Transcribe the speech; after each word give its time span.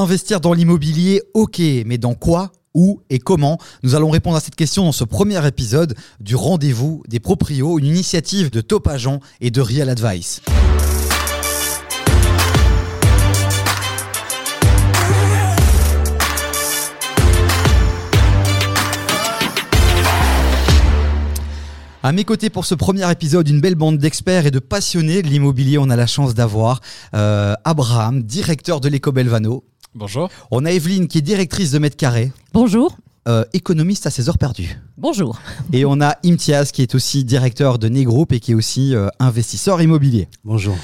Investir 0.00 0.40
dans 0.40 0.52
l'immobilier, 0.52 1.22
ok, 1.34 1.60
mais 1.84 1.98
dans 1.98 2.14
quoi 2.14 2.52
où 2.72 3.00
et 3.10 3.18
comment 3.18 3.58
Nous 3.82 3.96
allons 3.96 4.10
répondre 4.10 4.36
à 4.36 4.40
cette 4.40 4.54
question 4.54 4.84
dans 4.84 4.92
ce 4.92 5.02
premier 5.02 5.44
épisode 5.44 5.96
du 6.20 6.36
Rendez-vous 6.36 7.02
des 7.08 7.18
Proprios, 7.18 7.80
une 7.80 7.86
initiative 7.86 8.48
de 8.52 8.60
Top 8.60 8.86
Agent 8.86 9.18
et 9.40 9.50
de 9.50 9.60
Real 9.60 9.88
Advice. 9.88 10.40
À 22.04 22.12
mes 22.12 22.22
côtés 22.22 22.50
pour 22.50 22.64
ce 22.66 22.76
premier 22.76 23.10
épisode, 23.10 23.48
une 23.48 23.60
belle 23.60 23.74
bande 23.74 23.98
d'experts 23.98 24.46
et 24.46 24.52
de 24.52 24.60
passionnés 24.60 25.22
de 25.22 25.26
l'immobilier. 25.26 25.78
On 25.78 25.90
a 25.90 25.96
la 25.96 26.06
chance 26.06 26.34
d'avoir 26.34 26.80
euh, 27.14 27.54
Abraham, 27.64 28.22
directeur 28.22 28.80
de 28.80 28.88
l'Eco 28.88 29.10
Belvano. 29.10 29.64
Bonjour. 29.98 30.30
On 30.52 30.64
a 30.64 30.70
Evelyne 30.70 31.08
qui 31.08 31.18
est 31.18 31.22
directrice 31.22 31.72
de 31.72 31.80
Mètre 31.80 31.96
Carré. 31.96 32.30
Bonjour. 32.52 32.96
Euh, 33.26 33.44
économiste 33.52 34.06
à 34.06 34.10
ses 34.10 34.28
heures 34.28 34.38
perdues. 34.38 34.78
Bonjour. 34.96 35.40
Et 35.72 35.84
on 35.84 36.00
a 36.00 36.14
Imtiaz 36.24 36.70
qui 36.70 36.82
est 36.82 36.94
aussi 36.94 37.24
directeur 37.24 37.80
de 37.80 37.88
Negroup 37.88 38.32
et 38.32 38.38
qui 38.38 38.52
est 38.52 38.54
aussi 38.54 38.94
euh, 38.94 39.08
investisseur 39.18 39.82
immobilier. 39.82 40.28
Bonjour. 40.44 40.76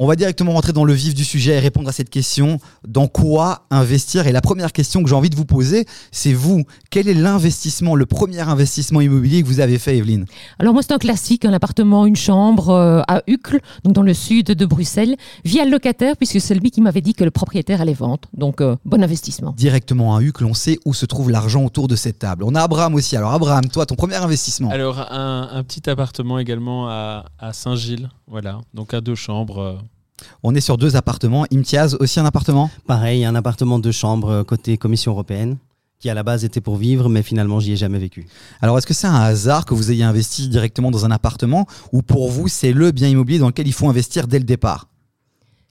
On 0.00 0.06
va 0.06 0.14
directement 0.14 0.52
rentrer 0.52 0.72
dans 0.72 0.84
le 0.84 0.92
vif 0.92 1.12
du 1.12 1.24
sujet 1.24 1.56
et 1.56 1.58
répondre 1.58 1.88
à 1.88 1.92
cette 1.92 2.08
question. 2.08 2.60
Dans 2.86 3.08
quoi 3.08 3.66
investir? 3.68 4.28
Et 4.28 4.32
la 4.32 4.40
première 4.40 4.72
question 4.72 5.02
que 5.02 5.08
j'ai 5.08 5.14
envie 5.16 5.28
de 5.28 5.34
vous 5.34 5.44
poser, 5.44 5.86
c'est 6.12 6.32
vous. 6.32 6.62
Quel 6.90 7.08
est 7.08 7.14
l'investissement, 7.14 7.96
le 7.96 8.06
premier 8.06 8.38
investissement 8.38 9.00
immobilier 9.00 9.42
que 9.42 9.48
vous 9.48 9.58
avez 9.58 9.76
fait, 9.76 9.96
Evelyne? 9.96 10.24
Alors 10.60 10.72
moi, 10.72 10.84
c'est 10.84 10.92
un 10.92 10.98
classique, 10.98 11.44
un 11.44 11.52
appartement, 11.52 12.06
une 12.06 12.14
chambre 12.14 12.68
euh, 12.68 13.02
à 13.08 13.22
Uccle, 13.26 13.58
donc 13.82 13.92
dans 13.92 14.04
le 14.04 14.14
sud 14.14 14.46
de 14.46 14.66
Bruxelles, 14.66 15.16
via 15.44 15.64
le 15.64 15.72
locataire, 15.72 16.16
puisque 16.16 16.40
c'est 16.40 16.54
lui 16.54 16.70
qui 16.70 16.80
m'avait 16.80 17.00
dit 17.00 17.14
que 17.14 17.24
le 17.24 17.32
propriétaire 17.32 17.80
allait 17.80 17.92
vendre. 17.92 18.28
Donc, 18.34 18.60
euh, 18.60 18.76
bon 18.84 19.02
investissement. 19.02 19.52
Directement 19.56 20.14
à 20.14 20.22
Uccle, 20.22 20.44
on 20.44 20.54
sait 20.54 20.78
où 20.84 20.94
se 20.94 21.06
trouve 21.06 21.28
l'argent 21.28 21.64
autour 21.64 21.88
de 21.88 21.96
cette 21.96 22.20
table. 22.20 22.44
On 22.44 22.54
a 22.54 22.62
Abraham 22.62 22.94
aussi. 22.94 23.16
Alors 23.16 23.32
Abraham, 23.32 23.66
toi, 23.66 23.84
ton 23.84 23.96
premier 23.96 24.14
investissement 24.14 24.70
Alors 24.70 25.10
un, 25.10 25.64
petit 25.64 25.90
appartement 25.90 26.38
également 26.38 26.88
à, 26.88 27.24
à 27.40 27.52
Saint-Gilles, 27.52 28.10
voilà, 28.28 28.60
donc 28.74 28.94
à 28.94 29.00
deux 29.00 29.14
chambres. 29.14 29.58
euh, 29.58 29.76
On 30.42 30.54
est 30.54 30.60
sur 30.60 30.76
deux 30.76 30.96
appartements. 30.96 31.46
Imtiaz, 31.52 31.96
aussi 32.00 32.20
un 32.20 32.26
appartement? 32.26 32.70
Pareil, 32.86 33.24
un 33.24 33.34
appartement 33.34 33.78
de 33.78 33.90
chambre 33.90 34.28
euh, 34.30 34.44
côté 34.44 34.76
Commission 34.76 35.12
européenne 35.12 35.56
qui 36.00 36.08
à 36.08 36.14
la 36.14 36.22
base 36.22 36.44
était 36.44 36.60
pour 36.60 36.76
vivre, 36.76 37.08
mais 37.08 37.24
finalement 37.24 37.58
j'y 37.58 37.72
ai 37.72 37.76
jamais 37.76 37.98
vécu. 37.98 38.28
Alors, 38.60 38.78
est-ce 38.78 38.86
que 38.86 38.94
c'est 38.94 39.08
un 39.08 39.20
hasard 39.20 39.64
que 39.64 39.74
vous 39.74 39.90
ayez 39.90 40.04
investi 40.04 40.48
directement 40.48 40.92
dans 40.92 41.04
un 41.04 41.10
appartement 41.10 41.66
ou 41.90 42.02
pour 42.02 42.30
vous, 42.30 42.46
c'est 42.46 42.72
le 42.72 42.92
bien 42.92 43.08
immobilier 43.08 43.40
dans 43.40 43.48
lequel 43.48 43.66
il 43.66 43.72
faut 43.72 43.88
investir 43.88 44.28
dès 44.28 44.38
le 44.38 44.44
départ? 44.44 44.86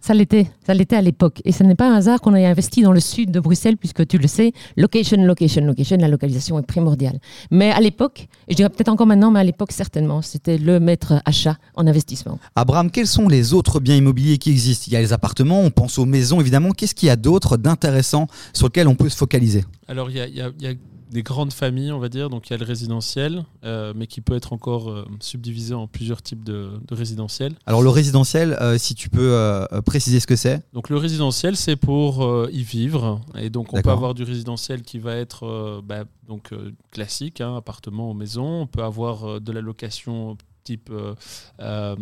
Ça 0.01 0.13
l'était, 0.13 0.47
ça 0.65 0.73
l'était 0.75 0.95
à 0.95 1.01
l'époque. 1.01 1.41
Et 1.43 1.51
ce 1.51 1.63
n'est 1.63 1.75
pas 1.75 1.89
un 1.91 1.95
hasard 1.95 2.21
qu'on 2.21 2.35
ait 2.35 2.45
investi 2.45 2.81
dans 2.83 2.91
le 2.91 2.99
sud 2.99 3.31
de 3.31 3.39
Bruxelles, 3.39 3.77
puisque 3.77 4.07
tu 4.07 4.17
le 4.19 4.27
sais, 4.27 4.53
location, 4.77 5.17
location, 5.25 5.65
location, 5.65 5.97
la 5.99 6.07
localisation 6.07 6.57
est 6.59 6.65
primordiale. 6.65 7.19
Mais 7.49 7.71
à 7.71 7.79
l'époque, 7.81 8.27
et 8.47 8.51
je 8.51 8.55
dirais 8.57 8.69
peut-être 8.69 8.89
encore 8.89 9.07
maintenant, 9.07 9.31
mais 9.31 9.39
à 9.39 9.43
l'époque 9.43 9.71
certainement, 9.71 10.21
c'était 10.21 10.59
le 10.59 10.79
maître 10.79 11.21
achat 11.25 11.57
en 11.75 11.87
investissement. 11.87 12.37
Abraham, 12.55 12.91
quels 12.91 13.07
sont 13.07 13.27
les 13.27 13.53
autres 13.53 13.79
biens 13.79 13.95
immobiliers 13.95 14.37
qui 14.37 14.51
existent? 14.51 14.85
Il 14.87 14.93
y 14.93 14.95
a 14.95 15.01
les 15.01 15.13
appartements, 15.13 15.61
on 15.61 15.71
pense 15.71 15.97
aux 15.97 16.05
maisons 16.05 16.39
évidemment. 16.39 16.71
Qu'est-ce 16.71 16.93
qu'il 16.95 17.07
y 17.07 17.11
a 17.11 17.15
d'autre 17.15 17.57
d'intéressant 17.57 18.27
sur 18.53 18.67
lequel 18.67 18.87
on 18.87 18.95
peut 18.95 19.09
se 19.09 19.17
focaliser? 19.17 19.65
Alors 19.87 20.09
il 20.11 20.17
y 20.17 20.21
a, 20.21 20.27
il 20.27 20.35
y 20.37 20.41
a- 20.41 20.51
il 20.59 20.63
y 20.63 20.67
a 20.69 20.73
des 21.09 21.23
grandes 21.23 21.53
familles, 21.53 21.91
on 21.91 21.99
va 21.99 22.09
dire, 22.09 22.29
donc 22.29 22.49
il 22.49 22.51
y 22.51 22.53
a 22.53 22.57
le 22.57 22.65
résidentiel, 22.65 23.45
euh, 23.63 23.93
mais 23.95 24.07
qui 24.07 24.21
peut 24.21 24.35
être 24.35 24.53
encore 24.53 24.89
euh, 24.89 25.05
subdivisé 25.19 25.73
en 25.73 25.87
plusieurs 25.87 26.21
types 26.21 26.43
de, 26.43 26.71
de 26.85 26.95
résidentiels. 26.95 27.53
Alors, 27.65 27.81
le 27.81 27.89
résidentiel, 27.89 28.57
euh, 28.61 28.77
si 28.77 28.95
tu 28.95 29.09
peux 29.09 29.65
préciser 29.85 30.19
ce 30.19 30.27
que 30.27 30.35
c'est 30.35 30.61
Donc 30.73 30.89
le 30.89 30.97
résidentiel, 30.97 31.55
c'est 31.55 31.75
pour 31.75 32.47
y 32.51 32.63
vivre, 32.63 33.21
et 33.37 33.49
donc 33.49 33.73
on 33.73 33.81
peut 33.81 33.89
avoir 33.89 34.13
du 34.13 34.23
résidentiel 34.23 34.81
qui 34.81 34.99
va 34.99 35.15
être 35.15 35.81
bah, 35.83 36.03
donc 36.27 36.53
classique, 36.91 37.41
hein, 37.41 37.55
appartement 37.55 38.11
ou 38.11 38.13
maison. 38.13 38.61
On 38.61 38.67
peut 38.67 38.83
avoir 38.83 39.41
de 39.41 39.51
la 39.51 39.61
location 39.61 40.37
type 40.67 40.89
euh, 40.91 41.15
euh, 41.61 41.95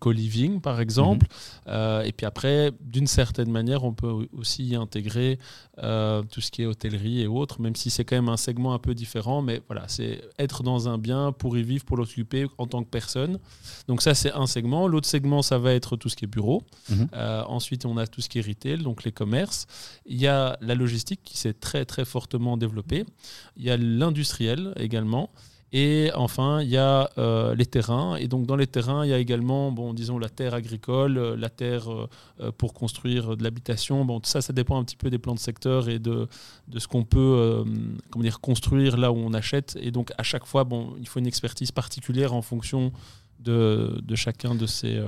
co-living 0.00 0.60
par 0.60 0.80
exemple. 0.80 1.26
Euh, 1.68 2.02
et 2.02 2.12
puis 2.12 2.26
après, 2.26 2.72
d'une 2.80 3.06
certaine 3.06 3.50
manière, 3.50 3.84
on 3.84 3.92
peut 3.92 4.28
aussi 4.36 4.64
y 4.64 4.74
intégrer 4.74 5.38
euh, 5.78 6.22
tout 6.32 6.40
ce 6.40 6.50
qui 6.50 6.62
est 6.62 6.66
hôtellerie 6.66 7.20
et 7.20 7.26
autres, 7.26 7.60
même 7.60 7.76
si 7.76 7.90
c'est 7.90 8.04
quand 8.04 8.16
même 8.16 8.28
un 8.28 8.36
segment 8.36 8.74
un 8.74 8.78
peu 8.78 8.94
différent. 8.94 9.40
Mais 9.42 9.62
voilà, 9.68 9.84
c'est 9.86 10.20
être 10.38 10.62
dans 10.62 10.88
un 10.88 10.98
bien 10.98 11.32
pour 11.32 11.56
y 11.56 11.62
vivre, 11.62 11.84
pour 11.84 11.96
l'occuper 11.96 12.46
en 12.58 12.66
tant 12.66 12.82
que 12.82 12.90
personne. 12.90 13.38
Donc 13.86 14.02
ça, 14.02 14.14
c'est 14.14 14.32
un 14.32 14.46
segment. 14.46 14.88
L'autre 14.88 15.08
segment, 15.08 15.42
ça 15.42 15.58
va 15.58 15.72
être 15.72 15.96
tout 15.96 16.08
ce 16.08 16.16
qui 16.16 16.24
est 16.24 16.32
bureau. 16.38 16.62
Mhm. 16.90 17.08
Ensuite, 17.58 17.86
on 17.86 17.96
a 17.96 18.06
tout 18.06 18.20
ce 18.20 18.28
qui 18.28 18.38
est 18.38 18.46
retail, 18.46 18.78
donc 18.78 19.04
les 19.04 19.12
commerces. 19.12 19.66
Il 20.06 20.20
y 20.20 20.26
a 20.26 20.58
la 20.60 20.74
logistique 20.74 21.20
qui 21.22 21.36
s'est 21.36 21.54
très 21.54 21.84
très 21.84 22.04
fortement 22.04 22.56
développée. 22.56 23.04
Il 23.56 23.64
y 23.64 23.70
a 23.70 23.76
l'industriel 23.76 24.72
également. 24.76 25.30
Et 25.72 26.10
enfin, 26.14 26.62
il 26.62 26.68
y 26.70 26.78
a 26.78 27.10
euh, 27.18 27.54
les 27.54 27.66
terrains. 27.66 28.16
Et 28.16 28.26
donc, 28.26 28.46
dans 28.46 28.56
les 28.56 28.66
terrains, 28.66 29.04
il 29.04 29.10
y 29.10 29.12
a 29.12 29.18
également, 29.18 29.70
bon, 29.70 29.92
disons, 29.92 30.18
la 30.18 30.30
terre 30.30 30.54
agricole, 30.54 31.18
euh, 31.18 31.36
la 31.36 31.50
terre 31.50 31.90
euh, 32.40 32.50
pour 32.52 32.72
construire 32.72 33.36
de 33.36 33.42
l'habitation. 33.42 34.04
Bon, 34.04 34.20
ça, 34.24 34.40
ça 34.40 34.54
dépend 34.54 34.78
un 34.78 34.84
petit 34.84 34.96
peu 34.96 35.10
des 35.10 35.18
plans 35.18 35.34
de 35.34 35.38
secteur 35.38 35.90
et 35.90 35.98
de, 35.98 36.26
de 36.68 36.78
ce 36.78 36.88
qu'on 36.88 37.04
peut 37.04 37.64
comment 38.10 38.22
dire, 38.22 38.40
construire 38.40 38.96
là 38.96 39.12
où 39.12 39.16
on 39.16 39.34
achète. 39.34 39.76
Et 39.80 39.90
donc, 39.90 40.12
à 40.16 40.22
chaque 40.22 40.46
fois, 40.46 40.64
bon, 40.64 40.94
il 40.98 41.06
faut 41.06 41.18
une 41.18 41.26
expertise 41.26 41.70
particulière 41.70 42.32
en 42.32 42.42
fonction 42.42 42.92
de, 43.40 44.00
de 44.02 44.14
chacun 44.14 44.54
de 44.54 44.66
ces. 44.66 45.00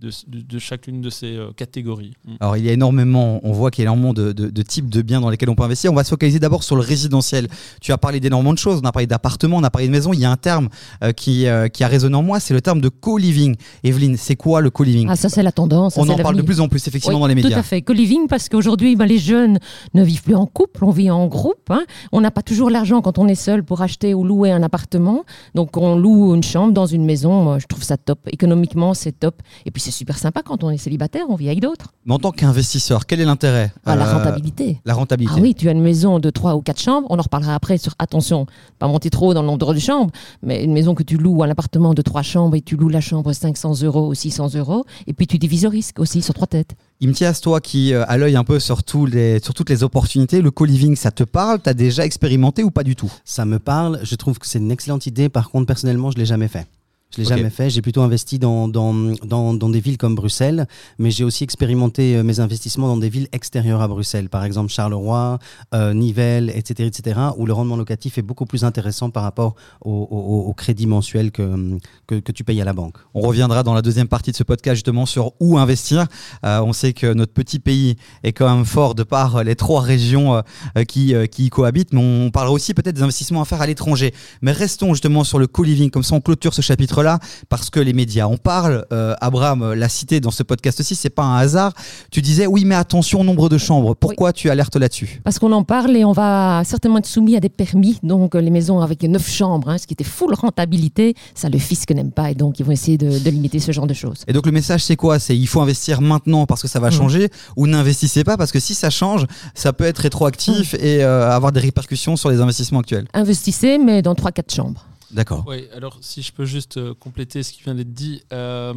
De, 0.00 0.10
de- 0.28 0.40
de 0.40 0.58
chacune 0.58 1.00
de 1.02 1.10
ces 1.10 1.36
euh, 1.36 1.50
catégories. 1.54 2.12
Mm. 2.26 2.32
Alors, 2.40 2.56
il 2.56 2.64
y 2.64 2.68
a 2.68 2.72
énormément, 2.72 3.40
on 3.42 3.52
voit 3.52 3.70
qu'il 3.70 3.84
y 3.84 3.86
a 3.86 3.90
énormément 3.90 4.12
de, 4.14 4.32
de- 4.32 4.48
de 4.48 4.62
types 4.62 4.88
de 4.88 5.02
biens 5.02 5.20
dans 5.20 5.28
lesquels 5.30 5.50
on 5.50 5.54
peut 5.54 5.62
investir. 5.62 5.92
On 5.92 5.94
va 5.94 6.04
se 6.04 6.10
focaliser 6.10 6.38
d'abord 6.38 6.62
sur 6.64 6.76
le 6.76 6.82
résidentiel. 6.82 7.48
Tu 7.80 7.92
as 7.92 7.98
parlé 7.98 8.18
d'énormément 8.20 8.52
de 8.52 8.58
choses. 8.58 8.80
On 8.82 8.86
a 8.86 8.92
parlé 8.92 9.06
d'appartements, 9.06 9.58
on 9.58 9.62
a 9.64 9.70
parlé 9.70 9.86
de 9.88 9.92
maisons. 9.92 10.12
Il 10.12 10.20
y 10.20 10.24
a 10.24 10.30
un 10.30 10.36
terme 10.36 10.68
euh, 11.04 11.12
qui, 11.12 11.46
euh, 11.46 11.68
qui 11.68 11.84
a 11.84 11.88
résonné 11.88 12.16
en 12.16 12.22
moi, 12.22 12.40
c'est 12.40 12.54
le 12.54 12.60
terme 12.60 12.80
de 12.80 12.88
co-living. 12.88 13.56
Evelyne, 13.84 14.16
c'est 14.16 14.36
quoi 14.36 14.60
le 14.60 14.70
co-living? 14.70 15.06
Ah, 15.10 15.16
ça 15.16 15.28
c'est 15.28 15.42
la 15.42 15.52
tendance. 15.52 15.94
ça, 15.94 16.00
On 16.00 16.08
en 16.08 16.16
parle 16.16 16.36
de 16.36 16.42
plus 16.42 16.60
en 16.60 16.68
plus, 16.68 16.86
effectivement, 16.88 17.16
Oui, 17.16 17.20
dans 17.22 17.26
les 17.26 17.34
médias. 17.34 17.50
Tout 17.50 17.58
à 17.58 17.62
fait. 17.62 17.82
Co-living, 17.82 18.26
parce 18.28 18.48
qu'aujourd'hui, 18.48 18.96
ben, 18.96 19.06
les 19.06 19.18
jeunes 19.18 19.58
ne 19.94 20.02
vivent 20.02 20.22
plus 20.22 20.34
en 20.34 20.46
couple, 20.46 20.84
on 20.84 20.90
vit 20.90 21.10
en 21.10 21.26
groupe. 21.26 21.70
hein. 21.70 21.84
On 22.12 22.20
n'a 22.20 22.30
pas 22.30 22.42
toujours 22.42 22.70
l'argent 22.70 23.02
quand 23.02 23.18
on 23.18 23.28
est 23.28 23.34
seul 23.34 23.62
pour 23.64 23.82
acheter 23.82 24.14
ou 24.14 24.24
louer 24.24 24.50
un 24.50 24.62
appartement. 24.62 25.24
Donc, 25.54 25.76
on 25.76 25.96
loue 25.98 26.34
une 26.34 26.42
chambre 26.42 26.72
dans 26.72 26.86
une 26.86 27.04
maison. 27.04 27.42
Moi, 27.44 27.58
je 27.58 27.66
trouve 27.66 27.82
ça 27.82 27.96
top. 27.96 28.20
Économiquement, 28.32 28.94
c'est 28.94 29.12
top. 29.12 29.42
Et 29.66 29.70
puis, 29.70 29.80
c'est 29.90 29.98
super 29.98 30.18
sympa 30.18 30.42
quand 30.42 30.62
on 30.64 30.70
est 30.70 30.76
célibataire, 30.78 31.26
on 31.28 31.34
vit 31.34 31.48
avec 31.48 31.60
d'autres. 31.60 31.92
Mais 32.06 32.14
en 32.14 32.18
tant 32.18 32.30
qu'investisseur, 32.30 33.06
quel 33.06 33.20
est 33.20 33.24
l'intérêt 33.24 33.72
Ah, 33.84 33.96
la 33.96 34.06
Euh, 34.08 34.12
rentabilité. 34.14 34.80
La 34.84 34.94
rentabilité. 34.94 35.34
Ah 35.38 35.42
oui, 35.42 35.54
tu 35.54 35.68
as 35.68 35.72
une 35.72 35.82
maison 35.82 36.18
de 36.18 36.30
3 36.30 36.54
ou 36.56 36.62
4 36.62 36.80
chambres. 36.80 37.06
On 37.10 37.18
en 37.18 37.22
reparlera 37.22 37.54
après 37.54 37.78
sur, 37.78 37.94
attention, 37.98 38.46
pas 38.78 38.86
monter 38.88 39.10
trop 39.10 39.34
dans 39.34 39.42
le 39.42 39.46
nombre 39.48 39.74
de 39.74 39.78
chambres, 39.78 40.10
mais 40.42 40.64
une 40.64 40.72
maison 40.72 40.94
que 40.94 41.02
tu 41.02 41.16
loues, 41.16 41.42
un 41.42 41.50
appartement 41.50 41.94
de 41.94 42.02
3 42.02 42.22
chambres 42.22 42.56
et 42.56 42.60
tu 42.62 42.76
loues 42.76 42.88
la 42.88 43.00
chambre 43.00 43.32
500 43.32 43.82
euros 43.82 44.08
ou 44.08 44.14
600 44.14 44.54
euros. 44.54 44.84
Et 45.06 45.12
puis, 45.12 45.26
tu 45.26 45.38
divises 45.38 45.62
le 45.64 45.68
risque 45.68 45.98
aussi 45.98 46.22
sur 46.22 46.34
trois 46.34 46.46
têtes. 46.46 46.74
Imtiaz, 47.02 47.40
toi 47.40 47.60
qui 47.60 47.94
euh, 47.94 48.04
a 48.08 48.16
l'œil 48.18 48.36
un 48.36 48.44
peu 48.44 48.60
sur, 48.60 48.80
les, 49.06 49.40
sur 49.42 49.54
toutes 49.54 49.70
les 49.70 49.82
opportunités, 49.82 50.42
le 50.42 50.50
co-living, 50.50 50.96
ça 50.96 51.10
te 51.10 51.22
parle? 51.24 51.60
T'as 51.60 51.72
déjà 51.74 52.04
expérimenté 52.04 52.62
ou 52.62 52.70
pas 52.70 52.82
du 52.84 52.94
tout? 52.94 53.10
Ça 53.24 53.44
me 53.46 53.58
parle, 53.58 54.00
je 54.02 54.14
trouve 54.16 54.38
que 54.38 54.46
c'est 54.46 54.58
une 54.58 54.70
excellente 54.70 55.06
idée, 55.06 55.28
par 55.30 55.50
contre 55.50 55.66
personnellement 55.66 56.10
je 56.10 56.18
l'ai 56.18 56.26
jamais 56.26 56.48
fait. 56.48 56.66
Je 57.12 57.18
l'ai 57.22 57.24
jamais 57.38 57.50
fait, 57.50 57.70
j'ai 57.70 57.82
plutôt 57.82 58.02
investi 58.02 58.38
dans, 58.38 58.68
dans, 58.68 58.94
dans, 59.24 59.52
dans 59.52 59.68
des 59.68 59.80
villes 59.80 59.98
comme 59.98 60.14
Bruxelles, 60.14 60.66
mais 60.98 61.10
j'ai 61.10 61.24
aussi 61.24 61.42
expérimenté 61.42 62.16
euh, 62.16 62.22
mes 62.22 62.38
investissements 62.38 62.86
dans 62.86 62.96
des 62.96 63.08
villes 63.08 63.26
extérieures 63.32 63.80
à 63.82 63.88
Bruxelles, 63.88 64.28
par 64.28 64.44
exemple 64.44 64.70
Charleroi, 64.70 65.38
euh, 65.74 65.92
Nivelles, 65.92 66.50
etc., 66.54 66.86
etc., 66.86 67.18
où 67.36 67.46
le 67.46 67.52
rendement 67.52 67.76
locatif 67.76 68.16
est 68.18 68.22
beaucoup 68.22 68.46
plus 68.46 68.62
intéressant 68.64 69.10
par 69.10 69.24
rapport 69.24 69.56
au, 69.84 69.90
au- 69.90 70.48
au 70.48 70.52
crédit 70.54 70.86
mensuel 70.86 71.32
que, 71.32 71.78
que, 72.06 72.14
que 72.20 72.30
tu 72.30 72.44
payes 72.44 72.60
à 72.60 72.64
la 72.64 72.72
banque. 72.74 72.94
On 73.14 73.22
reviendra 73.22 73.64
dans 73.64 73.74
la 73.74 73.82
deuxième 73.82 74.06
partie 74.08 74.30
de 74.30 74.36
ce 74.36 74.44
podcast 74.44 74.76
justement 74.76 75.04
sur 75.04 75.32
où 75.40 75.58
investir. 75.58 76.06
Euh, 76.44 76.60
on 76.62 76.72
sait 76.72 76.92
que 76.92 77.12
notre 77.12 77.32
petit 77.32 77.58
pays 77.58 77.96
est 78.22 78.32
quand 78.32 78.54
même 78.54 78.64
fort 78.64 78.94
de 78.94 79.02
par 79.02 79.42
les 79.42 79.56
trois 79.56 79.80
régions 79.80 80.36
euh, 80.76 80.84
qui, 80.84 81.12
qui 81.32 81.46
y 81.46 81.50
cohabitent, 81.50 81.92
mais 81.92 82.00
on 82.00 82.30
parlera 82.30 82.52
aussi 82.54 82.72
peut-être 82.72 82.94
des 82.94 83.02
investissements 83.02 83.42
à 83.42 83.44
faire 83.44 83.60
à 83.62 83.66
l'étranger. 83.66 84.14
Mais 84.42 84.52
restons 84.52 84.94
justement 84.94 85.24
sur 85.24 85.40
le 85.40 85.48
co-living, 85.48 85.90
comme 85.90 86.04
ça 86.04 86.14
on 86.14 86.20
clôture 86.20 86.54
ce 86.54 86.62
chapitre-là, 87.02 87.18
parce 87.48 87.70
que 87.70 87.80
les 87.80 87.92
médias 87.92 88.26
en 88.26 88.36
parlent. 88.36 88.84
Euh, 88.92 89.14
Abraham 89.20 89.72
l'a 89.72 89.88
cité 89.88 90.20
dans 90.20 90.30
ce 90.30 90.42
podcast 90.42 90.80
aussi, 90.80 90.94
c'est 90.94 91.10
pas 91.10 91.22
un 91.24 91.36
hasard. 91.36 91.72
Tu 92.10 92.20
disais 92.22 92.46
oui, 92.46 92.64
mais 92.64 92.74
attention 92.74 93.20
au 93.20 93.24
nombre 93.24 93.48
de 93.48 93.58
chambres. 93.58 93.94
Pourquoi 93.94 94.32
tu 94.32 94.50
alertes 94.50 94.76
là-dessus? 94.76 95.20
Parce 95.24 95.38
qu'on 95.38 95.52
en 95.52 95.64
parle 95.64 95.96
et 95.96 96.04
on 96.04 96.12
va 96.12 96.62
certainement 96.64 96.98
être 96.98 97.06
soumis 97.06 97.36
à 97.36 97.40
des 97.40 97.48
permis. 97.48 97.98
Donc, 98.02 98.34
euh, 98.34 98.40
les 98.40 98.50
maisons 98.50 98.80
avec 98.80 99.02
neuf 99.02 99.28
chambres, 99.30 99.68
hein, 99.70 99.78
ce 99.78 99.86
qui 99.86 99.94
était 99.94 100.04
full 100.04 100.34
rentabilité, 100.34 101.14
ça 101.34 101.48
le 101.48 101.58
fisc 101.58 101.90
n'aime 101.92 102.12
pas. 102.12 102.30
Et 102.30 102.34
donc, 102.34 102.58
ils 102.60 102.64
vont 102.66 102.72
essayer 102.72 102.98
de, 102.98 103.18
de 103.18 103.30
limiter 103.30 103.58
ce 103.60 103.72
genre 103.72 103.86
de 103.86 103.94
choses. 103.94 104.24
Et 104.28 104.32
donc 104.32 104.46
le 104.46 104.52
message 104.52 104.82
c'est 104.84 104.96
quoi? 104.96 105.18
C'est 105.18 105.36
il 105.36 105.46
faut 105.46 105.60
investir 105.60 106.00
maintenant 106.00 106.46
parce 106.46 106.62
que 106.62 106.68
ça 106.68 106.80
va 106.80 106.88
Mhm. 106.90 106.96
changer 106.96 107.28
ou 107.56 107.66
n'investissez 107.66 108.24
pas 108.24 108.36
parce 108.36 108.52
que 108.52 108.60
si 108.60 108.74
ça 108.74 108.90
change, 108.90 109.26
ça 109.54 109.72
peut 109.72 109.84
être 109.84 109.98
rétroactif 109.98 110.74
Mhm. 110.74 110.78
et 110.82 111.04
euh, 111.04 111.30
avoir 111.30 111.52
des 111.52 111.60
répercussions 111.60 112.16
sur 112.16 112.30
les 112.30 112.40
investissements 112.40 112.80
actuels. 112.80 113.06
Investissez, 113.14 113.78
mais 113.78 114.02
dans 114.02 114.14
3-4 114.14 114.52
chambres. 114.54 114.84
D'accord. 115.12 115.44
Oui, 115.46 115.66
alors 115.74 115.98
si 116.00 116.22
je 116.22 116.32
peux 116.32 116.44
juste 116.44 116.76
euh, 116.76 116.94
compléter 116.94 117.42
ce 117.42 117.52
qui 117.52 117.62
vient 117.62 117.74
d'être 117.74 117.92
dit. 117.92 118.22
euh, 118.32 118.74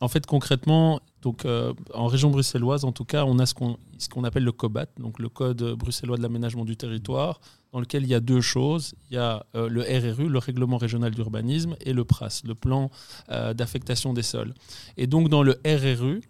en 0.00 0.08
fait, 0.08 0.26
concrètement, 0.26 0.98
donc, 1.22 1.44
euh, 1.44 1.72
en 1.94 2.08
région 2.08 2.30
bruxelloise, 2.30 2.84
en 2.84 2.90
tout 2.90 3.04
cas, 3.04 3.24
on 3.24 3.38
a 3.38 3.46
ce 3.46 3.54
qu'on 3.54 4.24
appelle 4.24 4.42
le 4.42 4.50
COBAT, 4.50 4.86
donc 4.98 5.20
le 5.20 5.28
Code 5.28 5.62
bruxellois 5.78 6.16
de 6.16 6.22
l'aménagement 6.22 6.64
du 6.64 6.76
territoire, 6.76 7.40
dans 7.72 7.78
lequel 7.78 8.02
il 8.02 8.08
y 8.08 8.14
a 8.14 8.18
deux 8.18 8.40
choses. 8.40 8.96
Il 9.10 9.14
y 9.14 9.16
a 9.16 9.46
le 9.54 9.80
RRU, 9.82 10.28
le 10.28 10.38
Règlement 10.40 10.76
régional 10.76 11.12
d'urbanisme, 11.12 11.76
et 11.80 11.92
le 11.92 12.04
PRAS, 12.04 12.42
le 12.44 12.56
plan 12.56 12.90
d'affectation 13.28 14.12
des 14.12 14.24
sols. 14.24 14.54
Et 14.96 15.06
donc 15.06 15.28
dans 15.28 15.44
le 15.44 15.60
RRU, 15.64 16.20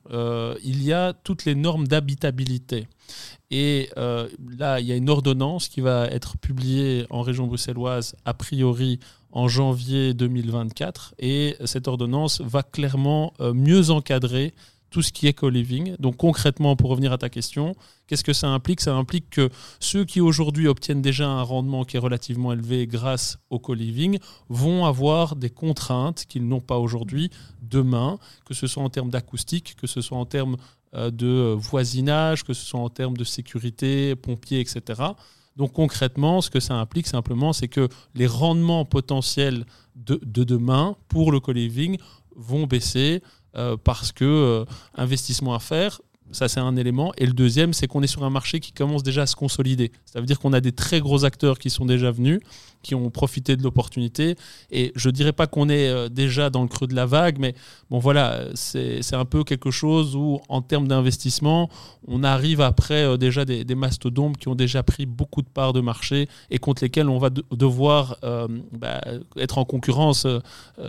il 0.62 0.84
y 0.84 0.92
a 0.92 1.14
toutes 1.14 1.46
les 1.46 1.54
normes 1.54 1.88
d'habitabilité. 1.88 2.88
Et 3.50 3.88
là, 3.96 4.80
il 4.80 4.86
y 4.86 4.92
a 4.92 4.96
une 4.96 5.08
ordonnance 5.08 5.68
qui 5.68 5.80
va 5.80 6.08
être 6.08 6.36
publiée 6.36 7.06
en 7.08 7.22
région 7.22 7.46
bruxelloise, 7.46 8.16
a 8.26 8.34
priori 8.34 9.00
en 9.32 9.48
janvier 9.48 10.14
2024. 10.14 11.14
Et 11.18 11.56
cette 11.64 11.88
ordonnance 11.88 12.40
va 12.40 12.62
clairement 12.62 13.32
mieux 13.40 13.90
encadrer 13.90 14.54
tout 14.92 15.02
ce 15.02 15.10
qui 15.10 15.26
est 15.26 15.32
co-living. 15.32 15.96
Donc 15.98 16.18
concrètement, 16.18 16.76
pour 16.76 16.90
revenir 16.90 17.12
à 17.12 17.18
ta 17.18 17.28
question, 17.28 17.74
qu'est-ce 18.06 18.22
que 18.22 18.34
ça 18.34 18.48
implique? 18.48 18.80
Ça 18.80 18.94
implique 18.94 19.30
que 19.30 19.48
ceux 19.80 20.04
qui 20.04 20.20
aujourd'hui 20.20 20.68
obtiennent 20.68 21.02
déjà 21.02 21.26
un 21.26 21.42
rendement 21.42 21.84
qui 21.84 21.96
est 21.96 22.00
relativement 22.00 22.52
élevé 22.52 22.86
grâce 22.86 23.38
au 23.50 23.58
co-living 23.58 24.18
vont 24.48 24.84
avoir 24.84 25.34
des 25.34 25.50
contraintes 25.50 26.26
qu'ils 26.28 26.46
n'ont 26.46 26.60
pas 26.60 26.78
aujourd'hui 26.78 27.30
demain, 27.62 28.18
que 28.44 28.54
ce 28.54 28.66
soit 28.66 28.82
en 28.82 28.90
termes 28.90 29.10
d'acoustique, 29.10 29.74
que 29.76 29.86
ce 29.86 30.00
soit 30.02 30.18
en 30.18 30.26
termes 30.26 30.56
euh, 30.94 31.10
de 31.10 31.56
voisinage, 31.58 32.44
que 32.44 32.52
ce 32.52 32.64
soit 32.64 32.80
en 32.80 32.90
termes 32.90 33.16
de 33.16 33.24
sécurité, 33.24 34.14
pompiers, 34.14 34.60
etc. 34.60 35.02
Donc 35.56 35.72
concrètement, 35.72 36.40
ce 36.40 36.50
que 36.50 36.60
ça 36.60 36.74
implique 36.74 37.06
simplement, 37.06 37.52
c'est 37.52 37.68
que 37.68 37.88
les 38.14 38.26
rendements 38.26 38.84
potentiels 38.84 39.66
de, 39.96 40.18
de 40.22 40.44
demain 40.44 40.96
pour 41.08 41.32
le 41.32 41.40
co-living 41.40 41.98
vont 42.34 42.66
baisser 42.66 43.22
euh, 43.56 43.76
parce 43.76 44.12
que 44.12 44.24
euh, 44.24 44.64
investissement 44.94 45.54
à 45.54 45.58
faire, 45.58 46.00
ça, 46.32 46.48
c'est 46.48 46.60
un 46.60 46.76
élément. 46.76 47.12
Et 47.18 47.26
le 47.26 47.34
deuxième, 47.34 47.74
c'est 47.74 47.86
qu'on 47.86 48.02
est 48.02 48.06
sur 48.06 48.24
un 48.24 48.30
marché 48.30 48.58
qui 48.58 48.72
commence 48.72 49.02
déjà 49.02 49.22
à 49.22 49.26
se 49.26 49.36
consolider. 49.36 49.92
Ça 50.06 50.18
veut 50.18 50.26
dire 50.26 50.38
qu'on 50.38 50.54
a 50.54 50.60
des 50.60 50.72
très 50.72 51.00
gros 51.00 51.26
acteurs 51.26 51.58
qui 51.58 51.68
sont 51.68 51.84
déjà 51.84 52.10
venus, 52.10 52.40
qui 52.82 52.94
ont 52.94 53.10
profité 53.10 53.56
de 53.56 53.62
l'opportunité. 53.62 54.36
Et 54.70 54.92
je 54.96 55.08
ne 55.08 55.12
dirais 55.12 55.32
pas 55.32 55.46
qu'on 55.46 55.68
est 55.68 55.88
euh, 55.88 56.08
déjà 56.08 56.50
dans 56.50 56.62
le 56.62 56.68
creux 56.68 56.86
de 56.86 56.94
la 56.94 57.06
vague, 57.06 57.38
mais 57.38 57.54
bon, 57.90 57.98
voilà, 57.98 58.46
c'est 58.54 59.14
un 59.14 59.24
peu 59.24 59.44
quelque 59.44 59.70
chose 59.70 60.16
où, 60.16 60.40
en 60.48 60.62
termes 60.62 60.88
d'investissement, 60.88 61.70
on 62.08 62.24
arrive 62.24 62.60
après 62.60 63.04
euh, 63.04 63.16
déjà 63.16 63.44
des, 63.44 63.64
des, 63.64 63.74
mastodontes 63.74 64.36
qui 64.36 64.48
ont 64.48 64.54
déjà 64.54 64.82
pris 64.82 65.06
beaucoup 65.06 65.42
de 65.42 65.48
parts 65.48 65.72
de 65.72 65.80
marché 65.80 66.28
et 66.50 66.58
contre 66.58 66.82
lesquels 66.84 67.08
on 67.08 67.18
va 67.18 67.30
devoir 67.30 68.16
euh, 68.24 68.46
bah, 68.72 69.00
être 69.36 69.58
en 69.58 69.64
concurrence 69.64 70.26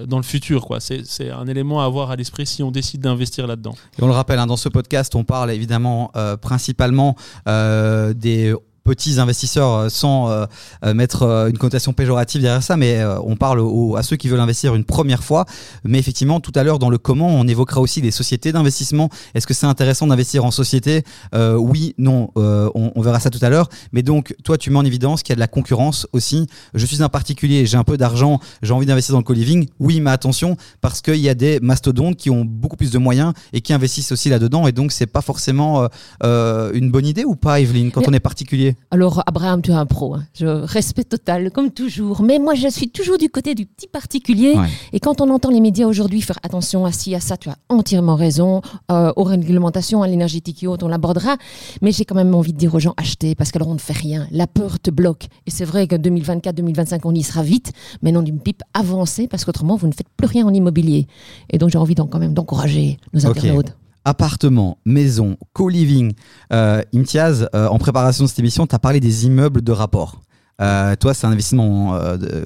dans 0.05 0.17
le 0.17 0.23
futur. 0.23 0.67
C'est 0.79 1.29
un 1.29 1.47
élément 1.47 1.81
à 1.81 1.85
avoir 1.85 2.11
à 2.11 2.15
l'esprit 2.15 2.45
si 2.45 2.63
on 2.63 2.71
décide 2.71 3.01
d'investir 3.01 3.47
là-dedans. 3.47 3.75
Et 3.97 4.03
on 4.03 4.07
le 4.07 4.13
rappelle, 4.13 4.39
hein, 4.39 4.47
dans 4.47 4.57
ce 4.57 4.69
podcast, 4.69 5.15
on 5.15 5.23
parle 5.23 5.51
évidemment 5.51 6.11
principalement 6.41 7.15
des 7.45 8.53
petits 8.83 9.19
investisseurs 9.19 9.73
euh, 9.73 9.89
sans 9.89 10.29
euh, 10.29 10.45
euh, 10.83 10.93
mettre 10.93 11.23
une 11.23 11.57
connotation 11.57 11.93
péjorative 11.93 12.41
derrière 12.41 12.63
ça, 12.63 12.75
mais 12.77 13.03
on 13.23 13.35
parle 13.35 13.63
à 13.97 14.03
ceux 14.03 14.15
qui 14.15 14.27
veulent 14.27 14.39
investir 14.39 14.75
une 14.75 14.83
première 14.83 15.23
fois. 15.23 15.45
Mais 15.83 15.99
effectivement, 15.99 16.39
tout 16.39 16.51
à 16.55 16.63
l'heure, 16.63 16.79
dans 16.79 16.89
le 16.89 16.97
comment, 16.97 17.27
on 17.27 17.47
évoquera 17.47 17.81
aussi 17.81 18.01
les 18.01 18.11
sociétés 18.11 18.51
d'investissement. 18.51 19.09
Est-ce 19.33 19.47
que 19.47 19.53
c'est 19.53 19.65
intéressant 19.65 20.07
d'investir 20.07 20.45
en 20.45 20.51
société? 20.51 21.03
Oui, 21.33 21.95
non, 21.97 22.29
on, 22.35 22.91
on, 22.95 23.01
verra 23.01 23.19
ça 23.19 23.29
tout 23.29 23.39
à 23.41 23.49
l'heure. 23.49 23.69
Mais 23.91 24.01
donc, 24.01 24.35
toi, 24.43 24.57
tu 24.57 24.69
mets 24.69 24.77
en 24.77 24.85
évidence 24.85 25.23
qu'il 25.23 25.31
y 25.31 25.33
a 25.33 25.35
de 25.35 25.39
la 25.39 25.47
concurrence 25.47 26.07
aussi. 26.13 26.47
Je 26.73 26.85
suis 26.85 27.03
un 27.03 27.09
particulier, 27.09 27.65
j'ai 27.65 27.77
un 27.77 27.83
peu 27.83 27.97
d'argent, 27.97 28.39
j'ai 28.61 28.73
envie 28.73 28.85
d'investir 28.85 29.13
dans 29.13 29.19
le 29.19 29.25
co-living. 29.25 29.67
Oui, 29.79 29.99
mais 29.99 30.11
attention, 30.11 30.57
parce 30.81 31.01
qu'il 31.01 31.17
y 31.17 31.29
a 31.29 31.35
des 31.35 31.59
mastodontes 31.59 32.17
qui 32.17 32.29
ont 32.29 32.45
beaucoup 32.45 32.77
plus 32.77 32.91
de 32.91 32.97
moyens 32.97 33.33
et 33.53 33.61
qui 33.61 33.73
investissent 33.73 34.11
aussi 34.11 34.29
là-dedans. 34.29 34.67
Et 34.67 34.71
donc, 34.71 34.91
c'est 34.91 35.07
pas 35.07 35.21
forcément 35.21 35.87
une 36.21 36.91
bonne 36.91 37.05
idée 37.05 37.25
ou 37.25 37.35
pas, 37.35 37.59
Evelyne, 37.59 37.91
quand 37.91 38.07
on 38.07 38.13
est 38.13 38.19
particulier? 38.19 38.72
Alors, 38.91 39.23
Abraham, 39.25 39.61
tu 39.61 39.71
es 39.71 39.73
un 39.73 39.85
pro. 39.85 40.15
Hein. 40.15 40.23
Je 40.33 40.45
respecte 40.45 41.09
total, 41.09 41.51
comme 41.51 41.71
toujours. 41.71 42.21
Mais 42.21 42.39
moi, 42.39 42.53
je 42.53 42.67
suis 42.67 42.89
toujours 42.89 43.17
du 43.17 43.29
côté 43.29 43.55
du 43.55 43.65
petit 43.65 43.87
particulier. 43.87 44.55
Et 44.91 44.99
quand 44.99 45.21
on 45.21 45.29
entend 45.29 45.49
les 45.49 45.61
médias 45.61 45.87
aujourd'hui 45.87 46.21
faire 46.21 46.39
attention 46.43 46.85
à 46.85 46.91
ci, 46.91 47.15
à 47.15 47.19
ça, 47.19 47.37
tu 47.37 47.49
as 47.49 47.57
entièrement 47.69 48.15
raison. 48.15 48.61
Euh, 48.91 49.11
aux 49.15 49.23
réglementations, 49.23 50.03
à 50.03 50.07
l'énergétique 50.07 50.63
et 50.63 50.67
autres, 50.67 50.85
on 50.85 50.89
l'abordera. 50.89 51.37
Mais 51.81 51.91
j'ai 51.91 52.05
quand 52.05 52.15
même 52.15 52.33
envie 52.35 52.53
de 52.53 52.57
dire 52.57 52.73
aux 52.75 52.79
gens, 52.79 52.93
achetez, 52.97 53.35
parce 53.35 53.51
qu'alors 53.51 53.69
on 53.69 53.73
ne 53.73 53.79
fait 53.79 53.93
rien. 53.93 54.27
La 54.31 54.47
peur 54.47 54.79
te 54.79 54.91
bloque. 54.91 55.27
Et 55.45 55.51
c'est 55.51 55.65
vrai 55.65 55.87
que 55.87 55.95
2024, 55.95 56.55
2025, 56.55 57.05
on 57.05 57.13
y 57.13 57.23
sera 57.23 57.43
vite. 57.43 57.71
Mais 58.01 58.11
non 58.11 58.21
d'une 58.21 58.39
pipe 58.39 58.63
avancée, 58.73 59.27
parce 59.27 59.45
qu'autrement, 59.45 59.75
vous 59.75 59.87
ne 59.87 59.93
faites 59.93 60.09
plus 60.15 60.27
rien 60.27 60.45
en 60.45 60.53
immobilier. 60.53 61.07
Et 61.49 61.57
donc, 61.57 61.69
j'ai 61.69 61.77
envie 61.77 61.95
quand 61.95 62.19
même 62.19 62.33
d'encourager 62.33 62.97
nos 63.13 63.25
internautes 63.25 63.75
appartement, 64.05 64.77
maison, 64.85 65.37
co-living. 65.53 66.13
Euh, 66.51 66.81
Imtiaz, 66.93 67.47
euh, 67.55 67.67
en 67.67 67.77
préparation 67.77 68.23
de 68.25 68.29
cette 68.29 68.39
émission, 68.39 68.67
tu 68.67 68.75
as 68.75 68.79
parlé 68.79 68.99
des 68.99 69.25
immeubles 69.25 69.61
de 69.61 69.71
rapport. 69.71 70.21
Euh, 70.61 70.95
toi, 70.95 71.13
c'est 71.13 71.25
un 71.25 71.31
investissement 71.31 71.97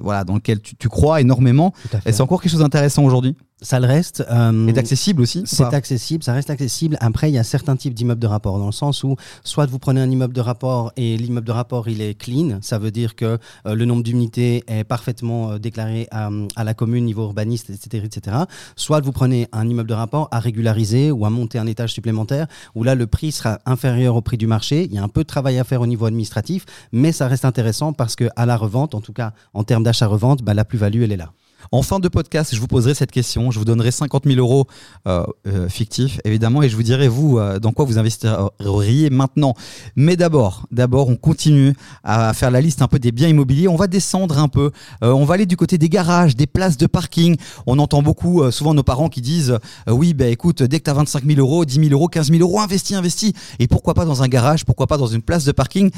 voilà, 0.01 0.23
dans 0.23 0.35
lequel 0.35 0.61
tu, 0.61 0.75
tu 0.75 0.89
crois 0.89 1.21
énormément. 1.21 1.73
Et 2.05 2.11
c'est 2.11 2.21
encore 2.21 2.41
quelque 2.41 2.51
chose 2.51 2.61
d'intéressant 2.61 3.03
aujourd'hui? 3.03 3.35
Ça 3.61 3.79
le 3.79 3.87
reste. 3.87 4.23
Euh, 4.29 4.67
et 4.67 4.77
accessible 4.77 5.21
aussi 5.21 5.43
C'est 5.45 5.73
accessible, 5.73 6.23
ça 6.23 6.33
reste 6.33 6.49
accessible. 6.49 6.97
Après, 6.99 7.29
il 7.29 7.33
y 7.33 7.39
a 7.39 7.43
certains 7.43 7.75
types 7.75 7.93
d'immeubles 7.93 8.21
de 8.21 8.27
rapport, 8.27 8.59
dans 8.59 8.67
le 8.67 8.71
sens 8.71 9.03
où 9.03 9.15
soit 9.43 9.65
vous 9.65 9.79
prenez 9.79 9.99
un 9.99 10.09
immeuble 10.09 10.33
de 10.33 10.41
rapport 10.41 10.91
et 10.95 11.17
l'immeuble 11.17 11.47
de 11.47 11.51
rapport, 11.51 11.87
il 11.87 12.01
est 12.01 12.13
clean, 12.13 12.59
ça 12.61 12.77
veut 12.77 12.91
dire 12.91 13.15
que 13.15 13.39
euh, 13.65 13.75
le 13.75 13.85
nombre 13.85 14.03
d'unités 14.03 14.63
est 14.67 14.83
parfaitement 14.83 15.51
euh, 15.51 15.57
déclaré 15.57 16.07
à, 16.11 16.29
à, 16.55 16.63
la 16.63 16.73
commune, 16.73 17.05
niveau 17.05 17.23
urbaniste, 17.23 17.69
etc., 17.69 18.05
etc. 18.05 18.37
Soit 18.75 19.01
vous 19.01 19.11
prenez 19.11 19.47
un 19.51 19.67
immeuble 19.67 19.89
de 19.89 19.95
rapport 19.95 20.27
à 20.31 20.39
régulariser 20.39 21.11
ou 21.11 21.25
à 21.25 21.29
monter 21.29 21.57
un 21.57 21.67
étage 21.67 21.93
supplémentaire, 21.93 22.47
où 22.75 22.83
là, 22.83 22.93
le 22.93 23.07
prix 23.07 23.31
sera 23.31 23.59
inférieur 23.65 24.15
au 24.15 24.21
prix 24.21 24.37
du 24.37 24.47
marché. 24.47 24.85
Il 24.85 24.93
y 24.93 24.97
a 24.99 25.03
un 25.03 25.09
peu 25.09 25.21
de 25.21 25.27
travail 25.27 25.57
à 25.57 25.63
faire 25.63 25.81
au 25.81 25.87
niveau 25.87 26.05
administratif, 26.05 26.65
mais 26.91 27.11
ça 27.11 27.27
reste 27.27 27.45
intéressant 27.45 27.93
parce 27.93 28.15
que 28.15 28.29
à 28.35 28.45
la 28.45 28.55
revente, 28.55 28.93
en 28.93 29.01
tout 29.01 29.13
cas 29.13 29.33
en 29.53 29.63
termes 29.63 29.83
d'achat-revente, 29.83 30.43
bah, 30.43 30.53
la 30.53 30.65
plus-value, 30.65 31.01
elle 31.01 31.11
est 31.11 31.17
là. 31.17 31.31
En 31.71 31.81
fin 31.81 31.99
de 31.99 32.07
podcast, 32.07 32.55
je 32.55 32.59
vous 32.59 32.67
poserai 32.67 32.93
cette 32.93 33.11
question. 33.11 33.51
Je 33.51 33.59
vous 33.59 33.65
donnerai 33.65 33.91
50 33.91 34.23
000 34.25 34.37
euros 34.39 34.67
euh, 35.07 35.25
euh, 35.47 35.69
fictifs, 35.69 36.19
évidemment, 36.23 36.63
et 36.63 36.69
je 36.69 36.75
vous 36.75 36.83
dirai, 36.83 37.07
vous, 37.07 37.37
euh, 37.37 37.59
dans 37.59 37.71
quoi 37.71 37.85
vous 37.85 37.97
investiriez 37.97 39.09
maintenant. 39.09 39.53
Mais 39.95 40.15
d'abord, 40.15 40.65
d'abord, 40.71 41.09
on 41.09 41.15
continue 41.15 41.73
à 42.03 42.33
faire 42.33 42.51
la 42.51 42.61
liste 42.61 42.81
un 42.81 42.87
peu 42.87 42.99
des 42.99 43.11
biens 43.11 43.27
immobiliers. 43.27 43.67
On 43.67 43.75
va 43.75 43.87
descendre 43.87 44.39
un 44.39 44.47
peu. 44.47 44.71
on 45.01 45.25
va 45.25 45.35
aller 45.35 45.45
du 45.45 45.57
côté 45.57 45.77
des 45.77 45.89
garages, 45.89 46.35
des 46.35 46.47
places 46.47 46.77
de 46.77 46.87
parking. 46.87 47.35
On 47.65 47.79
entend 47.79 48.01
beaucoup, 48.01 48.49
souvent, 48.51 48.73
nos 48.73 48.83
parents 48.83 49.09
qui 49.09 49.21
disent 49.21 49.57
Oui, 49.87 50.13
ben 50.13 50.31
écoute, 50.31 50.63
dès 50.63 50.79
que 50.79 50.85
tu 50.85 50.89
as 50.89 50.93
25 50.93 51.25
000 51.25 51.39
euros, 51.39 51.65
10 51.65 51.75
000 51.75 51.89
euros, 51.91 52.07
15 52.07 52.29
000 52.29 52.41
euros, 52.41 52.59
investis, 52.59 52.95
investis. 52.95 53.33
Et 53.59 53.67
pourquoi 53.67 53.93
pas 53.93 54.05
dans 54.05 54.23
un 54.23 54.27
garage 54.27 54.65
Pourquoi 54.65 54.87
pas 54.87 54.97
dans 54.97 55.07
une 55.07 55.21
place 55.21 55.45
de 55.45 55.51
parking 55.51 55.91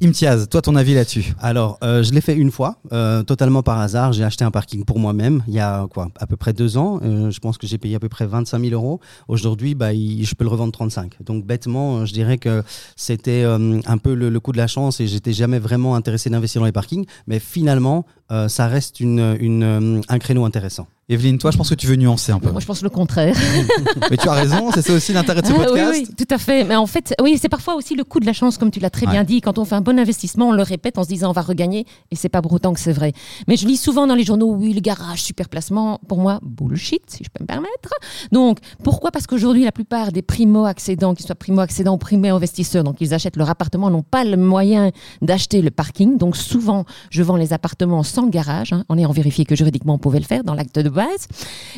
Imtiaz, 0.00 0.46
toi 0.48 0.62
ton 0.62 0.76
avis 0.76 0.94
là-dessus 0.94 1.34
Alors, 1.40 1.76
euh, 1.82 2.04
je 2.04 2.12
l'ai 2.12 2.20
fait 2.20 2.36
une 2.36 2.52
fois, 2.52 2.76
euh, 2.92 3.24
totalement 3.24 3.64
par 3.64 3.80
hasard. 3.80 4.12
J'ai 4.12 4.22
acheté 4.22 4.44
un 4.44 4.52
parking 4.52 4.84
pour 4.84 5.00
moi-même 5.00 5.42
il 5.48 5.54
y 5.54 5.58
a 5.58 5.88
quoi, 5.92 6.08
à 6.20 6.26
peu 6.28 6.36
près 6.36 6.52
deux 6.52 6.76
ans. 6.76 7.00
Euh, 7.02 7.32
je 7.32 7.40
pense 7.40 7.58
que 7.58 7.66
j'ai 7.66 7.78
payé 7.78 7.96
à 7.96 7.98
peu 7.98 8.08
près 8.08 8.24
25 8.24 8.60
000 8.60 8.72
euros. 8.74 9.00
Aujourd'hui, 9.26 9.74
bah, 9.74 9.92
je 9.92 10.34
peux 10.36 10.44
le 10.44 10.50
revendre 10.50 10.72
35. 10.72 11.16
Donc 11.24 11.44
bêtement, 11.44 12.06
je 12.06 12.12
dirais 12.12 12.38
que 12.38 12.62
c'était 12.94 13.42
un 13.42 13.98
peu 13.98 14.14
le, 14.14 14.38
coup 14.38 14.52
de 14.52 14.58
la 14.58 14.68
chance 14.68 15.00
et 15.00 15.08
j'étais 15.08 15.32
jamais 15.32 15.58
vraiment 15.58 15.96
intéressé 15.96 16.30
d'investir 16.30 16.60
dans 16.60 16.66
les 16.66 16.72
parkings. 16.72 17.06
Mais 17.26 17.40
finalement, 17.40 18.06
ça 18.28 18.66
reste 18.68 19.00
une, 19.00 20.02
un 20.08 20.18
créneau 20.18 20.44
intéressant. 20.44 20.86
Evelyne, 21.10 21.38
toi, 21.38 21.50
je 21.50 21.56
pense 21.56 21.70
que 21.70 21.74
tu 21.74 21.86
veux 21.86 21.96
nuancer 21.96 22.32
un 22.32 22.38
peu. 22.38 22.50
Moi, 22.50 22.60
je 22.60 22.66
pense 22.66 22.82
le 22.82 22.90
contraire. 22.90 23.34
Mais 24.10 24.18
tu 24.18 24.28
as 24.28 24.32
raison, 24.32 24.70
c'est 24.74 24.82
ça 24.82 24.92
aussi 24.92 25.14
l'intérêt 25.14 25.40
de 25.40 25.46
ce 25.46 25.54
podcast. 25.54 25.90
oui, 25.94 26.06
oui, 26.06 26.14
tout 26.14 26.34
à 26.34 26.36
fait. 26.36 26.64
Mais 26.64 26.76
en 26.76 26.86
fait, 26.86 27.14
oui, 27.22 27.38
c'est 27.40 27.48
parfois 27.48 27.76
aussi 27.76 27.94
le 27.94 28.04
coup 28.04 28.20
de 28.20 28.26
la 28.26 28.34
chance, 28.34 28.58
comme 28.58 28.70
tu 28.70 28.78
l'as 28.78 28.90
très 28.90 29.06
bien 29.06 29.24
dit. 29.24 29.40
Quand 29.40 29.56
on 29.56 29.64
fait 29.64 29.74
un 29.74 29.80
bon 29.80 29.98
investissement, 29.98 30.50
on 30.50 30.52
le 30.52 30.62
répète 30.62 30.98
en 30.98 31.04
se 31.04 31.08
disant 31.08 31.30
on 31.30 31.32
va 31.32 31.40
regagner, 31.40 31.86
et 32.10 32.16
c'est 32.16 32.28
pas 32.28 32.42
pour 32.42 32.52
autant 32.52 32.74
que 32.74 32.80
c'est 32.80 32.92
vrai. 32.92 33.14
Mais 33.46 33.56
je 33.56 33.66
lis 33.66 33.78
souvent 33.78 34.06
dans 34.06 34.14
les 34.14 34.24
journaux, 34.24 34.52
oui, 34.52 34.74
le 34.74 34.80
garage, 34.80 35.22
super 35.22 35.48
placement. 35.48 35.98
Pour 36.08 36.18
moi, 36.18 36.40
bullshit, 36.42 37.02
si 37.06 37.24
je 37.24 37.30
peux 37.32 37.42
me 37.42 37.46
permettre. 37.46 37.94
Donc, 38.30 38.58
pourquoi? 38.84 39.10
Parce 39.10 39.26
qu'aujourd'hui, 39.26 39.64
la 39.64 39.72
plupart 39.72 40.12
des 40.12 40.20
primo-accédants, 40.20 41.14
qu'ils 41.14 41.24
soient 41.24 41.34
primo-accédants 41.36 41.94
ou 41.94 41.98
primo-investisseurs, 41.98 42.84
donc 42.84 42.96
ils 43.00 43.14
achètent 43.14 43.36
leur 43.36 43.48
appartement, 43.48 43.88
n'ont 43.88 44.02
pas 44.02 44.24
le 44.24 44.36
moyen 44.36 44.90
d'acheter 45.22 45.62
le 45.62 45.70
parking. 45.70 46.18
Donc, 46.18 46.36
souvent, 46.36 46.84
je 47.08 47.22
vends 47.22 47.36
les 47.36 47.54
appartements 47.54 48.02
sans 48.02 48.17
garage, 48.26 48.72
hein, 48.72 48.84
en 48.88 48.98
ayant 48.98 49.12
vérifié 49.12 49.44
que 49.44 49.56
juridiquement 49.56 49.94
on 49.94 49.98
pouvait 49.98 50.18
le 50.18 50.24
faire 50.24 50.44
dans 50.44 50.54
l'acte 50.54 50.78
de 50.78 50.90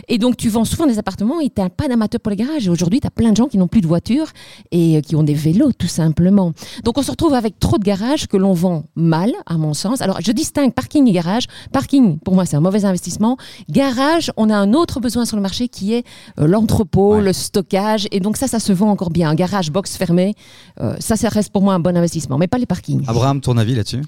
et 0.09 0.19
donc, 0.19 0.37
tu 0.37 0.49
vends 0.49 0.65
souvent 0.65 0.87
des 0.87 0.99
appartements 0.99 1.41
et 1.41 1.51
tu 1.51 1.61
n'as 1.61 1.69
pas 1.69 1.89
d'amateur 1.89 2.21
pour 2.21 2.31
les 2.31 2.37
garages. 2.37 2.67
Et 2.67 2.71
aujourd'hui, 2.71 3.01
tu 3.01 3.07
as 3.07 3.11
plein 3.11 3.33
de 3.33 3.37
gens 3.37 3.47
qui 3.47 3.59
n'ont 3.59 3.69
plus 3.69 3.81
de 3.81 3.87
voiture 3.87 4.27
et 4.71 4.97
euh, 4.97 5.01
qui 5.01 5.17
ont 5.17 5.23
des 5.23 5.35
vélos, 5.35 5.73
tout 5.73 5.89
simplement. 5.89 6.53
Donc, 6.85 6.99
on 6.99 7.03
se 7.03 7.11
retrouve 7.11 7.35
avec 7.35 7.59
trop 7.59 7.79
de 7.79 7.85
garages 7.85 8.27
que 8.27 8.37
l'on 8.37 8.53
vend 8.53 8.85
mal, 8.95 9.33
à 9.47 9.57
mon 9.57 9.75
sens. 9.75 10.01
Alors, 10.01 10.19
je 10.21 10.33
distingue 10.33 10.73
parking 10.73 11.07
et 11.09 11.13
garage. 11.13 11.47
Parking, 11.73 12.19
pour 12.19 12.35
moi, 12.35 12.47
c'est 12.47 12.57
un 12.57 12.61
mauvais 12.61 12.85
investissement. 12.85 13.37
Garage, 13.69 14.33
on 14.37 14.51
a 14.51 14.57
un 14.57 14.73
autre 14.73 15.01
besoin 15.01 15.25
sur 15.25 15.37
le 15.37 15.43
marché 15.43 15.69
qui 15.69 15.95
est 15.95 16.05
euh, 16.39 16.47
l'entrepôt, 16.47 17.21
le 17.21 17.33
stockage. 17.33 18.09
Et 18.13 18.21
donc, 18.21 18.37
ça, 18.37 18.49
ça 18.49 18.61
se 18.61 18.73
vend 18.73 18.91
encore 18.91 19.11
bien. 19.11 19.31
Un 19.31 19.35
garage, 19.35 19.71
box 19.71 19.97
fermé, 19.97 20.35
euh, 20.81 20.95
ça, 20.99 21.17
ça 21.17 21.29
reste 21.29 21.53
pour 21.53 21.63
moi 21.63 21.75
un 21.75 21.81
bon 21.81 21.97
investissement, 21.97 22.39
mais 22.39 22.49
pas 22.49 22.59
les 22.59 22.67
parkings. 22.67 23.05
Abraham, 23.07 23.41
ton 23.41 23.57
avis 23.57 23.75
là-dessus? 23.75 24.03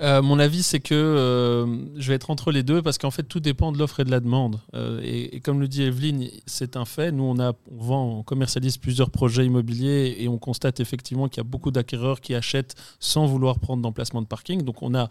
Euh, 0.00 0.22
mon 0.22 0.38
avis, 0.38 0.62
c'est 0.62 0.80
que 0.80 0.94
euh, 0.94 1.66
je 1.96 2.08
vais 2.08 2.14
être 2.14 2.30
entre 2.30 2.52
les 2.52 2.62
deux 2.62 2.80
parce 2.82 2.96
qu'en 2.98 3.10
fait, 3.10 3.22
tout 3.22 3.40
dépend 3.40 3.70
de 3.72 3.78
l'offre 3.78 4.00
et 4.00 4.04
de 4.04 4.10
la 4.10 4.20
demande. 4.20 4.60
Euh, 4.74 5.00
et, 5.02 5.40
comme 5.40 5.60
le 5.60 5.68
dit 5.68 5.82
Evelyne, 5.82 6.28
c'est 6.46 6.76
un 6.76 6.84
fait. 6.84 7.12
Nous, 7.12 7.24
on, 7.24 7.38
a, 7.38 7.52
on 7.70 7.82
vend, 7.82 8.18
on 8.18 8.22
commercialise 8.22 8.78
plusieurs 8.78 9.10
projets 9.10 9.44
immobiliers 9.44 10.16
et 10.18 10.28
on 10.28 10.38
constate 10.38 10.80
effectivement 10.80 11.28
qu'il 11.28 11.38
y 11.38 11.46
a 11.46 11.48
beaucoup 11.48 11.70
d'acquéreurs 11.70 12.20
qui 12.20 12.34
achètent 12.34 12.74
sans 12.98 13.26
vouloir 13.26 13.58
prendre 13.58 13.82
d'emplacement 13.82 14.22
de 14.22 14.26
parking. 14.26 14.62
Donc, 14.62 14.82
on 14.82 14.94
a 14.94 15.08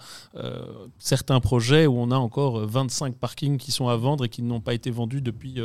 certains 0.97 1.39
projets 1.39 1.85
où 1.85 1.97
on 1.97 2.11
a 2.11 2.17
encore 2.17 2.65
25 2.65 3.15
parkings 3.15 3.57
qui 3.57 3.71
sont 3.71 3.87
à 3.87 3.95
vendre 3.95 4.25
et 4.25 4.29
qui 4.29 4.41
n'ont 4.41 4.61
pas 4.61 4.73
été 4.73 4.91
vendus 4.91 5.21
depuis 5.21 5.61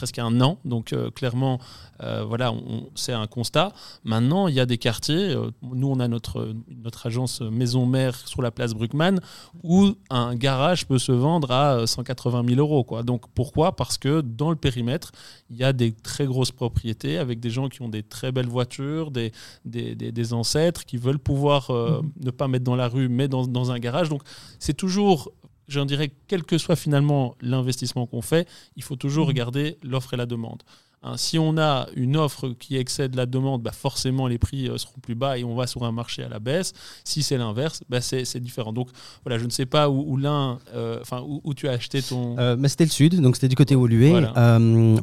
presque 0.00 0.18
un 0.18 0.40
an. 0.40 0.56
Donc 0.64 0.94
euh, 0.94 1.10
clairement, 1.10 1.60
euh, 2.02 2.24
voilà, 2.26 2.54
c'est 2.94 3.12
un 3.12 3.26
constat. 3.26 3.70
Maintenant, 4.02 4.48
il 4.48 4.54
y 4.54 4.60
a 4.60 4.64
des 4.64 4.78
quartiers. 4.78 5.34
Euh, 5.34 5.50
nous, 5.60 5.88
on 5.88 6.00
a 6.00 6.08
notre, 6.08 6.54
notre 6.82 7.06
agence 7.06 7.42
maison 7.42 7.84
mère 7.84 8.16
sur 8.16 8.40
la 8.40 8.50
place 8.50 8.72
Bruckmann 8.72 9.20
où 9.62 9.92
un 10.08 10.34
garage 10.36 10.86
peut 10.86 10.98
se 10.98 11.12
vendre 11.12 11.50
à 11.50 11.86
180 11.86 12.44
000 12.48 12.60
euros. 12.60 12.82
Quoi. 12.82 13.02
Donc 13.02 13.24
pourquoi? 13.34 13.76
Parce 13.76 13.98
que 13.98 14.22
dans 14.22 14.48
le 14.48 14.56
périmètre, 14.56 15.12
il 15.50 15.58
y 15.58 15.64
a 15.64 15.74
des 15.74 15.92
très 15.92 16.24
grosses 16.24 16.52
propriétés 16.52 17.18
avec 17.18 17.38
des 17.38 17.50
gens 17.50 17.68
qui 17.68 17.82
ont 17.82 17.90
des 17.90 18.02
très 18.02 18.32
belles 18.32 18.48
voitures, 18.48 19.10
des, 19.10 19.32
des, 19.66 19.94
des, 19.94 20.32
ancêtres 20.32 20.86
qui 20.86 20.96
veulent 20.96 21.18
pouvoir 21.18 21.70
mmh. 21.70 22.24
ne 22.24 22.30
pas 22.30 22.48
mettre 22.48 22.64
dans 22.64 22.76
la 22.76 22.88
rue, 22.88 23.10
mais 23.10 23.28
dans, 23.28 23.46
dans 23.46 23.70
un 23.70 23.78
garage. 23.78 24.08
Donc 24.08 24.22
c'est 24.58 24.76
toujours 24.76 25.30
j'en 25.70 25.86
dirais, 25.86 26.10
quel 26.26 26.44
que 26.44 26.58
soit 26.58 26.76
finalement 26.76 27.36
l'investissement 27.40 28.06
qu'on 28.06 28.22
fait, 28.22 28.48
il 28.76 28.82
faut 28.82 28.96
toujours 28.96 29.26
mmh. 29.26 29.28
regarder 29.28 29.78
l'offre 29.82 30.14
et 30.14 30.16
la 30.16 30.26
demande. 30.26 30.62
Hein, 31.02 31.14
si 31.16 31.38
on 31.38 31.56
a 31.56 31.86
une 31.96 32.14
offre 32.18 32.50
qui 32.58 32.76
excède 32.76 33.14
la 33.14 33.24
demande, 33.24 33.62
bah 33.62 33.72
forcément 33.72 34.26
les 34.26 34.36
prix 34.36 34.68
euh, 34.68 34.76
seront 34.76 35.00
plus 35.00 35.14
bas 35.14 35.38
et 35.38 35.44
on 35.44 35.54
va 35.54 35.66
sur 35.66 35.84
un 35.84 35.92
marché 35.92 36.22
à 36.22 36.28
la 36.28 36.40
baisse. 36.40 36.74
Si 37.04 37.22
c'est 37.22 37.38
l'inverse, 37.38 37.80
bah 37.88 38.02
c'est 38.02 38.38
différent. 38.38 38.74
Donc 38.74 38.88
voilà, 39.24 39.38
je 39.38 39.46
ne 39.46 39.50
sais 39.50 39.64
pas 39.64 39.88
où, 39.88 40.18
l'un, 40.18 40.58
euh, 40.74 40.98
enfin 41.00 41.24
où, 41.24 41.54
tu 41.54 41.68
as 41.68 41.72
acheté 41.72 42.02
ton. 42.02 42.38
Euh, 42.38 42.56
c'était 42.66 42.84
le 42.84 42.90
sud, 42.90 43.18
donc 43.18 43.36
c'était 43.36 43.48
du 43.48 43.56
côté 43.56 43.74
Olué. 43.74 44.12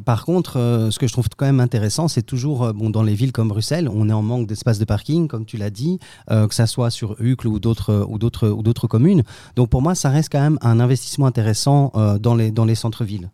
par 0.04 0.24
contre, 0.24 0.88
ce 0.90 0.98
que 1.00 1.08
je 1.08 1.12
trouve 1.12 1.28
quand 1.36 1.46
même 1.46 1.60
intéressant, 1.60 2.06
c'est 2.06 2.22
toujours 2.22 2.72
bon 2.72 2.90
dans 2.90 3.02
les 3.02 3.14
villes 3.14 3.32
comme 3.32 3.48
Bruxelles, 3.48 3.88
on 3.92 4.08
est 4.08 4.12
en 4.12 4.22
manque 4.22 4.46
d'espace 4.46 4.78
de 4.78 4.84
parking, 4.84 5.26
comme 5.26 5.46
tu 5.46 5.56
l'as 5.56 5.70
dit, 5.70 5.98
que 6.28 6.54
ça 6.54 6.68
soit 6.68 6.90
sur 6.90 7.16
Uccle 7.20 7.48
ou 7.48 7.58
d'autres 7.58 8.06
ou 8.08 8.18
d'autres 8.18 8.48
ou 8.48 8.62
d'autres 8.62 8.86
communes. 8.86 9.24
Donc 9.56 9.68
pour 9.68 9.82
moi, 9.82 9.96
ça 9.96 10.10
reste 10.10 10.30
quand 10.30 10.40
même 10.40 10.58
un 10.62 10.78
investissement 10.78 11.26
intéressant 11.26 11.92
dans 12.20 12.36
les 12.36 12.52
dans 12.52 12.64
les 12.64 12.76
centres-villes. 12.76 13.30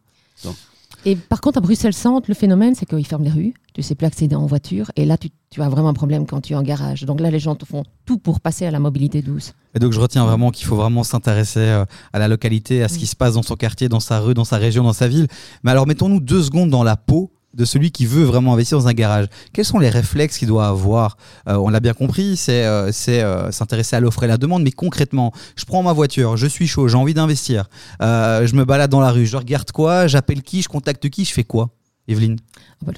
Et 1.06 1.16
par 1.16 1.40
contre, 1.40 1.58
à 1.58 1.61
Bruxelles-Centre, 1.61 2.26
le 2.28 2.34
phénomène, 2.34 2.75
c'est 2.75 2.87
qu'ils 2.87 3.06
ferment 3.06 3.25
les 3.25 3.30
rues. 3.30 3.54
Tu 3.75 3.82
sais 3.82 3.94
plus 3.94 4.06
accéder 4.06 4.34
en 4.37 4.46
voiture. 4.46 4.90
Et 4.96 5.04
là, 5.04 5.18
tu, 5.18 5.30
as 5.61 5.68
vraiment 5.68 5.88
un 5.88 5.94
problème 5.94 6.26
quand 6.26 6.40
tu 6.40 6.54
es 6.54 6.56
en 6.56 6.62
garage. 6.62 7.04
Donc 7.04 7.20
là, 7.20 7.30
les 7.30 7.38
gens 7.38 7.56
font 7.64 7.84
tout 8.06 8.18
pour 8.18 8.40
passer 8.40 8.64
à 8.64 8.70
la 8.70 8.78
mobilité 8.78 9.20
douce. 9.20 9.52
Et 9.75 9.78
donc, 9.78 9.92
je 9.92 10.00
retiens 10.00 10.25
vraiment 10.25 10.50
qu'il 10.50 10.66
faut 10.66 10.76
vraiment 10.76 11.02
s'intéresser 11.02 11.61
euh, 11.61 11.84
à 12.12 12.18
la 12.18 12.28
localité, 12.28 12.82
à 12.82 12.88
ce 12.88 12.99
qui 12.99 13.06
se 13.06 13.16
passe 13.16 13.34
dans 13.34 13.42
son 13.42 13.56
quartier, 13.56 13.88
dans 13.88 14.00
sa 14.00 14.20
rue, 14.20 14.34
dans 14.34 14.44
sa 14.44 14.56
région, 14.56 14.84
dans 14.84 14.92
sa 14.92 15.08
ville. 15.08 15.26
Mais 15.62 15.73
alors, 15.73 15.87
mettons-nous 15.87 16.20
deux 16.20 16.42
secondes 16.42 16.70
dans 16.70 16.84
la 16.84 16.96
peau 16.96 17.30
de 17.54 17.64
celui 17.64 17.90
qui 17.90 18.06
veut 18.06 18.25
vraiment 18.25 18.54
investir 18.54 18.78
dans 18.78 18.88
un 18.88 18.92
garage. 18.92 19.26
Quels 19.52 19.64
sont 19.64 19.78
les 19.78 19.88
réflexes 19.88 20.38
qu'il 20.38 20.49
doit 20.49 20.66
avoir 20.66 21.16
euh, 21.49 21.56
On 21.56 21.68
l'a 21.68 21.80
bien 21.80 21.94
compris, 21.94 22.37
c'est 22.37 22.64
euh, 22.64 22.90
euh, 23.08 23.50
s'intéresser 23.50 23.96
à 23.96 24.00
l'offre 24.00 24.23
et 24.25 24.26
la 24.26 24.37
demande, 24.37 24.62
mais 24.62 24.73
concrètement, 24.73 25.32
je 25.56 25.64
prends 25.64 25.82
ma 25.82 25.92
voiture, 25.92 26.37
je 26.37 26.46
suis 26.46 26.66
chaud, 26.66 26.88
j'ai 26.88 26.96
envie 26.96 27.14
d'investir, 27.14 27.68
je 28.00 28.54
me 28.54 28.64
balade 28.64 28.90
dans 28.90 29.00
la 29.00 29.11
rue, 29.11 29.26
je 29.26 29.37
regarde 29.37 29.70
quoi, 29.73 30.06
j'appelle 30.06 30.42
qui, 30.42 30.62
je 30.62 30.68
contacte 30.68 31.08
qui, 31.08 31.25
je 31.25 31.32
fais 31.32 31.44
quoi? 31.44 31.70
Evelyne 32.08 32.37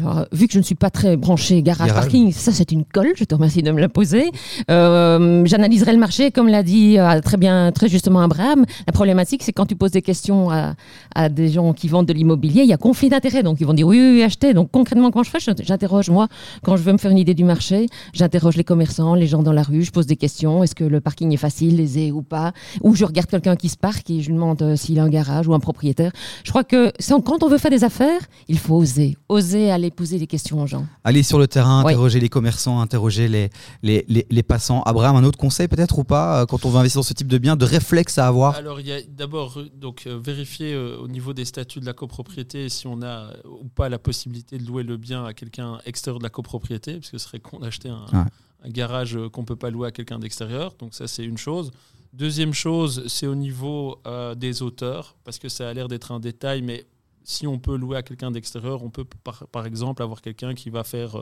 alors, 0.01 0.27
vu 0.33 0.47
que 0.47 0.53
je 0.53 0.59
ne 0.59 0.65
suis 0.65 0.75
pas 0.75 0.91
très 0.91 1.17
branchée 1.17 1.63
garage, 1.63 1.93
parking, 1.93 2.33
ça 2.33 2.53
c'est 2.53 2.73
une 2.73 2.85
colle, 2.85 3.13
je 3.15 3.25
te 3.25 3.35
remercie 3.35 3.63
de 3.63 3.71
me 3.71 3.81
la 3.81 3.89
poser. 3.89 4.31
Euh, 4.71 5.45
j'analyserai 5.45 5.93
le 5.93 5.99
marché, 5.99 6.31
comme 6.31 6.49
l'a 6.49 6.63
dit 6.63 6.99
euh, 6.99 7.21
très 7.21 7.37
bien, 7.37 7.71
très 7.73 7.89
justement 7.89 8.21
Abraham. 8.21 8.65
La 8.87 8.93
problématique, 8.93 9.43
c'est 9.43 9.53
quand 9.53 9.67
tu 9.67 9.77
poses 9.77 9.93
des 9.93 10.03
questions 10.03 10.51
à, 10.51 10.75
à 11.15 11.29
des 11.29 11.49
gens 11.49 11.73
qui 11.73 11.89
vendent 11.89 12.07
de 12.07 12.13
l'immobilier, 12.13 12.63
il 12.63 12.69
y 12.69 12.73
a 12.73 12.77
conflit 12.77 13.09
d'intérêts. 13.09 13.43
Donc 13.43 13.61
ils 13.61 13.67
vont 13.67 13.75
dire 13.75 13.87
oui, 13.87 13.99
oui, 13.99 14.11
oui, 14.15 14.23
achetez. 14.23 14.55
Donc 14.55 14.71
concrètement, 14.71 15.11
quand 15.11 15.23
je 15.23 15.31
fais, 15.31 15.39
j'interroge 15.63 16.11
moi, 16.11 16.29
quand 16.63 16.77
je 16.77 16.83
veux 16.83 16.93
me 16.93 16.99
faire 16.99 17.11
une 17.11 17.19
idée 17.19 17.35
du 17.35 17.45
marché, 17.45 17.87
j'interroge 18.13 18.57
les 18.57 18.65
commerçants, 18.65 19.15
les 19.15 19.27
gens 19.27 19.43
dans 19.43 19.53
la 19.53 19.63
rue, 19.63 19.83
je 19.83 19.93
pose 19.93 20.07
des 20.07 20.17
questions. 20.17 20.65
Est-ce 20.65 20.75
que 20.75 20.85
le 20.85 21.01
parking 21.01 21.33
est 21.33 21.39
facile, 21.39 21.79
aisé 21.81 22.11
ou 22.11 22.23
pas? 22.23 22.53
Ou 22.83 22.95
je 22.95 23.05
regarde 23.05 23.29
quelqu'un 23.29 23.57
qui 23.57 23.69
se 23.69 23.77
parque 23.77 24.11
et 24.11 24.21
je 24.21 24.29
lui 24.29 24.35
demande 24.35 24.61
euh, 24.63 24.77
s'il 24.77 24.99
a 24.99 25.05
un 25.05 25.09
garage 25.09 25.47
ou 25.47 25.55
un 25.55 25.61
propriétaire. 25.61 26.11
Je 26.45 26.51
crois 26.51 26.65
que 26.65 26.93
quand 27.25 27.43
on 27.45 27.49
veut 27.49 27.59
faire 27.59 27.71
des 27.71 27.85
affaires, 27.85 28.21
il 28.49 28.59
faut 28.59 28.75
oser. 28.75 28.96
Oser 29.29 29.71
aller 29.71 29.91
poser 29.91 30.19
des 30.19 30.27
questions 30.27 30.63
aux 30.63 30.67
gens. 30.67 30.87
Aller 31.05 31.23
sur 31.23 31.39
le 31.39 31.47
terrain, 31.47 31.81
interroger 31.81 32.21
les 32.21 32.29
commerçants, 32.29 32.81
interroger 32.81 33.29
les, 33.29 33.51
les, 33.83 34.27
les, 34.31 34.43
passants. 34.43 34.83
Abraham, 34.83 35.17
un 35.17 35.25
autre 35.25 35.39
conseil 35.39 35.69
peut-être 35.69 35.99
ou 35.99 36.05
pas 36.05 36.43
euh, 36.43 36.47
quand 36.47 36.65
on 36.65 36.71
veut 36.71 36.79
investir 36.79 37.01
dans 37.01 37.07
ce 37.07 37.15
type 37.15 37.29
de 37.29 37.39
bien, 37.39 37.57
de 37.57 37.65
réflexe 37.65 38.19
à 38.19 38.27
avoir? 38.27 38.55
Alors 38.57 38.81
il 38.81 38.87
y 38.87 38.93
a 38.93 39.01
d'abord 39.03 39.59
euh, 39.59 39.69
donc 39.75 40.05
euh, 40.07 40.19
vérifier 40.23 40.77
au 40.77 41.09
niveau 41.09 41.33
des 41.33 41.45
statuts 41.45 41.81
de 41.81 41.87
la 41.87 41.93
copropriété 41.93 42.69
si 42.69 42.87
on 42.87 43.03
a 43.03 43.31
ou 43.45 43.69
pas 43.69 43.89
la 43.89 43.99
possibilité 43.99 44.59
de 44.59 44.67
louer 44.67 44.83
le 44.83 44.97
bien 44.97 45.25
à 45.25 45.35
quelqu'un 45.35 45.79
extérieur 45.87 46.19
de 46.19 46.25
la 46.25 46.31
copropriété, 46.31 46.95
parce 46.95 47.11
que 47.11 47.19
ce 47.19 47.27
serait 47.27 47.41
con 47.41 47.59
d'acheter 47.59 47.89
un, 47.89 48.07
un, 48.13 48.71
garage 48.71 49.19
qu'on 49.33 49.45
peut 49.45 49.57
pas 49.57 49.71
louer 49.71 49.89
à 49.89 49.91
quelqu'un 49.91 50.19
d'extérieur. 50.19 50.75
Donc 50.79 50.95
ça 50.95 51.07
c'est 51.07 51.25
une 51.25 51.39
chose. 51.39 51.71
Deuxième 52.13 52.55
chose, 52.55 53.05
c'est 53.09 53.27
au 53.27 53.35
niveau 53.35 54.01
des 54.37 54.63
auteurs, 54.63 55.17
parce 55.25 55.39
que 55.39 55.49
ça 55.49 55.69
a 55.69 55.75
l'air 55.75 55.89
d'être 55.89 56.13
un 56.13 56.21
détail, 56.21 56.63
mais 56.63 56.87
si 57.27 57.47
on 57.47 57.59
peut 57.59 57.77
louer 57.77 57.97
à 57.97 58.03
quelqu'un 58.03 58.31
d'extérieur, 58.31 58.85
on 58.85 58.91
peut 58.91 59.05
par, 59.05 59.67
exemple 59.67 60.01
avoir 60.01 60.23
quelqu'un 60.23 60.55
qui 60.55 60.71
va 60.71 60.85
faire 60.85 61.17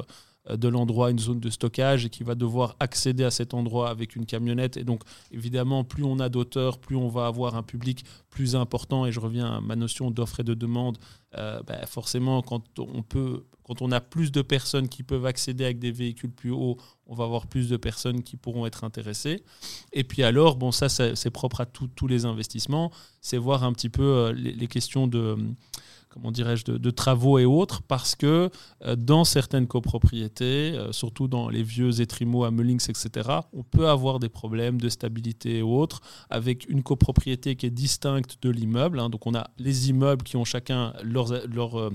euh, 0.51 0.57
de 0.57 0.69
l'endroit 0.69 1.11
une 1.11 1.19
zone 1.19 1.41
de 1.41 1.49
stockage 1.49 2.05
et 2.05 2.11
qui 2.11 2.25
va 2.25 2.35
devoir 2.35 2.77
accéder 2.79 3.25
à 3.25 3.31
cet 3.31 3.55
endroit 3.55 3.89
avec 3.89 4.15
une 4.15 4.27
camionnette. 4.27 4.77
Et 4.77 4.85
donc, 4.85 5.01
évidemment, 5.33 5.83
plus 5.83 6.05
on 6.05 6.21
a 6.21 6.29
d'auteurs, 6.29 6.79
plus 6.79 6.95
on 6.95 7.09
va 7.09 7.27
avoir 7.27 7.57
un 7.57 7.63
public 7.63 8.05
plus 8.29 8.55
important. 8.55 9.07
Et 9.07 9.13
je 9.13 9.21
reviens 9.21 9.47
à 9.47 9.61
ma 9.63 9.77
notion 9.77 10.11
d'offre 10.11 10.41
et 10.41 10.45
de 10.45 10.53
demande. 10.53 10.99
Euh, 11.39 11.63
ben, 11.67 11.85
forcément, 11.87 12.43
quand 12.43 12.79
on 12.79 13.03
peut, 13.03 13.43
quand 13.63 13.81
on 13.81 13.91
a 13.91 14.03
plus 14.03 14.31
de 14.31 14.43
personnes 14.43 14.91
qui 14.91 15.03
peuvent 15.03 15.25
accéder 15.25 15.65
avec 15.65 15.79
des 15.79 15.91
véhicules 15.91 16.31
plus 16.31 16.51
hauts, 16.51 16.77
on 17.07 17.15
va 17.15 17.25
avoir 17.25 17.47
plus 17.47 17.71
de 17.71 17.79
personnes 17.79 18.23
qui 18.23 18.37
pourront 18.37 18.67
être 18.67 18.85
intéressées. 18.85 19.43
Et 19.95 20.05
puis 20.05 20.23
alors, 20.23 20.57
bon, 20.57 20.71
ça, 20.71 20.91
c'est 20.91 21.31
propre 21.31 21.63
à 21.63 21.67
tous 21.67 22.07
les 22.07 22.27
investissements, 22.27 22.93
c'est 23.23 23.39
voir 23.39 23.65
un 23.65 23.73
petit 23.73 23.89
peu 23.89 24.03
euh, 24.03 24.33
les, 24.33 24.69
questions 24.69 25.07
de 25.07 25.37
comment 26.15 26.31
dirais-je, 26.31 26.65
de, 26.65 26.91
travaux 26.91 27.41
et 27.41 27.45
autres, 27.45 27.83
parce 27.83 28.15
que 28.15 28.49
euh, 28.85 28.95
dans 28.95 29.25
certaines 29.25 29.67
copropriétés, 29.67 30.73
euh, 30.73 30.93
surtout 30.93 31.27
dans 31.27 31.49
les 31.49 31.65
vieux 31.65 32.01
étrimaux 32.01 32.45
à 32.45 32.53
Meulings, 32.53 32.89
etc., 32.89 33.29
on 33.53 33.65
peut 33.65 33.89
avoir 33.89 34.21
des 34.21 34.29
problèmes 34.29 34.81
de 34.81 34.89
stabilité 34.89 35.59
et 35.59 35.63
autres, 35.63 36.01
avec 36.31 36.69
une 36.69 36.85
copropriété 36.85 37.57
qui 37.57 37.67
est 37.67 37.71
distincte 37.71 38.39
de 38.43 38.51
l'immeuble. 38.51 39.01
Hein. 39.01 39.11
donc 39.11 39.27
on 39.27 39.35
a 39.35 39.51
les 39.59 39.91
immeubles 39.91 40.23
qui 40.23 40.37
ont 40.37 40.45
chacun 40.45 40.93
leur, 41.03 41.33
leur, 41.53 41.81
euh, 41.81 41.91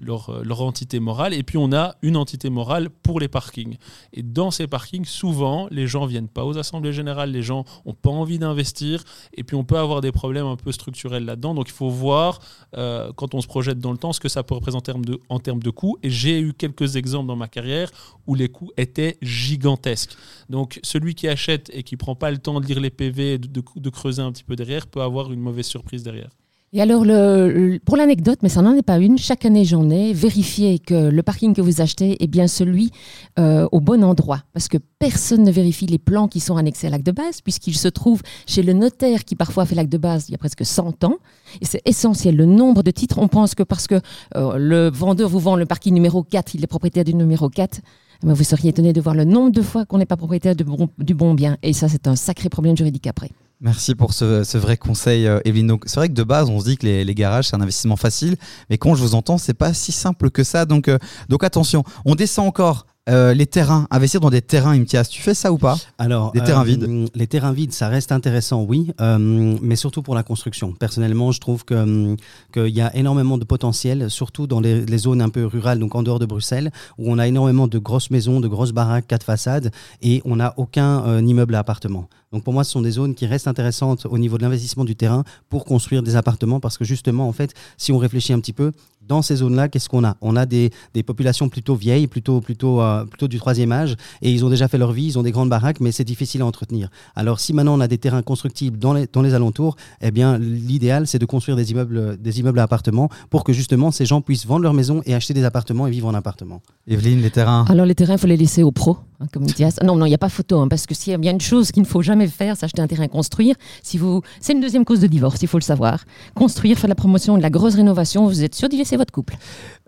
leur, 0.00 0.60
entité 0.60 0.98
morale, 0.98 1.32
et 1.32 1.44
puis 1.44 1.56
on 1.56 1.72
a 1.72 1.94
une 2.02 2.16
entité 2.16 2.50
morale 2.50 2.90
pour 2.90 3.20
les 3.20 3.28
parkings. 3.28 3.76
Et 4.12 4.24
dans 4.24 4.50
ces 4.50 4.66
parkings, 4.66 5.04
souvent, 5.04 5.68
les 5.70 5.86
gens 5.86 6.06
viennent 6.06 6.28
pas 6.28 6.44
aux 6.44 6.58
assemblées 6.58 6.92
générales, 6.92 7.30
les 7.30 7.42
gens 7.42 7.64
n'ont 7.86 7.94
pas 7.94 8.10
envie 8.10 8.40
d'investir, 8.40 9.04
et 9.34 9.44
puis 9.44 9.54
on 9.54 9.62
peut 9.62 9.78
avoir 9.78 10.00
des 10.00 10.10
problèmes 10.10 10.46
un 10.46 10.56
peu 10.56 10.72
structurels 10.72 11.24
là-dedans. 11.24 11.54
Donc 11.54 11.68
il 11.68 11.72
faut 11.72 11.90
voir, 11.90 12.40
quand 12.72 13.34
on 13.34 13.40
se 13.40 13.46
projette 13.52 13.78
dans 13.78 13.92
le 13.92 13.98
temps 13.98 14.14
ce 14.14 14.20
que 14.20 14.30
ça 14.30 14.42
peut 14.42 14.54
représenter 14.54 14.92
en 15.28 15.38
termes 15.38 15.62
de, 15.62 15.70
coûts. 15.70 15.98
Et 16.02 16.08
j'ai 16.08 16.40
eu 16.40 16.54
quelques 16.54 16.96
exemples 16.96 17.26
dans 17.26 17.36
ma 17.36 17.48
carrière 17.48 17.90
où 18.26 18.34
les 18.34 18.48
coûts 18.48 18.72
étaient 18.78 19.18
gigantesques. 19.20 20.16
Donc 20.48 20.80
celui 20.82 21.14
qui 21.14 21.28
achète 21.28 21.70
et 21.74 21.82
qui 21.82 21.98
prend 21.98 22.14
pas 22.14 22.30
le 22.30 22.38
temps 22.38 22.58
de 22.60 22.66
lire 22.66 22.80
les 22.80 22.88
PV, 22.88 23.36
de, 23.36 23.62
de 23.86 23.90
creuser 23.90 24.22
un 24.22 24.32
petit 24.32 24.44
peu 24.44 24.56
derrière, 24.56 24.86
peut 24.86 25.02
avoir 25.02 25.30
une 25.30 25.40
mauvaise 25.40 25.66
surprise 25.66 26.02
derrière. 26.02 26.30
Et 26.74 26.80
alors, 26.80 27.04
le, 27.04 27.78
pour 27.84 27.98
l'anecdote, 27.98 28.38
mais 28.42 28.48
ça 28.48 28.62
n'en 28.62 28.74
est 28.74 28.82
pas 28.82 28.96
une, 28.96 29.18
chaque 29.18 29.44
année 29.44 29.66
j'en 29.66 29.90
ai, 29.90 30.14
vérifiez 30.14 30.78
que 30.78 31.10
le 31.10 31.22
parking 31.22 31.52
que 31.54 31.60
vous 31.60 31.82
achetez 31.82 32.22
est 32.24 32.26
bien 32.28 32.46
celui 32.46 32.90
euh, 33.38 33.68
au 33.72 33.80
bon 33.80 34.02
endroit. 34.02 34.44
Parce 34.54 34.68
que 34.68 34.78
personne 34.98 35.42
ne 35.42 35.50
vérifie 35.50 35.84
les 35.84 35.98
plans 35.98 36.28
qui 36.28 36.40
sont 36.40 36.56
annexés 36.56 36.86
à 36.86 36.90
l'acte 36.90 37.04
de 37.04 37.12
base, 37.12 37.42
puisqu'il 37.42 37.76
se 37.76 37.88
trouve 37.88 38.22
chez 38.46 38.62
le 38.62 38.72
notaire 38.72 39.26
qui 39.26 39.36
parfois 39.36 39.66
fait 39.66 39.74
l'acte 39.74 39.92
de 39.92 39.98
base 39.98 40.30
il 40.30 40.32
y 40.32 40.34
a 40.34 40.38
presque 40.38 40.64
100 40.64 41.04
ans. 41.04 41.16
Et 41.60 41.66
c'est 41.66 41.82
essentiel, 41.84 42.36
le 42.36 42.46
nombre 42.46 42.82
de 42.82 42.90
titres. 42.90 43.18
On 43.18 43.28
pense 43.28 43.54
que 43.54 43.62
parce 43.62 43.86
que 43.86 44.00
euh, 44.36 44.56
le 44.56 44.88
vendeur 44.90 45.28
vous 45.28 45.40
vend 45.40 45.56
le 45.56 45.66
parking 45.66 45.92
numéro 45.92 46.22
4, 46.22 46.54
il 46.54 46.64
est 46.64 46.66
propriétaire 46.66 47.04
du 47.04 47.12
numéro 47.12 47.50
4. 47.50 47.82
Mais 48.22 48.32
vous 48.32 48.44
seriez 48.44 48.70
étonné 48.70 48.94
de 48.94 49.00
voir 49.02 49.14
le 49.14 49.24
nombre 49.24 49.50
de 49.50 49.60
fois 49.60 49.84
qu'on 49.84 49.98
n'est 49.98 50.06
pas 50.06 50.16
propriétaire 50.16 50.54
du 50.56 51.14
bon 51.14 51.34
bien. 51.34 51.58
Et 51.62 51.74
ça, 51.74 51.90
c'est 51.90 52.06
un 52.06 52.16
sacré 52.16 52.48
problème 52.48 52.78
juridique 52.78 53.08
après. 53.08 53.30
Merci 53.64 53.94
pour 53.94 54.12
ce, 54.12 54.58
vrai 54.58 54.76
conseil, 54.76 55.28
euh, 55.28 55.38
Evelyne. 55.44 55.68
Donc, 55.68 55.84
c'est 55.86 55.94
vrai 55.94 56.08
que 56.08 56.14
de 56.14 56.24
base, 56.24 56.50
on 56.50 56.58
se 56.58 56.64
dit 56.64 56.76
que 56.76 56.84
les, 56.84 57.14
garages, 57.14 57.46
c'est 57.46 57.54
un 57.54 57.60
investissement 57.60 57.94
facile, 57.94 58.34
mais 58.68 58.76
quand 58.76 58.96
je 58.96 59.02
vous 59.02 59.14
entends, 59.14 59.38
c'est 59.38 59.54
pas 59.54 59.72
si 59.72 59.92
simple 59.92 60.30
que 60.30 60.42
ça. 60.42 60.64
Donc, 60.64 60.88
euh, 60.88 60.98
donc 61.28 61.44
attention, 61.44 61.84
on 62.04 62.16
descend 62.16 62.48
encore 62.48 62.86
Euh, 63.08 63.34
les 63.34 63.46
terrains, 63.46 63.88
investir 63.90 64.20
dans 64.20 64.30
des 64.30 64.42
terrains, 64.42 64.78
Imtiaz, 64.78 65.08
tu 65.08 65.22
fais 65.22 65.34
ça 65.34 65.52
ou 65.52 65.58
pas? 65.58 65.76
Alors, 65.98 66.30
Des 66.30 66.40
terrains 66.40 66.60
euh, 66.60 66.64
vides. 66.64 67.08
Les 67.16 67.26
terrains 67.26 67.52
vides, 67.52 67.72
ça 67.72 67.88
reste 67.88 68.12
intéressant, 68.12 68.62
oui, 68.62 68.92
euh, 69.00 69.58
mais 69.60 69.74
surtout 69.74 70.02
pour 70.02 70.14
la 70.14 70.22
construction. 70.22 70.72
Personnellement, 70.72 71.32
je 71.32 71.40
trouve 71.40 71.64
que, 71.64 72.14
qu'il 72.52 72.68
y 72.68 72.80
a 72.80 72.94
énormément 72.94 73.38
de 73.38 73.44
potentiel, 73.44 74.08
surtout 74.08 74.46
dans 74.46 74.60
les, 74.60 74.86
les 74.86 74.98
zones 74.98 75.20
un 75.20 75.30
peu 75.30 75.44
rurales, 75.46 75.80
donc 75.80 75.96
en 75.96 76.04
dehors 76.04 76.20
de 76.20 76.26
Bruxelles, 76.26 76.70
où 76.96 77.10
on 77.10 77.18
a 77.18 77.26
énormément 77.26 77.66
de 77.66 77.78
grosses 77.78 78.10
maisons, 78.10 78.38
de 78.38 78.46
grosses 78.46 78.72
baraques, 78.72 79.08
quatre 79.08 79.26
façades, 79.26 79.72
et 80.00 80.22
on 80.24 80.36
n'a 80.36 80.54
aucun 80.56 81.18
immeuble 81.26 81.56
à 81.56 81.58
appartement. 81.58 82.08
Donc 82.30 82.44
pour 82.44 82.52
moi, 82.52 82.62
ce 82.62 82.70
sont 82.70 82.82
des 82.82 82.92
zones 82.92 83.16
qui 83.16 83.26
restent 83.26 83.48
intéressantes 83.48 84.06
au 84.08 84.16
niveau 84.16 84.38
de 84.38 84.42
l'investissement 84.42 84.84
du 84.84 84.94
terrain 84.94 85.24
pour 85.48 85.64
construire 85.64 86.04
des 86.04 86.14
appartements, 86.14 86.60
parce 86.60 86.78
que 86.78 86.84
justement, 86.84 87.26
en 87.26 87.32
fait, 87.32 87.52
si 87.76 87.90
on 87.90 87.98
réfléchit 87.98 88.32
un 88.32 88.38
petit 88.38 88.52
peu, 88.52 88.70
dans 89.08 89.22
ces 89.22 89.36
zones-là, 89.36 89.68
qu'est-ce 89.68 89.88
qu'on 89.88 90.04
a 90.04 90.16
On 90.20 90.36
a 90.36 90.46
des, 90.46 90.70
des 90.94 91.02
populations 91.02 91.48
plutôt 91.48 91.74
vieilles, 91.74 92.06
plutôt, 92.06 92.40
plutôt, 92.40 92.80
euh, 92.80 93.04
plutôt 93.04 93.28
du 93.28 93.38
troisième 93.38 93.72
âge, 93.72 93.96
et 94.22 94.30
ils 94.32 94.44
ont 94.44 94.50
déjà 94.50 94.68
fait 94.68 94.78
leur 94.78 94.92
vie, 94.92 95.06
ils 95.06 95.18
ont 95.18 95.22
des 95.22 95.32
grandes 95.32 95.50
baraques, 95.50 95.80
mais 95.80 95.92
c'est 95.92 96.04
difficile 96.04 96.42
à 96.42 96.46
entretenir. 96.46 96.90
Alors 97.14 97.40
si 97.40 97.52
maintenant 97.52 97.74
on 97.74 97.80
a 97.80 97.88
des 97.88 97.98
terrains 97.98 98.22
constructibles 98.22 98.78
dans 98.78 98.92
les, 98.92 99.06
dans 99.12 99.22
les 99.22 99.34
alentours, 99.34 99.76
eh 100.00 100.10
bien 100.10 100.38
l'idéal 100.38 101.06
c'est 101.06 101.18
de 101.18 101.26
construire 101.26 101.56
des 101.56 101.70
immeubles, 101.70 102.16
des 102.20 102.40
immeubles 102.40 102.58
à 102.58 102.62
appartements 102.62 103.10
pour 103.28 103.44
que 103.44 103.52
justement 103.52 103.90
ces 103.90 104.06
gens 104.06 104.20
puissent 104.20 104.46
vendre 104.46 104.62
leur 104.62 104.72
maison 104.72 105.02
et 105.04 105.14
acheter 105.14 105.34
des 105.34 105.44
appartements 105.44 105.86
et 105.86 105.90
vivre 105.90 106.08
en 106.08 106.14
appartement. 106.14 106.62
Evelyne, 106.88 107.20
les 107.20 107.30
terrains. 107.30 107.64
Alors 107.68 107.86
les 107.86 107.94
terrains, 107.94 108.14
il 108.14 108.18
faut 108.18 108.26
les 108.26 108.36
laisser 108.36 108.62
aux 108.62 108.72
pros, 108.72 108.96
hein, 109.20 109.26
comme 109.32 109.44
Mathias. 109.44 109.76
Non, 109.84 109.94
non, 109.94 110.06
il 110.06 110.08
n'y 110.08 110.14
a 110.14 110.18
pas 110.18 110.28
photo, 110.28 110.58
hein, 110.60 110.68
parce 110.68 110.86
que 110.86 110.94
s'il 110.94 111.12
y 111.22 111.28
a 111.28 111.30
une 111.30 111.40
chose 111.40 111.70
qu'il 111.70 111.82
ne 111.82 111.86
faut 111.86 112.02
jamais 112.02 112.26
faire, 112.26 112.56
c'est 112.56 112.64
acheter 112.64 112.82
un 112.82 112.86
terrain 112.86 113.06
construire. 113.08 113.54
Si 113.82 113.98
vous, 113.98 114.22
c'est 114.40 114.52
une 114.52 114.60
deuxième 114.60 114.84
cause 114.84 115.00
de 115.00 115.06
divorce, 115.06 115.42
il 115.42 115.48
faut 115.48 115.58
le 115.58 115.62
savoir. 115.62 116.04
Construire, 116.34 116.78
faire 116.78 116.88
la 116.88 116.94
promotion, 116.94 117.36
de 117.36 117.42
la 117.42 117.50
grosse 117.50 117.74
rénovation, 117.74 118.26
vous 118.26 118.42
êtes 118.42 118.54
sûr 118.54 118.68
d'y 118.68 118.78
laisser 118.78 118.91
votre 118.96 119.12
couple. 119.12 119.34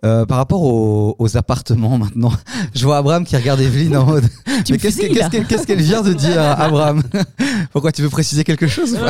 Euh, 0.04 0.26
par 0.26 0.36
rapport 0.38 0.62
aux, 0.62 1.16
aux 1.18 1.36
appartements 1.36 1.98
maintenant, 1.98 2.32
je 2.74 2.84
vois 2.84 2.98
Abraham 2.98 3.24
qui 3.24 3.36
regarde 3.36 3.60
Evelyne 3.60 3.96
en 3.96 4.04
mode. 4.04 4.24
Tu 4.64 4.72
Mais 4.72 4.78
qu'est-ce 4.78 4.98
qu'elle 4.98 5.46
qu'est-ce 5.46 5.66
qu'elle 5.66 5.80
vient 5.80 6.02
de 6.02 6.12
dire, 6.12 6.40
Abraham 6.40 7.02
Pourquoi 7.72 7.90
tu 7.90 8.02
veux 8.02 8.08
préciser 8.08 8.44
quelque 8.44 8.66
chose 8.66 8.92
Non, 8.94 9.08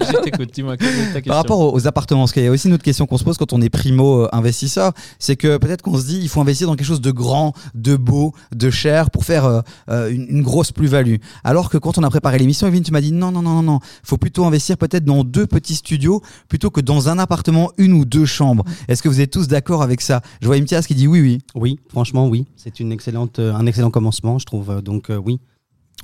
je 0.00 0.22
t'écoute, 0.22 0.50
dis-moi. 0.52 0.76
Par 1.26 1.36
rapport 1.36 1.60
aux, 1.60 1.74
aux 1.74 1.86
appartements, 1.86 2.20
parce 2.20 2.32
qu'il 2.32 2.42
y 2.42 2.46
a 2.46 2.50
aussi 2.50 2.68
une 2.68 2.74
autre 2.74 2.82
question 2.82 3.06
qu'on 3.06 3.18
se 3.18 3.24
pose 3.24 3.36
quand 3.36 3.52
on 3.52 3.60
est 3.60 3.68
primo 3.68 4.22
euh, 4.22 4.28
investisseur, 4.32 4.92
c'est 5.18 5.36
que 5.36 5.58
peut-être 5.58 5.82
qu'on 5.82 5.98
se 5.98 6.06
dit 6.06 6.18
il 6.20 6.28
faut 6.28 6.40
investir 6.40 6.66
dans 6.66 6.76
quelque 6.76 6.86
chose 6.86 7.00
de 7.00 7.10
grand, 7.10 7.52
de 7.74 7.96
beau, 7.96 8.32
de 8.54 8.70
cher 8.70 9.10
pour 9.10 9.24
faire 9.24 9.44
euh, 9.44 9.60
euh, 9.90 10.10
une, 10.10 10.26
une 10.28 10.42
grosse 10.42 10.72
plus-value. 10.72 11.16
Alors 11.44 11.68
que 11.68 11.78
quand 11.78 11.98
on 11.98 12.02
a 12.02 12.10
préparé 12.10 12.38
l'émission, 12.38 12.66
Evelyne, 12.66 12.82
tu 12.82 12.92
m'as 12.92 13.00
dit 13.00 13.12
non, 13.12 13.30
non, 13.30 13.42
non, 13.42 13.54
non, 13.56 13.62
non, 13.62 13.80
faut 14.02 14.16
plutôt 14.16 14.44
investir 14.44 14.78
peut-être 14.78 15.04
dans 15.04 15.24
deux 15.24 15.46
petits 15.46 15.76
studios 15.76 16.22
plutôt 16.48 16.70
que 16.70 16.80
dans 16.80 17.08
un 17.08 17.18
appartement, 17.18 17.70
une 17.76 17.92
ou 17.92 18.04
deux 18.04 18.26
chambres. 18.26 18.64
Est-ce 18.88 19.02
que 19.02 19.08
vous 19.08 19.20
êtes 19.20 19.30
tous 19.30 19.48
d'accord 19.48 19.82
avec 19.82 20.00
ça? 20.00 20.21
Je 20.40 20.46
vois 20.46 20.56
Imtiaz 20.56 20.86
qui 20.86 20.94
dit 20.94 21.06
oui, 21.06 21.20
oui. 21.20 21.38
Oui, 21.54 21.78
franchement 21.88 22.28
oui, 22.28 22.46
c'est 22.56 22.80
une 22.80 22.92
excellente, 22.92 23.38
euh, 23.38 23.54
un 23.54 23.66
excellent 23.66 23.90
commencement, 23.90 24.38
je 24.38 24.46
trouve. 24.46 24.70
euh, 24.70 24.80
Donc 24.80 25.10
euh, 25.10 25.16
oui. 25.16 25.38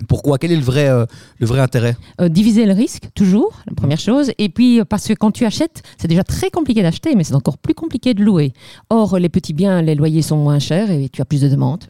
Pourquoi? 0.06 0.38
Quel 0.38 0.52
est 0.52 0.56
le 0.56 0.62
vrai, 0.62 0.88
euh, 0.88 1.06
le 1.38 1.46
vrai 1.46 1.58
intérêt? 1.58 1.96
Euh, 2.20 2.28
diviser 2.28 2.66
le 2.66 2.72
risque, 2.72 3.08
toujours, 3.16 3.62
la 3.66 3.74
première 3.74 3.98
chose. 3.98 4.30
Et 4.38 4.48
puis, 4.48 4.80
parce 4.88 5.08
que 5.08 5.12
quand 5.14 5.32
tu 5.32 5.44
achètes, 5.44 5.82
c'est 6.00 6.06
déjà 6.06 6.22
très 6.22 6.50
compliqué 6.50 6.82
d'acheter, 6.82 7.16
mais 7.16 7.24
c'est 7.24 7.34
encore 7.34 7.58
plus 7.58 7.74
compliqué 7.74 8.14
de 8.14 8.22
louer. 8.22 8.52
Or, 8.90 9.18
les 9.18 9.28
petits 9.28 9.54
biens, 9.54 9.82
les 9.82 9.96
loyers 9.96 10.22
sont 10.22 10.36
moins 10.36 10.60
chers 10.60 10.88
et 10.92 11.08
tu 11.08 11.20
as 11.20 11.24
plus 11.24 11.40
de 11.40 11.48
demandes. 11.48 11.84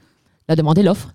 La 0.49 0.57
demande 0.57 0.79
et 0.79 0.83
l'offre. 0.83 1.15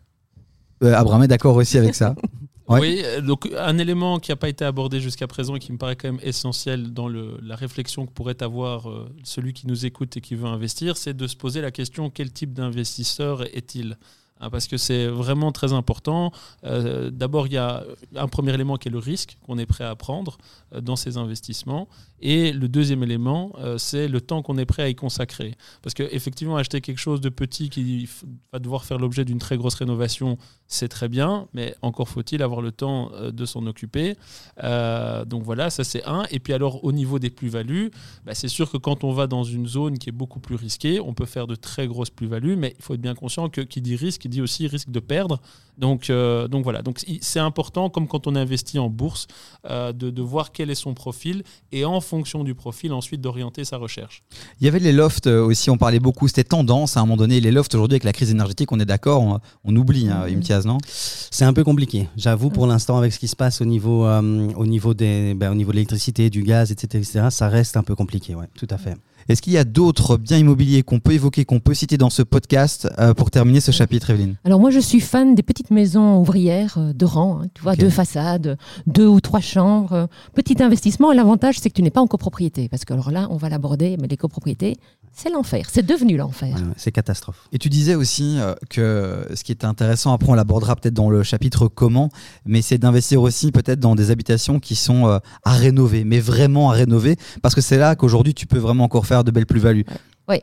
euh, 0.84 0.94
Abraham 0.94 1.24
est 1.24 1.28
d'accord 1.28 1.56
aussi 1.56 1.80
avec 1.80 1.96
ça. 1.96 2.14
Oui, 2.70 3.02
euh, 3.04 3.22
donc 3.22 3.50
un 3.58 3.78
élément 3.78 4.20
qui 4.20 4.32
n'a 4.32 4.36
pas 4.36 4.50
été 4.50 4.64
abordé 4.64 5.02
jusqu'à 5.02 5.28
présent 5.28 5.56
et 5.56 5.60
qui 5.60 5.72
me 5.72 5.78
paraît 5.78 5.96
quand 5.96 6.12
même 6.12 6.22
essentiel 6.24 6.94
dans 6.94 7.10
la 7.10 7.56
réflexion 7.56 8.06
que 8.06 8.12
pourrait 8.12 8.42
avoir 8.42 8.90
euh, 8.90 9.10
celui 9.24 9.54
qui 9.54 9.68
nous 9.68 9.86
écoute 9.86 10.16
et 10.18 10.22
qui 10.22 10.36
veut 10.36 10.48
investir, 10.48 10.96
c'est 10.96 11.14
de 11.14 11.28
se 11.28 11.36
poser 11.36 11.62
la 11.62 11.72
question 11.72 12.10
quel 12.10 12.32
type 12.32 12.54
d'investisseur 12.54 13.44
est-il? 13.56 13.98
Hein, 14.40 14.50
parce 14.50 14.68
que 14.68 14.78
c'est 14.78 15.08
vraiment 15.08 15.52
très 15.52 15.74
important. 15.74 16.32
Euh, 16.66 17.10
D'abord, 17.12 17.48
il 17.48 17.54
y 17.54 17.58
a 17.58 17.84
un 18.16 18.28
premier 18.28 18.54
élément 18.54 18.78
qui 18.78 18.90
est 18.90 18.92
le 18.92 18.98
risque 18.98 19.38
qu'on 19.46 19.58
est 19.58 19.66
prêt 19.66 19.86
à 19.86 19.96
prendre 19.96 20.38
euh, 20.74 20.82
dans 20.82 20.96
ces 20.96 21.18
investissements. 21.18 21.88
Et 22.20 22.52
le 22.52 22.68
deuxième 22.68 23.04
élément, 23.04 23.54
euh, 23.60 23.78
c'est 23.78 24.08
le 24.08 24.22
temps 24.22 24.42
qu'on 24.42 24.58
est 24.58 24.66
prêt 24.66 24.84
à 24.84 24.90
y 24.90 24.96
consacrer. 24.96 25.56
Parce 25.82 25.94
qu'effectivement, 25.94 26.58
acheter 26.58 26.82
quelque 26.82 27.00
chose 27.00 27.22
de 27.22 27.30
petit 27.30 27.70
qui 27.70 28.10
va 28.52 28.60
devoir 28.60 28.86
faire 28.86 28.98
l'objet 28.98 29.24
d'une 29.26 29.40
très 29.40 29.58
grosse 29.58 29.76
rénovation, 29.76 30.38
c'est 30.68 30.88
très 30.88 31.10
bien, 31.10 31.48
mais 31.54 31.76
encore 31.82 32.10
faut-il 32.10 32.42
avoir 32.42 32.62
le 32.62 32.72
temps 32.72 33.12
de 33.32 33.46
s'en 33.46 33.66
occuper. 33.68 34.16
Donc 34.62 35.44
voilà, 35.44 35.70
ça 35.70 35.84
c'est 35.84 36.04
un. 36.06 36.24
Et 36.32 36.40
puis 36.40 36.54
alors, 36.54 36.84
au 36.86 36.94
niveau 36.94 37.20
des 37.20 37.30
plus-values, 37.30 37.92
bah, 38.26 38.34
c'est 38.34 38.48
sûr 38.48 38.72
que 38.72 38.78
quand 38.78 39.04
on 39.04 39.12
va 39.12 39.28
dans 39.28 39.44
une 39.44 39.68
zone 39.68 40.00
qui 40.00 40.10
est 40.10 40.14
beaucoup 40.14 40.40
plus 40.40 40.56
risquée, 40.56 41.02
on 41.02 41.14
peut 41.14 41.26
faire 41.26 41.46
de 41.46 41.56
très 41.56 41.88
grosses 41.88 42.10
plus-values, 42.10 42.56
mais 42.56 42.74
il 42.80 42.84
faut 42.84 42.94
être 42.94 43.02
bien 43.02 43.16
conscient 43.16 43.50
que 43.50 43.62
qui 43.62 43.82
dit 43.82 43.98
risque, 43.98 44.23
il 44.26 44.30
dit 44.30 44.42
aussi 44.42 44.68
risque 44.68 44.90
de 44.90 45.00
perdre. 45.00 45.40
Donc, 45.78 46.10
euh, 46.10 46.48
donc 46.48 46.64
voilà, 46.64 46.84
donc 46.84 47.00
c'est 47.22 47.40
important, 47.40 47.90
comme 47.90 48.08
quand 48.08 48.28
on 48.28 48.36
investit 48.36 48.78
en 48.78 48.90
bourse, 48.90 49.26
euh, 49.70 49.92
de, 49.92 50.12
de 50.12 50.22
voir 50.22 50.52
quel 50.52 50.70
est 50.70 50.76
son 50.76 50.94
profil 50.94 51.44
et 51.72 51.84
en 51.84 52.00
fonction 52.00 52.44
du 52.44 52.54
profil, 52.54 52.94
ensuite 52.94 53.22
d'orienter 53.22 53.66
sa 53.66 53.78
recherche. 53.78 54.24
Il 54.62 54.66
y 54.66 54.68
avait 54.68 54.80
les 54.80 54.92
lofts 54.92 55.26
euh, 55.26 55.44
aussi, 55.44 55.72
on 55.72 55.78
parlait 55.78 56.00
beaucoup, 56.00 56.28
c'était 56.28 56.44
tendance 56.44 56.96
à 56.96 57.00
un 57.00 57.04
moment 57.04 57.18
donné. 57.18 57.40
Les 57.40 57.52
lofts 57.52 57.74
aujourd'hui 57.74 57.96
avec 57.96 58.04
la 58.04 58.14
crise 58.14 58.30
énergétique, 58.30 58.72
on 58.72 58.80
est 58.80 58.86
d'accord, 58.86 59.24
on, 59.24 59.40
on 59.64 59.76
oublie, 59.76 60.10
hein, 60.10 60.26
Imtiaz, 60.30 60.66
non? 60.66 60.78
C'est 60.86 61.46
un 61.46 61.54
peu 61.54 61.64
compliqué, 61.64 62.08
j'avoue, 62.18 62.52
pour 62.52 62.68
l'instant, 62.68 62.98
avec 62.98 63.12
ce 63.12 63.18
qui 63.18 63.28
se 63.28 63.36
passe 63.36 63.60
au 63.62 63.66
niveau, 63.66 64.06
euh, 64.06 64.52
au 64.56 64.68
niveau, 64.68 64.94
des, 64.94 65.34
ben, 65.34 65.52
au 65.52 65.56
niveau 65.56 65.72
de 65.72 65.78
l'électricité, 65.78 66.30
du 66.30 66.44
gaz, 66.44 66.72
etc., 66.72 67.00
etc., 67.00 67.28
ça 67.32 67.50
reste 67.50 67.78
un 67.78 67.84
peu 67.84 67.96
compliqué, 67.96 68.36
ouais, 68.36 68.48
tout 68.56 68.68
à 68.70 68.78
fait. 68.78 68.96
Est-ce 69.30 69.42
qu'il 69.42 69.54
y 69.54 69.58
a 69.58 69.64
d'autres 69.64 70.18
biens 70.18 70.38
immobiliers 70.38 70.84
qu'on 70.84 71.00
peut 71.00 71.14
évoquer, 71.14 71.46
qu'on 71.46 71.60
peut 71.60 71.74
citer 71.74 71.98
dans 71.98 72.10
ce 72.10 72.22
podcast 72.22 72.88
euh, 73.00 73.14
pour 73.14 73.32
terminer 73.32 73.60
ce 73.60 73.72
chapitre, 73.72 74.10
Evelyne? 74.10 74.36
Alors 74.44 74.60
moi, 74.60 74.70
je 74.72 74.80
suis 74.80 75.00
fan 75.00 75.36
des 75.36 75.44
petites 75.44 75.72
maisons 75.72 76.20
ouvrières 76.20 76.76
euh, 76.78 76.94
de 76.94 77.06
rang, 77.06 77.42
hein, 77.42 77.48
tu 77.54 77.62
vois, 77.62 77.76
deux 77.76 77.90
façades, 77.90 78.58
deux 78.88 79.08
ou 79.08 79.22
trois 79.22 79.40
chambres. 79.40 79.94
euh, 79.94 80.08
Petit 80.34 80.62
investissement, 80.62 81.12
l'avantage, 81.14 81.60
c'est 81.60 81.70
que 81.70 81.76
tu 81.76 81.84
n'es 81.84 81.92
pas 81.92 82.02
en 82.02 82.08
copropriété. 82.08 82.70
Parce 82.70 82.86
que 82.86 82.94
alors 82.94 83.12
là, 83.12 83.28
on 83.30 83.38
va 83.38 83.50
l'aborder, 83.50 83.98
mais 84.00 84.08
les 84.08 84.18
copropriétés, 84.18 84.78
c'est 85.14 85.30
l'enfer. 85.30 85.68
C'est 85.72 85.86
devenu 85.86 86.18
l'enfer. 86.18 86.56
C'est 86.76 86.92
catastrophe. 86.92 87.48
Et 87.52 87.60
tu 87.60 87.70
disais 87.70 87.96
aussi 87.96 88.38
euh, 88.40 88.56
que 88.70 89.28
ce 89.34 89.44
qui 89.44 89.52
était 89.52 89.66
intéressant, 89.66 90.12
après 90.12 90.30
on 90.30 90.34
l'abordera 90.34 90.76
peut-être 90.76 90.94
dans 90.94 91.10
le 91.10 91.22
chapitre 91.24 91.68
comment, 91.68 92.10
mais 92.46 92.62
c'est 92.62 92.80
d'investir 92.80 93.22
aussi 93.22 93.52
peut-être 93.52 93.80
dans 93.80 93.96
des 93.96 94.10
habitations 94.12 94.60
qui 94.60 94.76
sont 94.76 95.08
euh, 95.08 95.20
à 95.44 95.54
rénover, 95.54 96.04
mais 96.04 96.20
vraiment 96.20 96.72
à 96.72 96.74
rénover, 96.74 97.16
parce 97.42 97.54
que 97.54 97.62
c'est 97.62 97.78
là 97.78 97.96
qu'aujourd'hui 97.96 98.34
tu 98.34 98.48
peux 98.48 98.58
vraiment 98.58 98.86
encore 98.86 99.06
faire 99.06 99.24
de 99.24 99.32
belles 99.32 99.46
plus-values. 99.46 99.86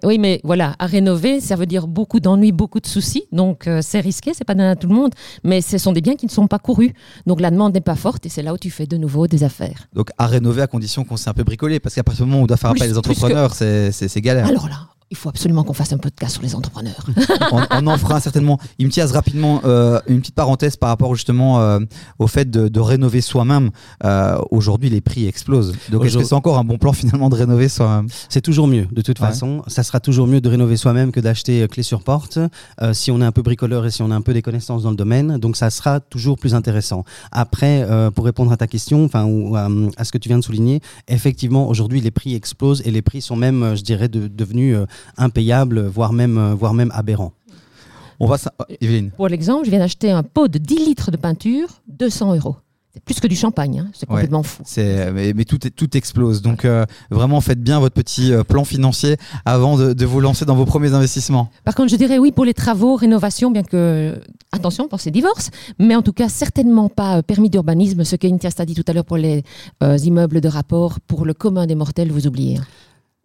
Oui, 0.04 0.18
mais 0.18 0.40
voilà, 0.44 0.74
à 0.78 0.86
rénover, 0.86 1.40
ça 1.40 1.56
veut 1.56 1.66
dire 1.66 1.86
beaucoup 1.86 2.20
d'ennuis, 2.20 2.52
beaucoup 2.52 2.80
de 2.80 2.86
soucis. 2.86 3.24
Donc 3.32 3.66
euh, 3.66 3.80
c'est 3.82 4.00
risqué, 4.00 4.32
c'est 4.34 4.44
pas 4.44 4.54
donné 4.54 4.68
à 4.68 4.76
tout 4.76 4.88
le 4.88 4.94
monde, 4.94 5.12
mais 5.42 5.60
ce 5.62 5.78
sont 5.78 5.92
des 5.92 6.00
biens 6.00 6.16
qui 6.16 6.26
ne 6.26 6.30
sont 6.30 6.46
pas 6.46 6.58
courus. 6.58 6.92
Donc 7.26 7.40
la 7.40 7.50
demande 7.50 7.72
n'est 7.74 7.80
pas 7.80 7.94
forte 7.96 8.26
et 8.26 8.28
c'est 8.28 8.42
là 8.42 8.52
où 8.52 8.58
tu 8.58 8.70
fais 8.70 8.86
de 8.86 8.96
nouveau 8.96 9.26
des 9.26 9.42
affaires. 9.42 9.88
Donc 9.94 10.10
à 10.18 10.26
rénover 10.26 10.62
à 10.62 10.66
condition 10.66 11.04
qu'on 11.04 11.16
s'est 11.16 11.30
un 11.30 11.34
peu 11.34 11.44
bricolé, 11.44 11.80
parce 11.80 11.94
qu'à 11.94 12.02
partir 12.02 12.24
du 12.24 12.30
moment 12.30 12.42
où 12.42 12.44
on 12.44 12.46
doit 12.46 12.56
faire 12.56 12.70
appel 12.70 12.82
à 12.82 12.86
des 12.88 12.92
que- 12.92 12.98
entrepreneurs, 12.98 13.54
c'est 13.54 14.20
galère. 14.20 14.46
Alors 14.46 14.68
là, 14.68 14.88
il 15.10 15.16
faut 15.16 15.28
absolument 15.28 15.64
qu'on 15.64 15.72
fasse 15.72 15.92
un 15.92 15.98
podcast 15.98 16.34
sur 16.34 16.42
les 16.42 16.54
entrepreneurs. 16.54 17.04
on, 17.50 17.62
on 17.72 17.86
en 17.88 17.98
fera 17.98 18.20
certainement. 18.20 18.58
Il 18.78 18.86
me 18.86 18.92
tiase 18.92 19.10
rapidement 19.10 19.60
euh, 19.64 20.00
une 20.06 20.20
petite 20.20 20.36
parenthèse 20.36 20.76
par 20.76 20.88
rapport 20.90 21.14
justement 21.16 21.60
euh, 21.60 21.80
au 22.20 22.28
fait 22.28 22.48
de, 22.48 22.68
de 22.68 22.80
rénover 22.80 23.20
soi-même. 23.20 23.70
Euh, 24.04 24.38
Aujourd'hui, 24.52 24.88
les 24.88 25.00
prix 25.00 25.26
explosent. 25.26 25.74
Donc, 25.90 26.04
est-ce 26.04 26.16
que 26.16 26.24
c'est 26.24 26.34
encore 26.34 26.58
un 26.58 26.64
bon 26.64 26.78
plan 26.78 26.92
finalement 26.92 27.28
de 27.28 27.34
rénover 27.34 27.68
soi-même? 27.68 28.06
C'est 28.28 28.40
toujours 28.40 28.68
mieux, 28.68 28.86
de 28.92 29.02
toute 29.02 29.18
Ouais. 29.20 29.26
façon. 29.26 29.62
Ça 29.66 29.82
sera 29.82 29.98
toujours 29.98 30.26
mieux 30.28 30.40
de 30.40 30.48
rénover 30.48 30.76
soi-même 30.76 31.10
que 31.10 31.18
d'acheter 31.20 31.62
euh, 31.62 31.66
clé 31.66 31.82
sur 31.82 32.02
porte, 32.04 32.38
euh, 32.80 32.92
si 32.94 33.10
on 33.10 33.20
est 33.20 33.24
un 33.24 33.32
peu 33.32 33.42
bricoleur 33.42 33.84
et 33.86 33.90
si 33.90 34.02
on 34.02 34.10
a 34.12 34.14
un 34.14 34.20
peu 34.22 34.32
des 34.32 34.42
connaissances 34.42 34.84
dans 34.84 34.90
le 34.90 34.96
domaine. 34.96 35.38
Donc, 35.38 35.56
ça 35.56 35.70
sera 35.70 35.98
toujours 35.98 36.38
plus 36.38 36.54
intéressant. 36.54 37.04
Après, 37.32 37.82
euh, 37.82 38.12
pour 38.12 38.24
répondre 38.24 38.52
à 38.52 38.56
ta 38.56 38.68
question, 38.68 39.04
enfin, 39.04 39.24
ou 39.24 39.56
euh, 39.56 39.90
à 39.96 40.04
ce 40.04 40.12
que 40.12 40.18
tu 40.18 40.28
viens 40.28 40.38
de 40.38 40.44
souligner, 40.44 40.80
effectivement, 41.08 41.68
aujourd'hui, 41.68 42.00
les 42.00 42.12
prix 42.12 42.36
explosent 42.36 42.82
et 42.84 42.92
les 42.92 43.02
prix 43.02 43.20
sont 43.22 43.34
même, 43.36 43.62
euh, 43.64 43.74
je 43.76 43.82
dirais, 43.82 44.08
de- 44.08 44.28
devenus 44.28 44.76
euh, 45.18 45.22
impayables, 45.24 45.86
voire 45.86 46.12
même, 46.12 46.38
euh, 46.38 46.54
voire 46.54 46.74
même 46.74 46.90
aberrants. 46.94 47.32
On 48.18 48.26
va. 48.26 48.36
s'in- 48.38 48.50
Evelyne. 48.80 49.10
Pour 49.16 49.28
l'exemple, 49.28 49.64
je 49.64 49.70
viens 49.70 49.78
d'acheter 49.78 50.10
un 50.10 50.22
pot 50.22 50.46
de 50.48 50.58
10 50.58 50.76
litres 50.76 51.10
de 51.10 51.16
peinture, 51.16 51.68
200 51.88 52.34
euros. 52.36 52.56
C'est 52.92 53.02
plus 53.04 53.20
que 53.20 53.28
du 53.28 53.36
champagne, 53.36 53.78
hein. 53.78 53.90
c'est 53.94 54.06
Ouais. 54.08 54.16
complètement 54.16 54.42
fou. 54.42 54.62
C'est, 54.66 55.12
mais, 55.12 55.32
mais 55.32 55.44
tout, 55.44 55.64
est- 55.64 55.70
tout 55.70 55.96
explose. 55.96 56.42
Donc 56.42 56.64
euh, 56.64 56.84
vraiment, 57.10 57.40
faites 57.40 57.62
bien 57.62 57.78
votre 57.78 57.94
petit 57.94 58.32
euh, 58.32 58.42
plan 58.42 58.64
financier 58.64 59.16
avant 59.44 59.76
de, 59.78 59.92
de 59.92 60.04
vous 60.06 60.18
lancer 60.20 60.44
dans 60.44 60.56
vos 60.56 60.64
premiers 60.66 60.92
investissements. 60.92 61.50
Par 61.64 61.76
contre, 61.76 61.90
je 61.92 61.96
dirais 61.96 62.18
oui 62.18 62.32
pour 62.32 62.44
les 62.44 62.52
travaux, 62.52 62.96
rénovation, 62.96 63.52
bien 63.52 63.62
que, 63.62 64.20
attention, 64.50 64.88
pensez 64.88 65.12
divorce, 65.12 65.50
mais 65.78 65.94
en 65.94 66.02
tout 66.02 66.12
cas, 66.12 66.28
certainement 66.28 66.88
pas 66.88 67.18
euh, 67.18 67.22
permis 67.22 67.48
d'urbanisme, 67.48 68.02
ce 68.02 68.16
qu'Intias 68.16 68.54
a 68.58 68.64
dit 68.66 68.74
tout 68.74 68.84
à 68.88 68.92
l'heure 68.92 69.04
pour 69.04 69.18
les 69.18 69.44
euh, 69.84 69.96
immeubles 69.98 70.40
de 70.40 70.48
rapport, 70.48 70.98
pour 71.00 71.24
le 71.24 71.32
commun 71.32 71.66
des 71.68 71.76
mortels, 71.76 72.10
vous 72.10 72.26
oubliez. 72.26 72.58
hein. 72.58 72.64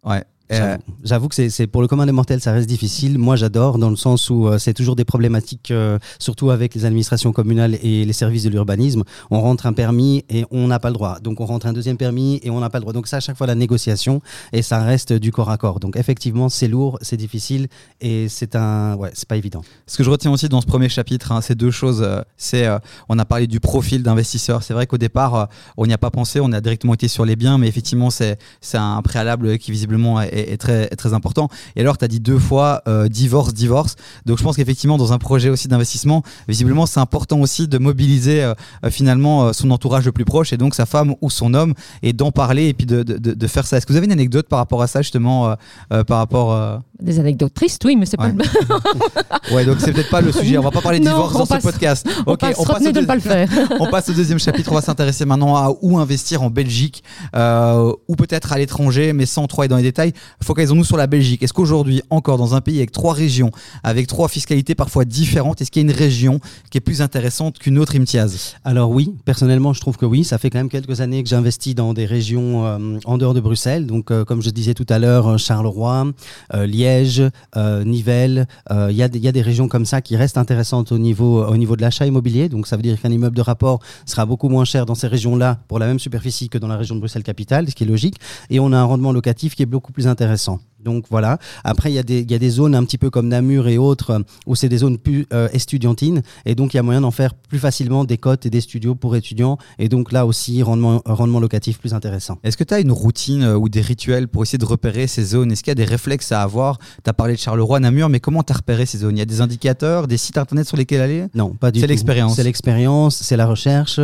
Ouais. 0.08 0.24
Euh, 0.52 0.76
J'avoue 1.04 1.28
que 1.28 1.48
c'est 1.48 1.66
pour 1.66 1.82
le 1.82 1.88
commun 1.88 2.06
des 2.06 2.12
mortels, 2.12 2.40
ça 2.40 2.52
reste 2.52 2.68
difficile. 2.68 3.18
Moi, 3.18 3.36
j'adore 3.36 3.78
dans 3.78 3.90
le 3.90 3.96
sens 3.96 4.30
où 4.30 4.46
euh, 4.46 4.58
c'est 4.58 4.74
toujours 4.74 4.96
des 4.96 5.04
problématiques, 5.04 5.70
euh, 5.70 5.98
surtout 6.18 6.50
avec 6.50 6.74
les 6.74 6.84
administrations 6.84 7.32
communales 7.32 7.76
et 7.82 8.04
les 8.04 8.12
services 8.12 8.44
de 8.44 8.50
l'urbanisme. 8.50 9.02
On 9.30 9.40
rentre 9.40 9.66
un 9.66 9.72
permis 9.72 10.24
et 10.28 10.44
on 10.50 10.68
n'a 10.68 10.78
pas 10.78 10.88
le 10.88 10.94
droit. 10.94 11.18
Donc, 11.20 11.40
on 11.40 11.46
rentre 11.46 11.66
un 11.66 11.72
deuxième 11.72 11.96
permis 11.96 12.40
et 12.42 12.50
on 12.50 12.60
n'a 12.60 12.70
pas 12.70 12.78
le 12.78 12.82
droit. 12.82 12.92
Donc, 12.92 13.06
ça, 13.06 13.18
à 13.18 13.20
chaque 13.20 13.36
fois, 13.36 13.46
la 13.46 13.54
négociation 13.54 14.20
et 14.52 14.62
ça 14.62 14.82
reste 14.82 15.12
du 15.12 15.32
corps 15.32 15.50
à 15.50 15.58
corps. 15.58 15.80
Donc, 15.80 15.96
effectivement, 15.96 16.48
c'est 16.48 16.68
lourd, 16.68 16.98
c'est 17.02 17.16
difficile 17.16 17.68
et 18.00 18.28
c'est 18.28 18.56
un, 18.56 18.94
ouais, 18.96 19.10
c'est 19.14 19.28
pas 19.28 19.36
évident. 19.36 19.62
Ce 19.86 19.96
que 19.96 20.04
je 20.04 20.10
retiens 20.10 20.30
aussi 20.30 20.48
dans 20.48 20.60
ce 20.60 20.66
premier 20.66 20.88
chapitre, 20.88 21.32
hein, 21.32 21.40
c'est 21.40 21.54
deux 21.54 21.70
choses. 21.70 22.06
c'est, 22.36 22.68
on 23.08 23.18
a 23.18 23.24
parlé 23.24 23.46
du 23.46 23.60
profil 23.60 24.02
d'investisseur. 24.02 24.62
C'est 24.62 24.74
vrai 24.74 24.86
qu'au 24.86 24.98
départ, 24.98 25.48
on 25.76 25.86
n'y 25.86 25.92
a 25.92 25.98
pas 25.98 26.10
pensé. 26.10 26.40
On 26.40 26.52
a 26.52 26.60
directement 26.60 26.94
été 26.94 27.08
sur 27.08 27.24
les 27.24 27.36
biens, 27.36 27.58
mais 27.58 27.68
effectivement, 27.68 28.10
c'est, 28.10 28.38
c'est 28.60 28.78
un 28.78 29.02
préalable 29.02 29.58
qui 29.58 29.72
visiblement 29.72 30.20
est 30.20 30.35
est, 30.38 30.56
très, 30.56 30.88
très 30.88 31.14
important. 31.14 31.48
Et 31.76 31.80
alors, 31.80 31.98
tu 31.98 32.04
as 32.04 32.08
dit 32.08 32.20
deux 32.20 32.38
fois 32.38 32.82
euh, 32.88 33.08
divorce, 33.08 33.54
divorce. 33.54 33.96
Donc, 34.24 34.38
je 34.38 34.42
pense 34.42 34.56
qu'effectivement, 34.56 34.98
dans 34.98 35.12
un 35.12 35.18
projet 35.18 35.48
aussi 35.48 35.68
d'investissement, 35.68 36.22
visiblement, 36.48 36.86
c'est 36.86 37.00
important 37.00 37.40
aussi 37.40 37.68
de 37.68 37.78
mobiliser 37.78 38.42
euh, 38.42 38.54
euh, 38.84 38.90
finalement 38.90 39.52
son 39.52 39.70
entourage 39.70 40.04
le 40.04 40.12
plus 40.12 40.24
proche 40.24 40.52
et 40.52 40.56
donc 40.56 40.74
sa 40.74 40.86
femme 40.86 41.14
ou 41.20 41.30
son 41.30 41.54
homme 41.54 41.74
et 42.02 42.12
d'en 42.12 42.32
parler 42.32 42.68
et 42.68 42.74
puis 42.74 42.86
de, 42.86 43.02
de, 43.02 43.16
de 43.16 43.46
faire 43.46 43.66
ça. 43.66 43.76
Est-ce 43.76 43.86
que 43.86 43.92
vous 43.92 43.96
avez 43.96 44.06
une 44.06 44.12
anecdote 44.12 44.48
par 44.48 44.58
rapport 44.58 44.82
à 44.82 44.86
ça, 44.86 45.02
justement, 45.02 45.56
par 45.88 46.18
rapport. 46.18 46.80
Des 47.00 47.20
anecdotes 47.20 47.52
tristes, 47.52 47.84
oui, 47.84 47.94
mais 47.94 48.06
c'est 48.06 48.16
pas 48.16 48.28
le. 48.28 48.34
ouais, 49.54 49.64
donc 49.64 49.76
c'est 49.80 49.92
peut-être 49.92 50.10
pas 50.10 50.20
le 50.20 50.32
sujet. 50.32 50.56
On 50.56 50.62
va 50.62 50.70
pas 50.70 50.80
parler 50.80 50.98
de 50.98 51.04
divorce 51.04 51.34
dans 51.34 51.44
ce 51.44 51.62
podcast. 51.62 52.08
On 52.26 52.36
passe, 52.36 52.56
on 52.58 52.64
passe 52.64 52.82
de 52.82 53.00
ne 53.00 53.06
pas 53.06 53.14
le 53.14 53.20
faire. 53.20 53.48
on 53.80 53.90
passe 53.90 54.08
au 54.08 54.12
deuxième 54.12 54.38
chapitre. 54.38 54.70
On 54.72 54.74
va 54.74 54.80
s'intéresser 54.80 55.24
maintenant 55.24 55.56
à 55.56 55.74
où 55.82 55.98
investir 55.98 56.42
en 56.42 56.50
Belgique 56.50 57.02
ou 57.34 58.16
peut-être 58.16 58.52
à 58.52 58.58
l'étranger, 58.58 59.12
mais 59.12 59.26
sans 59.26 59.46
trop 59.46 59.62
aller 59.62 59.68
dans 59.68 59.76
les 59.76 59.82
détails 59.82 60.12
focalisons-nous 60.42 60.84
sur 60.84 60.96
la 60.96 61.06
Belgique. 61.06 61.42
Est-ce 61.42 61.52
qu'aujourd'hui, 61.52 62.02
encore 62.10 62.38
dans 62.38 62.54
un 62.54 62.60
pays 62.60 62.78
avec 62.78 62.92
trois 62.92 63.14
régions, 63.14 63.50
avec 63.82 64.06
trois 64.06 64.28
fiscalités 64.28 64.74
parfois 64.74 65.04
différentes, 65.04 65.60
est-ce 65.60 65.70
qu'il 65.70 65.82
y 65.82 65.86
a 65.86 65.90
une 65.90 65.96
région 65.96 66.40
qui 66.70 66.78
est 66.78 66.80
plus 66.80 67.02
intéressante 67.02 67.58
qu'une 67.58 67.78
autre, 67.78 67.96
Imtiaz? 67.96 68.54
Alors 68.64 68.90
oui, 68.90 69.14
personnellement, 69.24 69.72
je 69.72 69.80
trouve 69.80 69.96
que 69.96 70.06
oui. 70.06 70.24
Ça 70.24 70.38
fait 70.38 70.50
quand 70.50 70.58
même 70.58 70.68
quelques 70.68 71.00
années 71.00 71.22
que 71.22 71.28
j'investis 71.28 71.74
dans 71.74 71.94
des 71.94 72.06
régions 72.06 72.66
euh, 72.66 72.98
en 73.04 73.18
dehors 73.18 73.34
de 73.34 73.40
Bruxelles. 73.40 73.86
Donc, 73.86 74.10
euh, 74.10 74.24
comme 74.24 74.42
je 74.42 74.50
disais 74.50 74.74
tout 74.74 74.86
à 74.88 74.98
l'heure, 74.98 75.28
euh, 75.28 75.36
Charleroi, 75.36 76.12
Liège, 76.54 77.22
Nivelles. 77.56 78.46
Il 78.70 78.96
y, 78.96 79.02
a 79.02 79.08
des 79.08 79.42
régions 79.42 79.68
comme 79.68 79.84
ça 79.84 80.00
qui 80.00 80.16
restent 80.16 80.38
intéressantes 80.38 80.92
au 80.92 80.98
niveau, 80.98 81.44
au 81.44 81.56
niveau 81.56 81.76
de 81.76 81.82
l'achat 81.82 82.06
immobilier. 82.06 82.48
Donc, 82.48 82.66
ça 82.66 82.76
veut 82.76 82.82
dire 82.82 83.00
qu'un 83.00 83.10
immeuble 83.10 83.36
de 83.36 83.42
rapport 83.42 83.80
sera 84.04 84.26
beaucoup 84.26 84.48
moins 84.48 84.64
cher 84.64 84.86
dans 84.86 84.94
ces 84.94 85.06
régions-là 85.06 85.58
pour 85.68 85.78
la 85.78 85.86
même 85.86 85.98
superficie 85.98 86.48
que 86.48 86.58
dans 86.58 86.68
la 86.68 86.76
région 86.76 86.94
de 86.94 87.00
Bruxelles-Capitale, 87.00 87.68
ce 87.68 87.74
qui 87.74 87.84
est 87.84 87.86
logique. 87.86 88.16
Et 88.50 88.60
on 88.60 88.72
a 88.72 88.76
un 88.76 88.84
rendement 88.84 89.12
locatif 89.12 89.54
qui 89.54 89.62
est 89.62 89.66
beaucoup 89.66 89.92
plus 89.92 90.06
intéressant 90.06 90.15
intéressant. 90.16 90.60
Donc 90.86 91.04
voilà. 91.10 91.38
Après, 91.64 91.90
il 91.90 91.94
y, 91.94 91.98
a 91.98 92.04
des, 92.04 92.22
y 92.22 92.34
a 92.34 92.38
des 92.38 92.48
zones 92.48 92.76
un 92.76 92.84
petit 92.84 92.96
peu 92.96 93.10
comme 93.10 93.26
Namur 93.26 93.66
et 93.66 93.76
autres 93.76 94.10
euh, 94.10 94.20
où 94.46 94.54
c'est 94.54 94.68
des 94.68 94.78
zones 94.78 94.98
plus 94.98 95.26
euh, 95.32 95.48
estudiantines. 95.52 96.22
Et 96.44 96.54
donc, 96.54 96.74
il 96.74 96.76
y 96.76 96.80
a 96.80 96.84
moyen 96.84 97.00
d'en 97.00 97.10
faire 97.10 97.34
plus 97.34 97.58
facilement 97.58 98.04
des 98.04 98.18
cotes 98.18 98.46
et 98.46 98.50
des 98.50 98.60
studios 98.60 98.94
pour 98.94 99.16
étudiants. 99.16 99.58
Et 99.80 99.88
donc 99.88 100.12
là 100.12 100.26
aussi, 100.26 100.62
rendement, 100.62 101.02
rendement 101.04 101.40
locatif 101.40 101.80
plus 101.80 101.92
intéressant. 101.92 102.38
Est-ce 102.44 102.56
que 102.56 102.62
tu 102.62 102.72
as 102.72 102.78
une 102.78 102.92
routine 102.92 103.42
euh, 103.42 103.56
ou 103.56 103.68
des 103.68 103.80
rituels 103.80 104.28
pour 104.28 104.44
essayer 104.44 104.58
de 104.58 104.64
repérer 104.64 105.08
ces 105.08 105.24
zones? 105.24 105.50
Est-ce 105.50 105.64
qu'il 105.64 105.72
y 105.72 105.78
a 105.78 105.82
des 105.82 105.84
réflexes 105.84 106.30
à 106.30 106.42
avoir? 106.42 106.78
Tu 106.78 107.10
as 107.10 107.12
parlé 107.12 107.34
de 107.34 107.40
Charleroi, 107.40 107.80
Namur, 107.80 108.08
mais 108.08 108.20
comment 108.20 108.44
tu 108.44 108.52
as 108.52 108.56
repéré 108.56 108.86
ces 108.86 108.98
zones? 108.98 109.16
Il 109.16 109.18
y 109.18 109.22
a 109.22 109.26
des 109.26 109.40
indicateurs, 109.40 110.06
des 110.06 110.18
sites 110.18 110.38
internet 110.38 110.68
sur 110.68 110.76
lesquels 110.76 111.00
aller? 111.00 111.24
Non, 111.34 111.50
pas 111.50 111.72
du 111.72 111.80
tout. 111.80 111.82
C'est 111.82 111.88
l'expérience. 111.88 112.36
C'est 112.36 112.44
l'expérience, 112.44 113.16
c'est 113.16 113.36
la 113.36 113.46
recherche, 113.46 113.98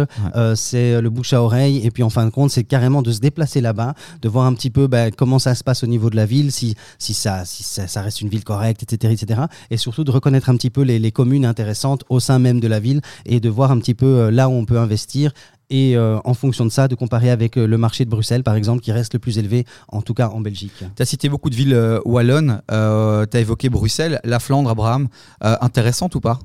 c'est 0.56 1.00
le 1.00 1.10
bouche 1.10 1.32
à 1.32 1.42
oreille. 1.42 1.80
Et 1.86 1.92
puis 1.92 2.02
en 2.02 2.10
fin 2.10 2.24
de 2.24 2.30
compte, 2.30 2.50
c'est 2.50 2.64
carrément 2.64 3.02
de 3.02 3.12
se 3.12 3.20
déplacer 3.20 3.60
là-bas, 3.60 3.94
de 4.20 4.28
voir 4.28 4.46
un 4.46 4.54
petit 4.54 4.70
peu 4.70 4.88
bah, 4.88 5.12
comment 5.12 5.38
ça 5.38 5.54
se 5.54 5.62
passe 5.62 5.84
au 5.84 5.86
niveau 5.86 6.10
de 6.10 6.16
la 6.16 6.26
ville, 6.26 6.50
si, 6.50 6.71
si 6.98 7.14
ça 7.14 7.44
si 7.44 7.62
ça, 7.62 8.02
reste 8.02 8.20
une 8.20 8.28
ville 8.28 8.44
correcte, 8.44 8.82
etc., 8.82 9.12
etc. 9.12 9.42
Et 9.70 9.76
surtout 9.76 10.04
de 10.04 10.10
reconnaître 10.10 10.48
un 10.48 10.56
petit 10.56 10.70
peu 10.70 10.82
les, 10.82 11.12
communes 11.12 11.44
intéressantes 11.44 12.04
au 12.08 12.20
sein 12.20 12.38
même 12.38 12.60
de 12.60 12.68
la 12.68 12.80
ville 12.80 13.00
et 13.26 13.40
de 13.40 13.48
voir 13.48 13.70
un 13.70 13.78
petit 13.78 13.94
peu 13.94 14.06
euh, 14.06 14.30
là 14.30 14.48
où 14.48 14.52
on 14.52 14.64
peut 14.64 14.78
investir 14.78 15.32
et 15.70 15.96
euh, 15.96 16.18
en 16.24 16.34
fonction 16.34 16.64
de 16.64 16.70
ça, 16.70 16.86
de 16.86 16.94
comparer 16.94 17.30
avec 17.30 17.56
euh, 17.56 17.66
le 17.66 17.78
marché 17.78 18.04
de 18.04 18.10
Bruxelles, 18.10 18.42
par 18.42 18.54
exemple, 18.56 18.82
qui 18.82 18.92
reste 18.92 19.14
le 19.14 19.18
plus 19.18 19.38
élevé, 19.38 19.64
en 19.88 20.02
tout 20.02 20.12
cas 20.12 20.28
en 20.28 20.40
Belgique. 20.40 20.84
Tu 20.96 21.02
as 21.02 21.06
cité 21.06 21.28
beaucoup 21.28 21.48
de 21.48 21.54
villes 21.54 22.00
wallonnes, 22.04 22.60
tu 22.68 22.74
as 22.74 23.40
évoqué 23.40 23.70
Bruxelles, 23.70 24.20
la 24.24 24.38
Flandre, 24.38 24.70
Abraham. 24.70 25.08
intéressante 25.40 26.14
ou 26.14 26.20
pas? 26.20 26.38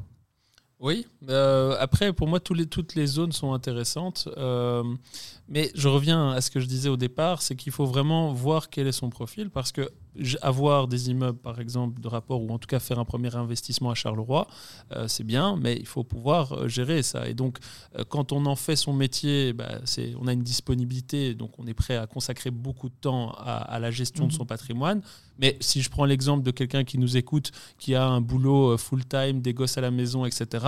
Oui, 0.80 1.08
après, 1.80 2.14
pour 2.14 2.28
moi, 2.28 2.40
les, 2.52 2.68
toutes 2.68 2.96
les 2.96 3.06
zones 3.08 3.34
sont 3.34 3.54
intéressantes. 3.54 4.30
mais 5.50 5.72
je 5.76 5.88
reviens 5.90 6.30
à 6.30 6.40
ce 6.40 6.50
que 6.50 6.62
je 6.62 6.68
disais 6.68 6.90
au 6.90 6.98
départ, 6.98 7.42
c'est 7.42 7.56
qu'il 7.56 7.74
faut 7.74 7.86
vraiment 7.86 8.32
voir 8.32 8.70
quel 8.70 8.88
est 8.88 8.94
son 8.94 9.10
profil, 9.10 9.50
parce 9.50 9.74
que 9.74 9.90
avoir 10.42 10.88
des 10.88 11.10
immeubles, 11.10 11.38
par 11.38 11.60
exemple, 11.60 12.02
de 12.02 12.08
rapport, 12.08 12.42
ou 12.42 12.50
en 12.52 12.58
tout 12.58 12.68
cas 12.68 12.80
faire 12.80 13.00
un 13.00 13.06
premier 13.06 13.36
investissement 13.36 13.92
à 13.92 13.96
Charleroi, 13.96 14.48
euh, 14.92 15.08
c'est 15.08 15.24
bien, 15.24 15.58
mais 15.58 15.76
il 15.76 15.86
faut 15.86 16.04
pouvoir 16.04 16.54
euh, 16.54 16.68
gérer 16.68 17.04
ça. 17.04 17.28
Et 17.28 17.34
donc, 17.34 17.58
euh, 17.98 18.04
quand 18.08 18.32
on 18.32 18.46
en 18.46 18.56
fait 18.56 18.76
son 18.76 18.94
métier, 18.94 19.54
bah, 19.54 19.80
on 20.20 20.28
a 20.28 20.34
une 20.34 20.44
disponibilité, 20.44 21.34
donc 21.34 21.52
on 21.58 21.68
est 21.68 21.74
prêt 21.74 21.98
à 21.98 22.08
consacrer 22.08 22.52
beaucoup 22.52 22.90
de 22.90 22.96
temps 23.00 23.32
à, 23.38 23.80
la 23.80 23.92
gestion 23.92 24.26
de 24.26 24.32
mhm. 24.32 24.38
son 24.38 24.46
patrimoine. 24.46 25.02
Mais 25.40 25.56
si 25.60 25.84
je 25.84 25.90
prends 25.90 26.06
l'exemple 26.06 26.44
de 26.44 26.50
quelqu'un 26.50 26.84
qui 26.84 26.98
nous 26.98 27.16
écoute, 27.16 27.52
qui 27.78 27.94
a 27.94 28.06
un 28.06 28.22
boulot 28.22 28.76
full-time, 28.78 29.42
des 29.42 29.54
gosses 29.54 29.78
à 29.78 29.82
la 29.82 29.92
maison, 29.92 30.26
etc., 30.26 30.66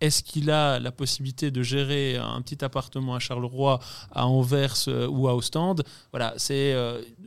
est-ce 0.00 0.22
qu'il 0.22 0.50
a 0.50 0.78
la 0.78 0.92
possibilité 0.92 1.50
de 1.50 1.62
gérer 1.62 2.16
un 2.16 2.42
petit 2.42 2.62
appartement 2.62 3.14
à 3.14 3.18
Charleroi, 3.18 3.80
à 4.12 4.26
Anvers 4.26 4.88
ou 5.08 5.26
à 5.26 5.34
Ostende? 5.34 5.84
Voilà, 6.12 6.34
c'est, 6.36 6.76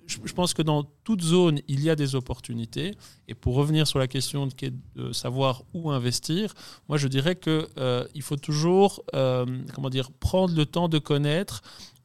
je 0.08 0.34
pense 0.34 0.54
que 0.54 0.62
dans 0.62 0.84
toute 1.04 1.22
zone, 1.22 1.60
il 1.68 1.82
y 1.82 1.90
a 1.90 1.96
des 1.96 2.16
opportunités. 2.16 2.96
Et 3.28 3.34
pour 3.34 3.56
revenir 3.56 3.88
sur 3.88 4.00
la 4.00 4.08
question 4.08 4.48
de, 4.96 5.12
savoir 5.12 5.64
où 5.74 5.92
investir, 5.92 6.54
moi 6.90 6.98
je 6.98 7.08
dirais 7.08 7.36
qu'il 7.36 7.68
euh, 7.78 8.06
faut 8.22 8.36
toujours 8.36 9.04
euh, 9.14 9.46
comment 9.74 9.90
dire, 9.90 10.12
prendre 10.12 10.56
le 10.56 10.66
temps 10.66 10.90
de 10.90 11.00
connaître 11.00 11.62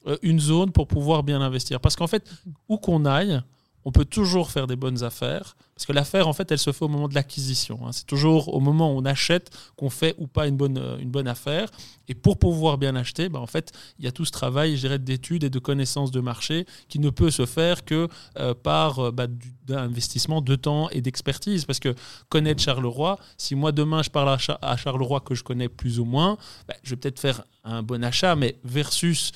euh, 0.06 0.16
une 0.22 0.40
zone 0.40 0.70
pour 0.70 0.87
pouvoir 0.87 1.22
bien 1.22 1.40
investir. 1.40 1.80
Parce 1.80 1.96
qu'en 1.96 2.06
fait, 2.06 2.30
où 2.68 2.78
qu'on 2.78 3.04
aille, 3.04 3.40
on 3.88 3.90
peut 3.90 4.05
toujours 4.05 4.51
faire 4.51 4.66
des 4.66 4.77
bonnes 4.77 5.03
affaires. 5.03 5.57
Parce 5.74 5.87
que 5.87 5.94
l'affaire, 5.94 6.29
en 6.29 6.35
fait, 6.35 6.53
elle 6.53 6.59
se 6.59 6.72
fait 6.72 6.85
au 6.85 6.88
moment 6.88 7.09
de 7.09 7.14
l'acquisition. 7.14 7.81
Hein. 7.87 7.92
C'est 7.92 8.07
toujours 8.07 8.53
au 8.53 8.61
moment 8.61 8.92
où 8.92 8.98
on 8.98 9.05
achète 9.07 9.51
qu'on 9.77 9.88
fait 9.88 10.14
ou 10.18 10.27
pas 10.27 10.46
une 10.46 10.59
bonne, 10.59 10.77
euh, 10.77 11.24
affaire. 11.24 11.70
Et 12.07 12.14
pour 12.14 12.38
pouvoir 12.38 12.77
bien 12.77 12.96
acheter, 12.96 13.31
bah, 13.31 13.40
en 13.40 13.46
fait, 13.46 13.72
il 13.98 14.05
y 14.05 14.09
a 14.09 14.12
tout 14.12 14.27
ce 14.27 14.31
travail, 14.31 14.77
je 14.77 14.81
dirais, 14.83 14.98
d'études 14.98 15.42
et 15.42 15.48
de 15.48 15.59
connaissances 15.59 16.11
de 16.11 16.20
marché 16.20 16.66
qui 16.90 16.98
ne 16.98 17.09
peut 17.09 17.31
se 17.31 17.46
faire 17.46 17.87
que 17.87 18.09
euh, 18.38 18.53
par 18.53 18.98
euh, 18.98 19.11
bah, 19.11 19.27
d'investissement 19.68 20.40
de 20.40 20.54
temps 20.57 20.88
et 20.90 21.00
d'expertise. 21.00 21.64
Parce 21.64 21.78
que 21.78 21.94
connaître 22.28 22.62
Charleroi, 22.62 23.18
si 23.37 23.54
moi 23.54 23.72
demain 23.72 24.02
je 24.02 24.11
parle 24.11 24.37
à, 24.62 24.76
Charleroi 24.76 25.20
que 25.20 25.35
je 25.35 25.44
connais 25.44 25.68
plus 25.68 26.00
ou 26.00 26.04
moins, 26.04 26.37
bah, 26.66 26.74
je 26.83 26.90
vais 26.90 26.96
peut-être 26.96 27.20
faire 27.20 27.44
un 27.64 27.83
bon 27.83 28.02
achat, 28.02 28.35
mais 28.35 28.57
versus 28.64 29.33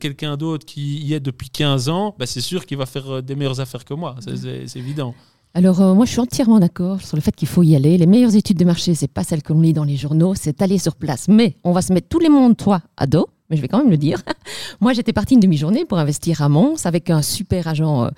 quelqu'un 0.00 0.36
d'autre 0.36 0.64
qui 0.64 0.98
y 0.98 1.14
est 1.14 1.20
depuis 1.20 1.50
15 1.50 1.88
ans, 1.90 2.16
c'est 2.24 2.40
sûr 2.40 2.64
qu'il 2.64 2.78
va 2.78 2.86
faire 2.86 3.22
des 3.22 3.34
meilleures 3.34 3.60
affaires 3.60 3.84
que 3.84 3.94
moi. 3.94 4.16
C'est 4.20 4.76
évident. 4.76 5.14
Alors 5.52 5.80
euh, 5.80 5.94
moi 5.94 6.06
je 6.06 6.12
suis 6.12 6.20
entièrement 6.20 6.60
d'accord 6.60 7.00
sur 7.02 7.16
le 7.16 7.22
fait 7.22 7.34
qu'il 7.34 7.48
faut 7.48 7.62
y 7.62 7.74
aller. 7.74 7.98
Les 7.98 8.06
meilleures 8.06 8.36
études 8.36 8.58
de 8.58 8.64
marché, 8.64 8.94
c'est 8.94 9.08
pas 9.08 9.24
celles 9.24 9.42
qu'on 9.42 9.60
lit 9.60 9.72
dans 9.72 9.84
les 9.84 9.96
journaux, 9.96 10.34
c'est 10.34 10.62
aller 10.62 10.78
sur 10.78 10.94
place. 10.94 11.26
Mais 11.28 11.56
on 11.64 11.72
va 11.72 11.82
se 11.82 11.92
mettre 11.92 12.08
tous 12.08 12.20
les 12.20 12.28
mondes 12.28 12.56
toi 12.56 12.82
à 12.96 13.06
dos 13.06 13.28
mais 13.50 13.56
je 13.56 13.62
vais 13.62 13.68
quand 13.68 13.78
même 13.78 13.90
le 13.90 13.96
dire. 13.96 14.22
Moi, 14.80 14.92
j'étais 14.92 15.12
partie 15.12 15.34
une 15.34 15.40
demi-journée 15.40 15.84
pour 15.84 15.98
investir 15.98 16.40
à 16.42 16.48
Mons 16.48 16.86
avec 16.86 17.10
un 17.10 17.20
super 17.20 17.66
agent 17.68 18.04
euh, 18.04 18.08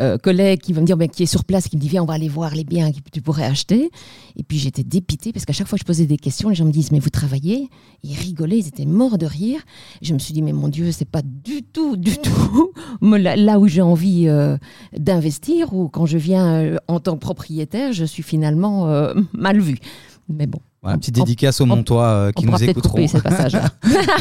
euh, 0.00 0.18
collègue 0.18 0.60
qui 0.60 0.72
va 0.72 0.80
me 0.80 0.86
dire, 0.86 0.96
ben, 0.96 1.08
qui 1.08 1.22
est 1.22 1.26
sur 1.26 1.44
place, 1.44 1.68
qui 1.68 1.76
me 1.76 1.80
dit, 1.80 1.88
viens, 1.88 2.02
on 2.02 2.06
va 2.06 2.14
aller 2.14 2.28
voir 2.28 2.54
les 2.54 2.64
biens 2.64 2.90
que 2.90 2.98
tu 3.12 3.22
pourrais 3.22 3.44
acheter. 3.44 3.90
Et 4.36 4.42
puis 4.42 4.58
j'étais 4.58 4.82
dépitée 4.82 5.32
parce 5.32 5.44
qu'à 5.44 5.52
chaque 5.52 5.68
fois 5.68 5.78
que 5.78 5.82
je 5.82 5.86
posais 5.86 6.06
des 6.06 6.16
questions, 6.16 6.48
les 6.48 6.54
gens 6.54 6.64
me 6.64 6.72
disent, 6.72 6.90
mais 6.90 6.98
vous 6.98 7.10
travaillez? 7.10 7.68
Ils 8.02 8.16
rigolaient, 8.16 8.58
ils 8.58 8.68
étaient 8.68 8.84
morts 8.84 9.18
de 9.18 9.26
rire. 9.26 9.60
je 10.02 10.12
me 10.14 10.18
suis 10.18 10.34
dit, 10.34 10.42
mais 10.42 10.52
mon 10.52 10.68
Dieu, 10.68 10.90
c'est 10.90 11.08
pas 11.08 11.22
du 11.22 11.62
tout, 11.62 11.96
du 11.96 12.16
tout 12.22 12.72
là 13.02 13.58
où 13.58 13.68
j'ai 13.68 13.82
envie 13.82 14.28
euh, 14.28 14.56
d'investir 14.96 15.74
ou 15.74 15.88
quand 15.88 16.06
je 16.06 16.18
viens 16.18 16.76
en 16.88 16.98
tant 16.98 17.14
que 17.14 17.20
propriétaire, 17.20 17.92
je 17.92 18.04
suis 18.04 18.22
finalement 18.22 19.12
mal 19.32 19.60
vue. 19.60 19.78
Mais 20.28 20.46
bon. 20.46 20.60
Voilà, 20.82 20.98
petite 20.98 21.14
dédicace 21.14 21.60
aux 21.60 21.66
Montois 21.66 22.06
euh, 22.06 22.32
qui 22.32 22.44
nous 22.44 22.60
écouteront. 22.60 22.98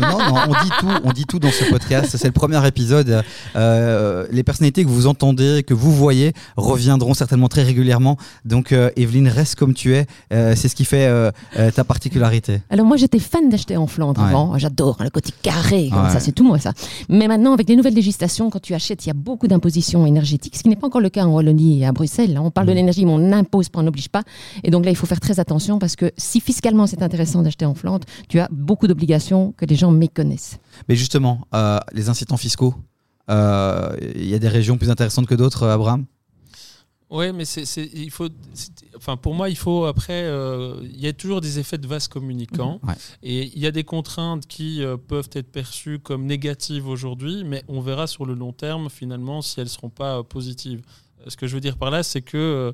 non, 0.01 0.19
non, 0.19 0.35
on 0.47 0.63
dit 0.63 0.69
tout, 0.79 0.87
on 1.03 1.11
dit 1.11 1.25
tout 1.25 1.39
dans 1.39 1.49
ce 1.49 1.63
podcast. 1.71 2.15
C'est 2.17 2.27
le 2.27 2.33
premier 2.33 2.63
épisode. 2.67 3.23
Euh, 3.55 4.27
les 4.29 4.43
personnalités 4.43 4.83
que 4.83 4.89
vous 4.89 5.07
entendez, 5.07 5.63
que 5.65 5.73
vous 5.73 5.91
voyez, 5.91 6.33
reviendront 6.57 7.15
certainement 7.15 7.47
très 7.47 7.63
régulièrement. 7.63 8.15
Donc, 8.45 8.73
euh, 8.73 8.91
Evelyne, 8.95 9.27
reste 9.27 9.55
comme 9.55 9.73
tu 9.73 9.95
es. 9.95 10.05
Euh, 10.31 10.53
c'est 10.55 10.67
ce 10.67 10.75
qui 10.75 10.85
fait 10.85 11.07
euh, 11.07 11.31
euh, 11.57 11.71
ta 11.71 11.83
particularité. 11.83 12.61
Alors 12.69 12.85
moi, 12.85 12.95
j'étais 12.95 13.17
fan 13.17 13.49
d'acheter 13.49 13.75
en 13.75 13.87
Flandre 13.87 14.21
avant. 14.21 14.55
J'adore 14.59 14.97
hein, 14.99 15.05
le 15.05 15.09
côté 15.09 15.31
carré, 15.41 15.89
comme 15.91 16.11
ça, 16.11 16.19
c'est 16.19 16.31
tout 16.31 16.45
moi 16.45 16.59
ça. 16.59 16.73
Mais 17.09 17.27
maintenant, 17.27 17.53
avec 17.53 17.69
les 17.69 17.75
nouvelles 17.75 17.95
législations, 17.95 18.51
quand 18.51 18.61
tu 18.61 18.75
achètes, 18.75 19.03
il 19.05 19.09
y 19.09 19.11
a 19.11 19.15
beaucoup 19.15 19.47
d'impositions 19.47 20.05
énergétiques, 20.05 20.55
ce 20.55 20.61
qui 20.61 20.69
n'est 20.69 20.75
pas 20.75 20.85
encore 20.85 21.01
le 21.01 21.09
cas 21.09 21.25
en 21.25 21.33
Wallonie 21.33 21.81
et 21.81 21.87
à 21.87 21.91
Bruxelles. 21.91 22.37
On 22.39 22.51
parle 22.51 22.67
de 22.67 22.73
mm. 22.73 22.75
l'énergie, 22.75 23.05
mais 23.07 23.13
on 23.13 23.17
n'impose 23.17 23.69
pas, 23.69 23.79
on 23.79 23.83
n'oblige 23.83 24.09
pas. 24.09 24.21
Et 24.63 24.69
donc 24.69 24.85
là, 24.85 24.91
il 24.91 24.95
faut 24.95 25.07
faire 25.07 25.19
très 25.19 25.39
attention 25.39 25.79
parce 25.79 25.95
que 25.95 26.11
si 26.17 26.39
fiscalement 26.51 26.85
c'est 26.85 27.01
intéressant 27.01 27.41
d'acheter 27.43 27.65
en 27.65 27.73
Flandre, 27.73 28.05
tu 28.27 28.39
as 28.39 28.49
beaucoup 28.51 28.87
d'obligations 28.87 29.53
que 29.53 29.65
les 29.65 29.75
gens 29.75 29.91
méconnaissent. 29.91 30.59
Mais 30.89 30.95
justement, 30.97 31.47
euh, 31.53 31.79
les 31.93 32.09
incitants 32.09 32.35
fiscaux, 32.37 32.75
il 33.29 33.33
euh, 33.33 33.95
y 34.15 34.33
a 34.33 34.39
des 34.39 34.49
régions 34.49 34.77
plus 34.77 34.89
intéressantes 34.89 35.27
que 35.27 35.35
d'autres, 35.35 35.63
euh, 35.63 35.73
Abraham? 35.73 36.05
Oui, 37.09 37.31
mais 37.33 37.43
c'est, 37.45 37.65
c'est- 37.65 37.89
il 37.93 38.09
faut, 38.11 38.27
c'est- 38.53 38.71
enfin, 38.97 39.15
pour 39.17 39.33
moi, 39.33 39.49
il 39.49 39.57
faut 39.57 39.85
après, 39.85 40.23
euh, 40.23 40.75
il 40.83 40.99
y 40.99 41.07
a 41.07 41.13
toujours 41.13 41.39
des 41.41 41.59
effets 41.59 41.77
de 41.77 41.87
vase 41.87 42.07
communicants, 42.09 42.79
Ouais. 42.87 42.93
et 43.23 43.51
il 43.55 43.59
y 43.59 43.67
a 43.67 43.71
des 43.71 43.83
contraintes 43.85 44.45
qui 44.47 44.81
euh, 44.83 44.95
peuvent 44.97 45.29
être 45.33 45.51
perçues 45.51 45.99
comme 45.99 46.25
négatives 46.25 46.87
aujourd'hui, 46.87 47.43
mais 47.45 47.63
on 47.69 47.79
verra 47.81 48.07
sur 48.07 48.25
le 48.25 48.33
long 48.33 48.53
terme 48.53 48.89
finalement 48.89 49.41
si 49.41 49.59
elles 49.61 49.69
seront 49.69 49.89
pas 49.89 50.19
euh, 50.19 50.23
positives. 50.23 50.81
Ce 51.27 51.35
que 51.37 51.47
je 51.47 51.53
veux 51.53 51.61
dire 51.61 51.77
par 51.77 51.91
là, 51.91 52.01
c'est 52.03 52.21
que, 52.23 52.73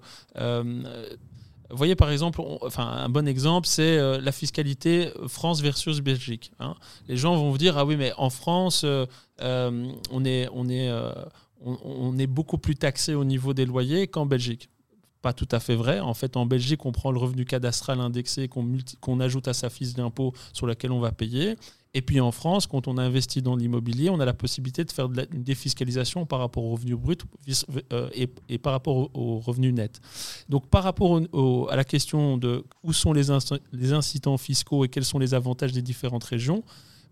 vous 1.69 1.77
voyez 1.77 1.95
par 1.95 2.11
exemple, 2.11 2.41
enfin 2.61 2.87
un 2.87 3.09
bon 3.09 3.27
exemple, 3.27 3.67
c'est 3.67 3.97
euh, 3.97 4.19
la 4.21 4.31
fiscalité 4.31 5.11
France 5.27 5.61
versus 5.61 5.99
Belgique. 5.99 6.51
hein. 6.59 6.75
Les 7.07 7.17
gens 7.17 7.35
vont 7.35 7.51
vous 7.51 7.57
dire 7.57 7.77
ah 7.77 7.85
oui, 7.85 7.97
mais 7.97 8.13
en 8.17 8.29
France, 8.29 8.83
euh, 8.83 9.05
euh, 9.41 9.91
on 10.11 10.25
est, 10.25 10.47
on 10.53 10.69
est 10.69 10.91
on, 11.61 12.17
est 12.17 12.27
beaucoup 12.27 12.57
plus 12.57 12.75
taxé 12.75 13.15
au 13.15 13.23
niveau 13.23 13.53
des 13.53 13.65
loyers 13.65 14.07
qu'en 14.07 14.25
Belgique. 14.25 14.69
Pas 15.21 15.33
tout 15.33 15.47
à 15.51 15.59
fait 15.59 15.75
vrai. 15.75 15.99
En 15.99 16.13
fait, 16.13 16.37
en 16.37 16.45
Belgique, 16.45 16.85
on 16.85 16.91
prend 16.91 17.11
le 17.11 17.17
revenu 17.17 17.45
cadastral 17.45 17.99
indexé 17.99 18.47
qu'on 18.47 19.19
ajoute 19.19 19.47
à 19.47 19.53
sa 19.53 19.69
fiche 19.69 19.93
d'impôt 19.93 20.33
sur 20.53 20.67
laquelle 20.67 20.91
on 20.91 20.99
va 20.99 21.11
payer. 21.11 21.55
Et 21.97 22.01
puis 22.07 22.19
en 22.19 22.31
France, 22.31 22.67
quand 22.67 22.87
on 22.87 22.97
investit 22.99 23.41
dans 23.41 23.55
l'immobilier, 23.55 24.09
on 24.11 24.19
a 24.19 24.25
la 24.33 24.33
possibilité 24.43 24.83
de 24.83 24.91
faire 24.91 25.09
de 25.09 25.17
la- 25.17 25.25
une 25.31 25.43
défiscalisation 25.43 26.25
par 26.27 26.39
rapport 26.39 26.63
au 26.63 26.71
revenu 26.75 26.95
brut 26.95 27.21
euh, 27.91 28.09
et, 28.49 28.57
par 28.59 28.71
rapport 28.73 28.95
au, 28.97 29.09
au 29.15 29.39
revenu 29.39 29.73
net. 29.73 29.99
Donc 30.47 30.67
par 30.67 30.83
rapport 30.83 31.19
à 31.71 31.75
la 31.75 31.83
question 31.83 32.37
de 32.37 32.63
où 32.83 32.93
sont 32.93 33.13
les 33.13 33.93
incitants 33.93 34.37
fiscaux 34.37 34.85
et 34.85 34.89
quels 34.89 35.05
sont 35.05 35.17
les 35.25 35.33
avantages 35.33 35.73
des 35.73 35.81
différentes 35.81 36.23
régions, 36.35 36.61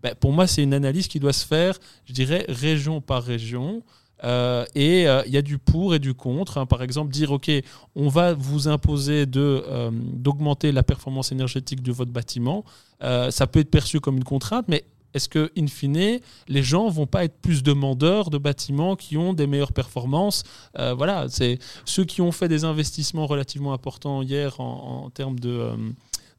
ben, 0.02 0.14
pour 0.14 0.32
moi, 0.32 0.46
c'est 0.46 0.62
une 0.62 0.74
analyse 0.74 1.08
qui 1.08 1.18
doit 1.18 1.32
se 1.32 1.44
faire, 1.44 1.74
je 2.04 2.12
dirais, 2.12 2.44
région 2.48 3.00
par 3.00 3.24
région. 3.24 3.82
Euh, 4.24 4.64
et 4.74 5.06
euh, 5.06 5.22
il 5.26 5.32
y 5.32 5.36
a 5.36 5.42
du 5.42 5.58
pour 5.58 5.94
et 5.94 5.98
du 5.98 6.14
contre. 6.14 6.58
hein. 6.58 6.66
Par 6.66 6.82
exemple, 6.82 7.12
dire 7.12 7.32
OK, 7.32 7.50
on 7.94 8.08
va 8.08 8.34
vous 8.34 8.68
imposer 8.68 9.26
de 9.26 9.64
euh, 9.68 9.90
d'augmenter 9.92 10.72
la 10.72 10.82
performance 10.82 11.32
énergétique 11.32 11.82
de 11.82 11.92
votre 11.92 12.12
bâtiment. 12.12 12.64
Ça 13.00 13.46
peut 13.46 13.60
être 13.60 13.70
perçu 13.70 14.00
comme 14.00 14.16
une 14.16 14.24
contrainte, 14.24 14.66
mais 14.68 14.84
est-ce 15.12 15.28
que, 15.28 15.50
in 15.56 15.66
fine, 15.66 16.18
les 16.48 16.62
gens 16.62 16.88
vont 16.88 17.06
pas 17.06 17.24
être 17.24 17.38
plus 17.40 17.62
demandeurs 17.62 18.30
de 18.30 18.38
bâtiments 18.38 18.96
qui 18.96 19.16
ont 19.16 19.34
des 19.34 19.46
meilleures 19.46 19.72
performances? 19.72 20.44
Voilà, 20.74 21.26
c'est 21.28 21.58
ceux 21.84 22.04
qui 22.04 22.22
ont 22.22 22.32
fait 22.32 22.48
des 22.48 22.64
investissements 22.64 23.26
relativement 23.26 23.74
importants 23.74 24.22
hier 24.22 24.60
en, 24.60 25.10
termes 25.10 25.38
de 25.38 25.72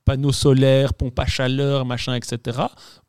panneaux 0.07 0.31
solaires, 0.31 0.93
pompes 0.93 1.19
à 1.19 1.25
chaleur, 1.25 1.85
machin, 1.85 2.15
etc. 2.15 2.59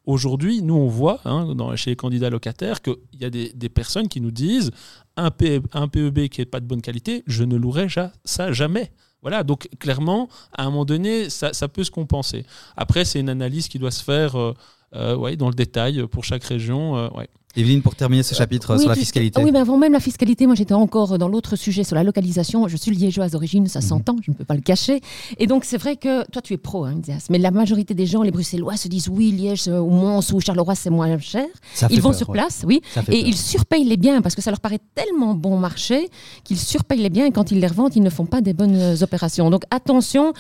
Aujourd'hui, 0.05 0.63
nous, 0.63 0.75
on 0.75 0.89
voit 0.89 1.21
hein, 1.25 1.55
chez 1.77 1.91
les 1.91 1.97
candidats 1.97 2.29
locataires 2.29 2.83
qu'il 2.83 2.97
y 3.21 3.25
a 3.25 3.31
des, 3.31 3.69
personnes 3.69 4.09
qui 4.09 4.21
nous 4.21 4.33
disent 4.33 4.73
un, 5.17 5.31
PEB 5.31 6.29
qui 6.29 6.41
n'est 6.41 6.47
pas 6.47 6.59
de 6.59 6.67
bonne 6.67 6.83
qualité, 6.83 7.23
je 7.29 7.45
ne 7.45 7.55
louerai 7.55 7.87
ça 8.25 8.53
jamais. 8.53 8.91
Voilà, 9.23 9.45
donc 9.45 9.69
clairement, 9.79 10.29
à 10.57 10.63
un 10.63 10.71
moment 10.71 10.85
donné, 10.85 11.31
ça, 11.31 11.53
peut 11.69 11.85
se 11.85 11.93
compenser. 11.93 12.45
Après, 12.77 13.05
c'est 13.05 13.21
une 13.21 13.29
analyse 13.29 13.69
qui 13.69 13.79
doit 13.79 13.93
se 13.93 14.03
faire 14.03 14.35
euh, 14.37 14.55
ouais, 14.95 15.37
dans 15.37 15.49
le 15.49 15.55
détail 15.55 16.07
pour 16.11 16.25
chaque 16.25 16.45
région. 16.45 16.97
euh, 16.97 17.09
ouais. 17.17 17.29
Evelyne, 17.57 17.83
pour 17.83 17.97
terminer 17.97 18.23
ce 18.23 18.35
chapitre 18.37 18.75
Oui, 18.75 18.81
sur 18.81 18.89
la 18.91 18.95
fiscalité. 18.95 19.43
Oui, 19.43 19.51
mais 19.51 19.59
avant 19.59 19.79
même 19.79 19.93
la 19.93 19.99
fiscalité, 20.01 20.47
moi 20.47 20.55
j'étais 20.55 20.75
encore 20.75 21.19
dans 21.19 21.27
l'autre 21.29 21.57
sujet 21.57 21.83
sur 21.83 21.97
la 21.97 22.05
localisation. 22.05 22.69
Je 22.69 22.77
suis 22.77 22.93
liégeoise 22.95 23.33
d'origine, 23.33 23.63
Mhm. 23.65 23.69
ça 23.69 23.81
s'entend, 23.81 24.17
je 24.23 24.31
ne 24.31 24.37
peux 24.37 24.45
pas 24.45 24.55
le 24.55 24.61
cacher. 24.61 25.01
Et 25.39 25.47
donc 25.49 25.65
c'est 25.65 25.79
vrai 25.79 25.97
que 25.97 26.25
toi 26.31 26.41
tu 26.41 26.53
es 26.53 26.57
pro, 26.59 26.85
hein, 26.85 26.95
Dias, 26.97 27.27
mais 27.31 27.39
la 27.39 27.51
majorité 27.51 27.95
des 27.95 28.07
gens, 28.07 28.23
les 28.23 28.31
Bruxellois, 28.31 28.77
se 28.77 28.87
disent 28.87 29.09
oui, 29.09 29.33
Liège 29.33 29.67
euh, 29.67 29.81
ou 29.81 29.91
Mons 29.91 30.21
ou 30.35 30.41
Charleroi 30.41 30.75
c'est 30.77 30.91
moins 30.91 31.19
cher. 31.19 31.47
Ça 31.75 31.89
fait 31.89 31.95
Ils 31.95 32.03
vont 32.03 32.11
peur, 32.11 32.19
sur 32.19 32.29
ouais. 32.29 32.35
place, 32.39 32.63
oui, 32.65 32.81
Ça 32.95 33.03
fait 33.03 33.17
et 33.17 33.21
peur. 33.23 33.29
ils 33.31 33.37
surpayent 33.37 33.85
les 33.85 33.97
biens 33.97 34.21
parce 34.23 34.35
que 34.37 34.43
ça 34.43 34.51
leur 34.51 34.61
paraît 34.61 34.81
tellement 34.95 35.35
bon 35.35 35.57
marché 35.59 36.11
qu'ils 36.45 36.59
surpayent 36.59 37.03
les 37.03 37.11
biens 37.11 37.27
et 37.27 37.33
quand 37.33 37.51
ils 37.51 37.59
les 37.59 37.67
revendent, 37.67 37.97
ils 37.97 38.03
ne 38.03 38.11
font 38.11 38.27
pas 38.27 38.41
des 38.43 38.53
bonnes 38.53 38.77
euh, 38.77 39.03
opérations. 39.03 39.51
Donc 39.51 39.63
attention 39.71 40.33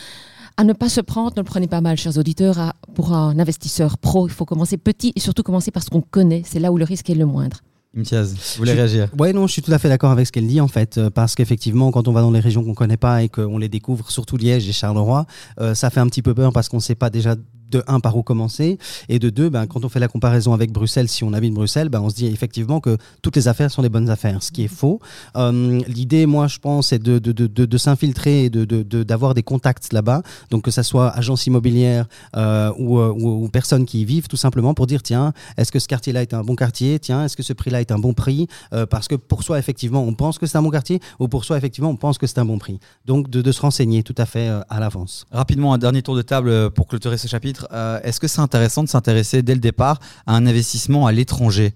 à 0.59 0.65
ne 0.65 0.73
pas 0.75 0.89
se 0.91 1.01
prendre, 1.01 1.31
ne 1.37 1.41
le 1.41 1.45
prenez 1.45 1.69
pas 1.69 1.81
mal, 1.81 1.97
chers 1.97 2.19
auditeurs, 2.19 2.59
à- 2.59 2.75
pour 2.95 3.13
un 3.15 3.39
investisseur 3.39 3.97
pro, 3.97 4.27
il 4.29 4.33
faut 4.33 4.45
commencer 4.45 4.77
petit 4.77 5.13
et 5.17 5.21
surtout 5.21 5.43
commencer 5.43 5.71
par 5.71 5.83
ce 5.83 5.89
qu'on 5.89 6.03
connaît. 6.03 6.43
C'est 6.45 6.59
là 6.59 6.73
où 6.73 6.77
le 6.77 6.85
risque 6.85 7.09
est 7.09 7.15
le 7.15 7.25
moindre. 7.27 7.59
Imtiaz, 7.97 8.35
vous 8.35 8.39
voulez 8.59 8.73
Je- 8.73 8.77
réagir? 8.77 9.09
Ouais, 9.19 9.33
non, 9.33 9.47
je 9.47 9.53
suis 9.53 9.63
tout 9.63 9.73
à 9.73 9.79
fait 9.79 9.89
d'accord 9.89 10.11
avec 10.11 10.27
ce 10.27 10.33
qu'elle 10.33 10.47
dit 10.47 10.61
en 10.61 10.69
fait, 10.69 10.99
euh, 10.99 11.09
parce 11.11 11.35
qu'effectivement, 11.35 11.91
quand 11.91 12.07
on 12.09 12.13
va 12.13 12.21
dans 12.21 12.31
les 12.31 12.41
régions 12.41 12.63
qu'on 12.63 12.75
connaît 12.75 12.97
pas 12.99 13.23
et 13.23 13.29
qu'on 13.29 13.57
les 13.57 13.69
découvre, 13.71 14.11
surtout 14.11 14.37
Liège 14.37 14.69
et 14.69 14.73
Charleroi, 14.73 15.27
euh, 15.61 15.75
ça 15.75 15.89
fait 15.91 16.01
un 16.01 16.07
petit 16.09 16.21
peu 16.23 16.35
peur 16.35 16.53
parce 16.53 16.69
qu'on 16.69 16.81
sait 16.81 16.95
pas 16.97 17.09
déjà 17.09 17.35
de 17.71 17.83
un 17.87 18.01
par 18.01 18.17
où 18.17 18.23
commencer 18.23 18.79
et 19.09 19.19
de 19.19 19.31
deux, 19.31 19.49
ben, 19.51 19.67
quand 19.67 19.85
on 19.85 19.89
fait 19.89 20.01
la 20.01 20.09
comparaison 20.09 20.53
avec 20.53 20.73
Bruxelles, 20.73 21.09
si 21.09 21.25
on 21.25 21.33
habite 21.33 21.55
Bruxelles, 21.55 21.89
ben, 21.89 22.01
on 22.01 22.11
se 22.11 22.15
dit 22.15 22.27
effectivement 22.27 22.81
que 22.81 22.97
toutes 23.23 23.37
les 23.37 23.49
affaires 23.49 23.71
sont 23.71 23.83
des 23.83 23.89
bonnes 23.89 24.11
affaires, 24.11 24.43
ce 24.43 24.51
qui 24.51 24.65
est 24.65 24.69
faux. 24.69 25.01
Euh, 25.37 25.81
L'idée, 25.87 26.27
moi, 26.27 26.47
je 26.47 26.59
pense, 26.59 26.89
c'est 26.89 27.03
de, 27.03 27.19
de, 27.19 27.33
de, 27.33 27.47
de, 27.47 27.79
s'infiltrer 27.79 28.45
et 28.45 28.51
d'avoir 28.51 29.35
des 29.35 29.43
contacts 29.43 29.93
là-bas, 29.93 30.23
donc 30.51 30.63
que 30.63 30.71
ça 30.71 30.83
soit 30.83 31.11
agence 31.11 31.47
immobilière 31.47 32.07
euh, 32.37 32.73
ou, 32.79 32.99
euh, 32.99 33.13
ou, 33.13 33.45
ou 33.45 33.49
personnes 33.49 33.87
qui 33.87 34.03
y 34.03 34.05
vivent, 34.05 34.29
tout 34.29 34.37
simplement 34.37 34.75
pour 34.75 34.87
dire 34.87 35.03
tiens, 35.03 35.33
est-ce 35.57 35.73
que 35.73 35.79
ce 35.79 35.89
quartier-là 35.89 36.23
est 36.23 36.35
un 36.35 36.43
bon 36.43 36.57
quartier? 36.57 36.99
Tiens, 36.99 37.25
est-ce 37.25 37.37
que 37.37 37.43
ce 37.43 37.53
prix-là 37.53 37.81
est 37.81 37.93
un 37.93 37.99
bon 37.99 38.15
prix? 38.15 38.47
Parce 38.91 39.09
que 39.09 39.15
pour 39.15 39.43
soi, 39.43 39.59
effectivement, 39.59 40.03
on 40.03 40.15
pense 40.15 40.39
que 40.39 40.47
c'est 40.47 40.59
un 40.59 40.63
bon 40.63 40.71
quartier, 40.71 41.01
ou 41.19 41.29
pour 41.29 41.45
soi, 41.45 41.57
effectivement, 41.57 41.91
on 41.91 41.97
pense 41.97 42.19
que 42.19 42.27
c'est 42.27 42.39
un 42.39 42.45
bon 42.45 42.59
prix. 42.59 42.79
Donc, 43.07 43.31
de, 43.31 43.53
se 43.53 43.61
renseigner 43.61 44.03
tout 44.03 44.15
à 44.19 44.27
fait 44.27 44.49
à 44.69 44.81
l'avance. 44.81 45.25
Rapidement, 45.31 45.73
un 45.73 45.79
dernier 45.79 46.03
tour 46.03 46.17
de 46.17 46.23
table 46.23 46.71
pour 46.71 46.87
clôturer 46.87 47.17
ce 47.17 47.29
chapitre. 47.29 47.58
Euh, 47.73 48.01
Est-ce 48.03 48.21
que 48.21 48.29
c'est 48.29 48.41
intéressant 48.41 48.83
de 48.85 48.89
s'intéresser 48.89 49.43
dès 49.43 49.55
le 49.55 49.61
départ 49.61 50.01
à 50.27 50.35
un 50.35 50.47
investissement 50.47 51.07
à 51.07 51.13
l'étranger 51.13 51.75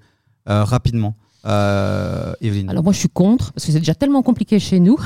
Euh, 0.49 0.65
Rapidement? 0.65 1.15
Euh, 1.45 2.35
Evelyne. 2.41 2.71
Alors 2.71 2.85
moi 2.85 2.93
je 2.93 2.99
suis 3.01 3.09
contre 3.09 3.53
parce 3.53 3.67
que 3.67 3.73
c'est 3.73 3.81
déjà 3.81 3.97
tellement 3.97 4.23
compliqué 4.23 4.61
chez 4.61 4.79
nous 4.79 4.97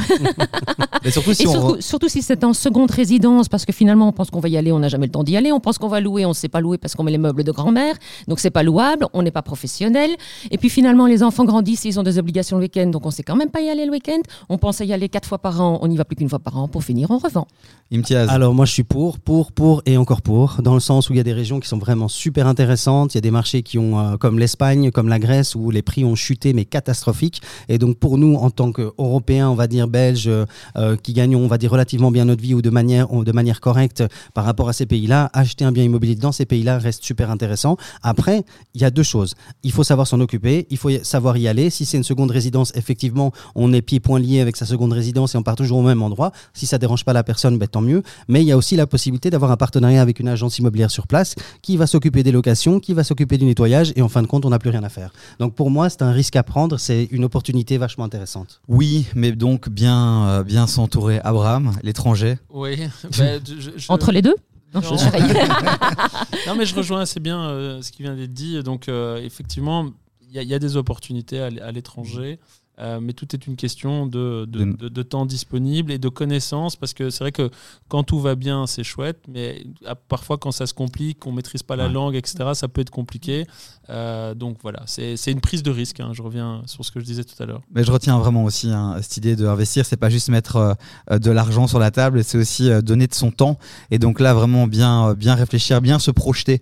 Et 1.04 1.10
surtout 1.10 1.32
si 1.34 1.44
et 1.44 1.46
on. 1.46 1.52
surtout, 1.52 1.80
surtout 1.80 2.08
si 2.08 2.20
c'est 2.20 2.44
en 2.44 2.52
seconde 2.52 2.90
résidence 2.90 3.48
parce 3.48 3.64
que 3.64 3.72
finalement 3.72 4.08
on 4.08 4.12
pense 4.12 4.28
qu'on 4.28 4.40
va 4.40 4.50
y 4.50 4.58
aller, 4.58 4.70
on 4.70 4.80
n'a 4.80 4.88
jamais 4.88 5.06
le 5.06 5.12
temps 5.12 5.24
d'y 5.24 5.34
aller, 5.34 5.50
on 5.50 5.60
pense 5.60 5.78
qu'on 5.78 5.88
va 5.88 6.00
louer, 6.00 6.26
on 6.26 6.30
ne 6.30 6.34
sait 6.34 6.48
pas 6.48 6.60
louer 6.60 6.76
parce 6.76 6.94
qu'on 6.94 7.04
met 7.04 7.10
les 7.10 7.16
meubles 7.16 7.42
de 7.42 7.52
grand-mère, 7.52 7.94
donc 8.28 8.38
c'est 8.38 8.50
pas 8.50 8.62
louable, 8.62 9.06
on 9.14 9.22
n'est 9.22 9.30
pas 9.30 9.40
professionnel 9.40 10.10
et 10.50 10.58
puis 10.58 10.68
finalement 10.68 11.06
les 11.06 11.22
enfants 11.22 11.46
grandissent, 11.46 11.86
ils 11.86 11.98
ont 11.98 12.02
des 12.02 12.18
obligations 12.18 12.58
le 12.58 12.64
week-end 12.64 12.88
donc 12.88 13.06
on 13.06 13.10
sait 13.10 13.22
quand 13.22 13.36
même 13.36 13.50
pas 13.50 13.62
y 13.62 13.70
aller 13.70 13.86
le 13.86 13.92
week-end, 13.92 14.20
on 14.50 14.58
pense 14.58 14.80
y 14.80 14.92
aller 14.92 15.08
quatre 15.08 15.26
fois 15.26 15.38
par 15.38 15.62
an, 15.62 15.78
on 15.80 15.88
n'y 15.88 15.96
va 15.96 16.04
plus 16.04 16.16
qu'une 16.16 16.28
fois 16.28 16.38
par 16.38 16.58
an, 16.58 16.68
pour 16.68 16.84
finir 16.84 17.10
on 17.10 17.16
revend. 17.16 17.46
Imtiaz. 17.90 18.28
Alors 18.28 18.52
moi 18.52 18.66
je 18.66 18.72
suis 18.72 18.84
pour, 18.84 19.18
pour, 19.20 19.52
pour 19.52 19.80
et 19.86 19.96
encore 19.96 20.20
pour, 20.20 20.56
dans 20.60 20.74
le 20.74 20.80
sens 20.80 21.08
où 21.08 21.14
il 21.14 21.16
y 21.16 21.20
a 21.20 21.24
des 21.24 21.32
régions 21.32 21.60
qui 21.60 21.68
sont 21.68 21.78
vraiment 21.78 22.08
super 22.08 22.46
intéressantes, 22.46 23.14
il 23.14 23.16
y 23.16 23.18
a 23.18 23.22
des 23.22 23.30
marchés 23.30 23.62
qui 23.62 23.78
ont, 23.78 23.98
euh, 23.98 24.16
comme 24.18 24.38
l'Espagne, 24.38 24.90
comme 24.90 25.08
la 25.08 25.18
Grèce, 25.18 25.54
où 25.54 25.70
les 25.70 25.82
prix 25.82 26.04
ont 26.04 26.14
chuté 26.26 26.52
mais 26.52 26.64
catastrophiques. 26.64 27.40
Et 27.68 27.78
donc 27.78 27.98
pour 27.98 28.18
nous, 28.18 28.34
en 28.34 28.50
tant 28.50 28.72
qu'Européens, 28.72 29.48
on 29.48 29.54
va 29.54 29.66
dire 29.66 29.88
Belges, 29.88 30.28
euh, 30.28 30.44
euh, 30.76 30.96
qui 30.96 31.12
gagnons, 31.12 31.40
on 31.40 31.46
va 31.46 31.58
dire 31.58 31.70
relativement 31.70 32.10
bien 32.10 32.24
notre 32.24 32.42
vie 32.42 32.54
ou 32.54 32.62
de 32.62 32.70
manière, 32.70 33.08
de 33.08 33.32
manière 33.32 33.60
correcte 33.60 34.02
par 34.34 34.44
rapport 34.44 34.68
à 34.68 34.72
ces 34.72 34.86
pays-là, 34.86 35.30
acheter 35.32 35.64
un 35.64 35.72
bien 35.72 35.84
immobilier 35.84 36.16
dans 36.16 36.32
ces 36.32 36.46
pays-là 36.46 36.78
reste 36.78 37.04
super 37.04 37.30
intéressant. 37.30 37.76
Après, 38.02 38.44
il 38.74 38.80
y 38.80 38.84
a 38.84 38.90
deux 38.90 39.02
choses. 39.02 39.34
Il 39.62 39.72
faut 39.72 39.84
savoir 39.84 40.06
s'en 40.06 40.20
occuper, 40.20 40.66
il 40.70 40.76
faut 40.76 40.90
savoir 41.02 41.36
y 41.36 41.48
aller. 41.48 41.70
Si 41.70 41.84
c'est 41.84 41.96
une 41.96 42.04
seconde 42.04 42.30
résidence, 42.30 42.72
effectivement, 42.74 43.32
on 43.54 43.72
est 43.72 43.82
pieds 43.82 44.00
poings 44.00 44.18
liés 44.18 44.40
avec 44.40 44.56
sa 44.56 44.66
seconde 44.66 44.92
résidence 44.92 45.34
et 45.34 45.38
on 45.38 45.42
part 45.42 45.56
toujours 45.56 45.78
au 45.78 45.82
même 45.82 46.02
endroit. 46.02 46.32
Si 46.54 46.66
ça 46.66 46.78
dérange 46.78 47.04
pas 47.04 47.12
la 47.12 47.22
personne, 47.22 47.58
ben, 47.58 47.68
tant 47.68 47.80
mieux. 47.80 48.02
Mais 48.28 48.42
il 48.42 48.46
y 48.46 48.52
a 48.52 48.56
aussi 48.56 48.76
la 48.76 48.86
possibilité 48.86 49.30
d'avoir 49.30 49.50
un 49.50 49.56
partenariat 49.56 50.02
avec 50.02 50.20
une 50.20 50.28
agence 50.28 50.58
immobilière 50.58 50.90
sur 50.90 51.06
place 51.06 51.34
qui 51.62 51.76
va 51.76 51.86
s'occuper 51.86 52.22
des 52.22 52.32
locations, 52.32 52.80
qui 52.80 52.92
va 52.94 53.04
s'occuper 53.04 53.38
du 53.38 53.44
nettoyage 53.44 53.92
et 53.96 54.02
en 54.02 54.08
fin 54.08 54.22
de 54.22 54.26
compte, 54.26 54.44
on 54.44 54.50
n'a 54.50 54.58
plus 54.58 54.70
rien 54.70 54.82
à 54.82 54.88
faire. 54.88 55.12
Donc 55.38 55.54
pour 55.54 55.70
moi, 55.70 55.88
c'est 55.88 56.02
un 56.02 56.12
risque 56.16 56.34
à 56.36 56.42
prendre, 56.42 56.78
c'est 56.78 57.04
une 57.12 57.24
opportunité 57.24 57.78
vachement 57.78 58.04
intéressante. 58.04 58.60
Oui, 58.68 59.06
mais 59.14 59.30
donc 59.32 59.68
bien, 59.68 60.26
euh, 60.28 60.42
bien 60.44 60.66
s'entourer. 60.66 61.20
Abraham, 61.22 61.72
l'étranger. 61.82 62.38
Oui. 62.50 62.76
ben, 63.18 63.40
je- 63.46 63.70
je- 63.76 63.86
Entre 63.92 64.10
les 64.10 64.22
deux 64.22 64.34
Non, 64.74 64.80
je 64.80 64.90
Non. 64.90 64.98
suis 64.98 65.10
pareil. 65.10 65.22
non, 66.46 66.56
mais 66.56 66.66
je 66.66 66.74
rejoins 66.74 67.00
assez 67.00 67.20
bien 67.20 67.40
euh, 67.40 67.82
ce 67.82 67.92
qui 67.92 68.02
vient 68.02 68.16
d'être 68.16 68.32
dit. 68.34 68.60
Donc, 68.62 68.88
euh, 68.88 69.18
effectivement, 69.22 69.86
il 70.28 70.34
y, 70.34 70.38
a- 70.38 70.42
il 70.42 70.48
y 70.48 70.54
a 70.54 70.58
des 70.58 70.76
opportunités 70.76 71.38
à 71.40 71.70
l'étranger. 71.72 72.38
Euh, 72.78 73.00
mais 73.00 73.12
tout 73.14 73.34
est 73.34 73.46
une 73.46 73.56
question 73.56 74.06
de, 74.06 74.44
de, 74.46 74.88
De- 74.88 75.02
temps 75.02 75.24
disponible 75.26 75.92
et 75.92 75.98
de 75.98 76.08
connaissances 76.08 76.76
parce 76.76 76.92
que 76.94 77.10
c'est 77.10 77.22
vrai 77.24 77.32
que 77.32 77.50
quand 77.88 78.02
tout 78.02 78.20
va 78.20 78.34
bien 78.34 78.66
c'est 78.66 78.84
chouette 78.84 79.20
mais 79.28 79.64
parfois 80.08 80.36
quand 80.36 80.50
ça 80.52 80.66
se 80.66 80.74
complique 80.74 81.20
qu'on 81.20 81.32
maîtrise 81.32 81.62
pas 81.62 81.76
la 81.76 81.86
Ouais. 81.86 81.92
langue 81.92 82.14
etc 82.16 82.50
ça 82.54 82.68
peut 82.68 82.80
être 82.80 82.90
compliqué 82.90 83.46
Euh, 83.88 84.34
donc 84.34 84.56
voilà 84.62 84.82
c'est 84.86 85.14
une 85.30 85.40
prise 85.40 85.62
de 85.62 85.70
risque 85.70 86.00
hein. 86.00 86.10
je 86.12 86.20
reviens 86.20 86.62
sur 86.66 86.84
ce 86.84 86.90
que 86.90 86.98
je 86.98 87.04
disais 87.04 87.22
tout 87.22 87.40
à 87.40 87.46
l'heure 87.46 87.62
Mais 87.72 87.84
je 87.84 87.92
retiens 87.92 88.18
vraiment 88.18 88.42
aussi 88.42 88.68
hein, 88.72 88.96
cette 89.00 89.16
idée 89.18 89.36
d'investir, 89.36 89.86
c'est 89.86 89.96
pas 89.96 90.10
juste 90.10 90.28
mettre 90.28 90.56
euh, 90.56 91.18
de 91.20 91.30
l'argent 91.30 91.68
sur 91.68 91.78
la 91.78 91.92
table, 91.92 92.24
c'est 92.24 92.36
aussi 92.36 92.68
donner 92.82 93.06
de 93.06 93.14
son 93.14 93.30
temps. 93.30 93.58
Et 93.92 93.98
donc 94.00 94.18
là, 94.18 94.34
vraiment 94.34 94.66
bien, 94.66 95.14
bien 95.14 95.34
réfléchir, 95.36 95.80
bien 95.80 95.98
se 96.00 96.10
projeter 96.10 96.60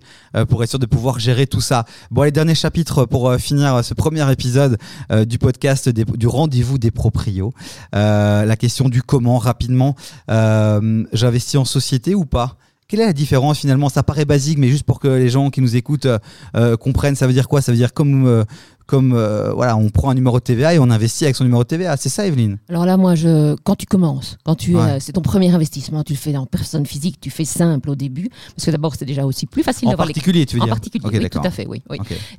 pour 0.49 0.63
être 0.63 0.69
sûr 0.69 0.77
de 0.79 0.85
pouvoir 0.85 1.17
gérer 1.17 1.47
tout 1.47 1.61
ça. 1.61 1.85
Bon, 2.11 2.21
les 2.23 2.31
derniers 2.31 2.53
chapitres 2.55 3.05
pour 3.05 3.33
finir 3.35 3.83
ce 3.83 3.93
premier 3.95 4.29
épisode 4.31 4.77
du 5.25 5.39
podcast 5.39 5.89
des- 5.89 6.04
du 6.15 6.27
rendez-vous 6.27 6.77
des 6.77 6.91
proprios. 6.91 7.53
Euh, 7.93 8.45
la 8.45 8.55
question 8.55 8.89
du 8.89 9.01
comment 9.01 9.37
rapidement. 9.37 9.95
Euh, 10.29 11.03
J'investis 11.13 11.55
en 11.55 11.65
société 11.65 12.15
ou 12.15 12.25
pas? 12.25 12.57
Quelle 12.87 12.99
est 12.99 13.05
la 13.05 13.13
différence 13.13 13.59
finalement? 13.59 13.89
Ça 13.89 14.03
paraît 14.03 14.25
basique, 14.25 14.59
mais 14.59 14.69
juste 14.69 14.83
pour 14.83 14.99
que 14.99 15.07
les 15.07 15.29
gens 15.29 15.49
qui 15.49 15.59
nous 15.59 15.75
écoutent 15.75 16.07
euh, 16.55 16.77
comprennent, 16.77 17.15
ça 17.15 17.25
veut 17.25 17.33
dire 17.33 17.47
quoi? 17.47 17.61
Ça 17.61 17.71
veut 17.71 17.77
dire 17.77 17.93
comme 17.93 18.45
comme 18.85 19.13
euh, 19.13 19.51
voilà, 19.53 19.75
on 19.77 19.89
prend 19.89 20.09
un 20.09 20.13
numéro 20.13 20.37
de 20.39 20.43
TVA 20.43 20.73
et 20.75 20.79
on 20.79 20.89
investit 20.89 21.23
avec 21.25 21.35
son 21.35 21.43
numéro 21.43 21.63
de 21.63 21.67
TVA. 21.67 21.97
C'est 21.97 22.09
ça, 22.09 22.25
Evelyne? 22.27 22.57
Alors 22.69 22.85
là, 22.85 22.97
moi, 22.97 23.15
je, 23.15 23.55
quand 23.63 23.75
tu 23.75 23.85
commences, 23.85 24.37
quand 24.43 24.55
tu, 24.55 24.75
Ouais. 24.75 24.81
euh, 24.81 24.97
c'est 24.99 25.13
ton 25.13 25.21
premier 25.21 25.53
investissement, 25.53 26.03
tu 26.03 26.13
le 26.13 26.17
fais 26.19 26.35
en 26.37 26.45
personne 26.45 26.85
physique, 26.85 27.19
tu 27.19 27.29
fais 27.29 27.45
simple 27.45 27.89
au 27.89 27.95
début, 27.95 28.29
parce 28.55 28.65
que 28.65 28.71
d'abord, 28.71 28.93
c'est 28.97 29.05
déjà 29.05 29.25
aussi 29.25 29.45
plus 29.47 29.63
facile 29.63 29.87
En 29.87 29.91
d'avoir 29.91 30.07
les 30.07 30.13
particulier, 30.13 30.45
tu 30.45 30.55
veux 30.57 30.61
en 30.61 30.65
dire 30.65 30.73
particulier, 30.75 31.05
oui, 31.11 31.19
d'accord. 31.19 31.41
tout 31.41 31.47
à 31.47 31.51
fait, 31.51 31.67
oui. 31.67 31.81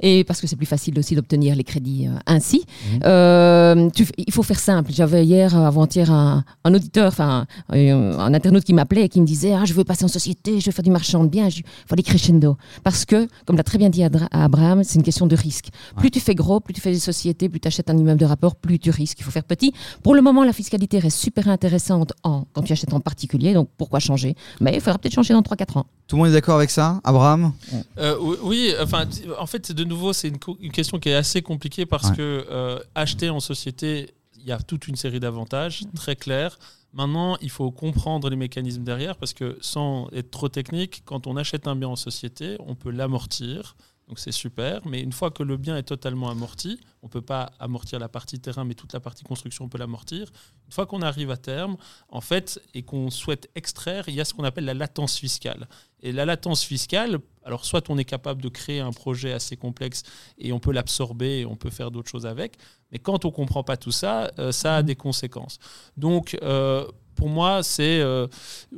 Et 0.00 0.24
parce 0.24 0.40
que 0.40 0.46
c'est 0.46 0.56
plus 0.56 0.66
facile 0.66 0.98
aussi 0.98 1.14
d'obtenir 1.14 1.56
les 1.56 1.64
crédits 1.64 2.06
euh, 2.06 2.18
ainsi. 2.26 2.64
Mhm. 2.92 3.90
Tu 3.92 4.06
il 4.18 4.32
faut 4.32 4.42
faire 4.42 4.59
simple. 4.61 4.90
J'avais 4.92 5.24
hier, 5.24 5.56
avant-hier, 5.56 6.11
un, 6.11 6.44
un 6.64 6.74
auditeur, 6.74 7.09
enfin 7.09 7.46
un 7.70 8.35
internaute 8.35 8.64
qui 8.64 8.72
m'appelait 8.72 9.04
et 9.04 9.09
qui 9.09 9.20
me 9.20 9.26
disait 9.26 9.52
ah, 9.54 9.64
Je 9.64 9.74
veux 9.74 9.85
passer 9.85 10.04
en 10.04 10.09
société, 10.09 10.61
je 10.61 10.66
veux 10.66 10.72
faire 10.72 10.82
du 10.85 10.90
marchand 10.90 11.24
de 11.24 11.28
biens. 11.28 11.48
Il 11.48 11.62
faut 11.87 11.92
aller 11.94 12.02
crescendo. 12.02 12.56
Parce 12.85 13.04
que, 13.04 13.28
comme 13.46 13.56
l'a 13.56 13.62
très 13.64 13.78
bien 13.78 13.90
dit 13.90 14.02
Abraham, 14.30 14.85
c'est 14.85 14.94
une 14.96 15.02
question 15.02 15.26
de 15.26 15.37
risque. 15.37 15.68
Plus 15.98 16.11
tu 16.11 16.20
fais 16.20 16.35
gros, 16.37 16.61
plus 16.61 16.72
tu 16.72 16.81
fais 16.81 16.92
des 16.92 17.01
sociétés, 17.01 17.49
plus 17.49 17.59
tu 17.59 17.66
achètes 17.66 17.90
un 17.90 17.96
immeuble 17.99 18.20
de 18.20 18.25
rapport, 18.27 18.55
plus 18.55 18.79
tu 18.79 18.90
risques. 18.90 19.18
Il 19.18 19.25
faut 19.25 19.33
faire 19.33 19.42
petit. 19.44 19.72
Pour 20.05 20.14
le 20.14 20.22
moment, 20.22 20.44
la 20.44 20.53
fiscalité 20.53 21.01
reste 21.01 21.18
super 21.18 21.49
intéressante 21.49 22.12
en, 22.22 22.46
quand 22.53 22.62
tu 22.62 22.72
achètes 22.72 22.92
en 22.94 23.01
particulier. 23.01 23.55
Donc 23.55 23.68
pourquoi 23.77 23.99
changer? 23.99 24.37
Mais 24.61 24.75
il 24.77 24.81
faudra 24.81 24.99
peut-être 24.99 25.14
changer 25.14 25.35
dans 25.35 25.42
3-4 25.42 25.79
ans. 25.79 25.87
Tout 26.07 26.14
le 26.14 26.22
monde 26.22 26.31
est 26.31 26.35
d'accord 26.35 26.57
avec 26.57 26.70
ça 26.70 27.01
Abraham? 27.03 27.53
Euh, 27.99 28.16
oui, 28.42 28.72
enfin, 28.81 29.07
en 29.40 29.46
fait, 29.46 29.72
de 29.72 29.83
nouveau, 29.83 30.12
c'est 30.12 30.29
une, 30.29 30.70
question 30.70 31.01
qui 31.01 31.09
est 31.09 31.14
assez 31.14 31.42
compliquée 31.42 31.85
parce 31.87 32.11
Ouais. 32.11 32.16
que 32.16 32.46
euh, 32.51 32.79
acheter 32.94 33.31
en 33.31 33.40
société, 33.40 34.11
il 34.38 34.46
y 34.46 34.53
a 34.53 34.59
toute 34.59 34.87
une 34.87 34.94
série 34.94 35.18
d'avantages 35.18 35.83
très 35.96 36.14
clairs. 36.14 36.59
Maintenant, 36.92 37.37
il 37.42 37.51
faut 37.51 37.70
comprendre 37.72 38.31
les 38.31 38.37
mécanismes 38.37 38.85
derrière 38.85 39.16
parce 39.16 39.35
que 39.35 39.59
sans 39.61 40.09
être 40.12 40.31
trop 40.31 40.49
technique, 40.49 41.03
quand 41.05 41.27
on 41.27 41.37
achète 41.37 41.66
un 41.66 41.77
bien 41.77 41.88
en 41.88 41.96
société, 41.96 42.57
on 42.61 42.75
peut 42.75 42.90
l'amortir. 42.90 43.77
Donc 44.09 44.21
c'est 44.21 44.33
super, 44.33 44.87
mais 44.87 45.01
une 45.01 45.12
fois 45.12 45.33
que 45.33 45.42
le 45.42 45.57
bien 45.57 45.77
est 45.77 45.83
totalement 45.83 46.31
amorti, 46.31 46.79
on 47.03 47.07
ne 47.07 47.11
peut 47.11 47.23
pas 47.23 47.51
amortir 47.59 47.99
la 47.99 48.09
partie 48.09 48.38
terrain, 48.38 48.64
mais 48.64 48.75
toute 48.75 48.92
la 48.92 49.01
partie 49.01 49.25
construction, 49.25 49.64
on 49.64 49.69
peut 49.69 49.79
l'amortir. 49.79 50.31
Une 50.66 50.73
fois 50.73 50.87
qu'on 50.87 51.03
arrive 51.03 51.33
à 51.33 51.37
terme, 51.37 51.77
en 52.09 52.21
fait, 52.21 52.61
et 52.73 52.83
qu'on 52.83 53.11
souhaite 53.11 53.51
extraire, 53.57 54.05
il 54.07 54.14
y 54.14 54.21
a 54.21 54.25
ce 54.25 54.33
qu'on 54.33 54.45
appelle 54.45 54.64
la 54.64 54.75
latence 54.75 55.19
fiscale. 55.19 55.69
Et 56.03 56.12
la 56.12 56.25
latence 56.25 56.62
fiscale, 56.62 57.19
alors 57.45 57.64
soit 57.64 57.90
on 57.90 57.99
est 57.99 58.05
capable 58.05 58.42
de 58.42 58.49
créer 58.49 58.79
un 58.79 58.92
projet 58.92 59.33
assez 59.33 59.57
complexe 59.57 60.05
et 60.38 60.53
on 60.53 60.61
peut 60.61 60.73
l'absorber 60.73 61.40
et 61.40 61.47
on 61.47 61.57
peut 61.57 61.71
faire 61.71 61.90
d'autres 61.90 62.11
choses 62.11 62.27
avec, 62.27 62.59
mais 62.92 63.01
quand 63.01 63.25
on 63.25 63.29
ne 63.29 63.35
comprend 63.35 63.64
pas 63.64 63.77
tout 63.77 63.90
ça, 63.90 64.31
euh, 64.38 64.53
ça 64.53 64.77
a 64.77 64.83
des 64.85 64.95
conséquences. 64.95 65.59
Donc, 65.97 66.38
euh, 66.42 66.87
pour 67.16 67.29
moi, 67.29 67.62
c'est 67.62 68.00
euh, 68.00 68.26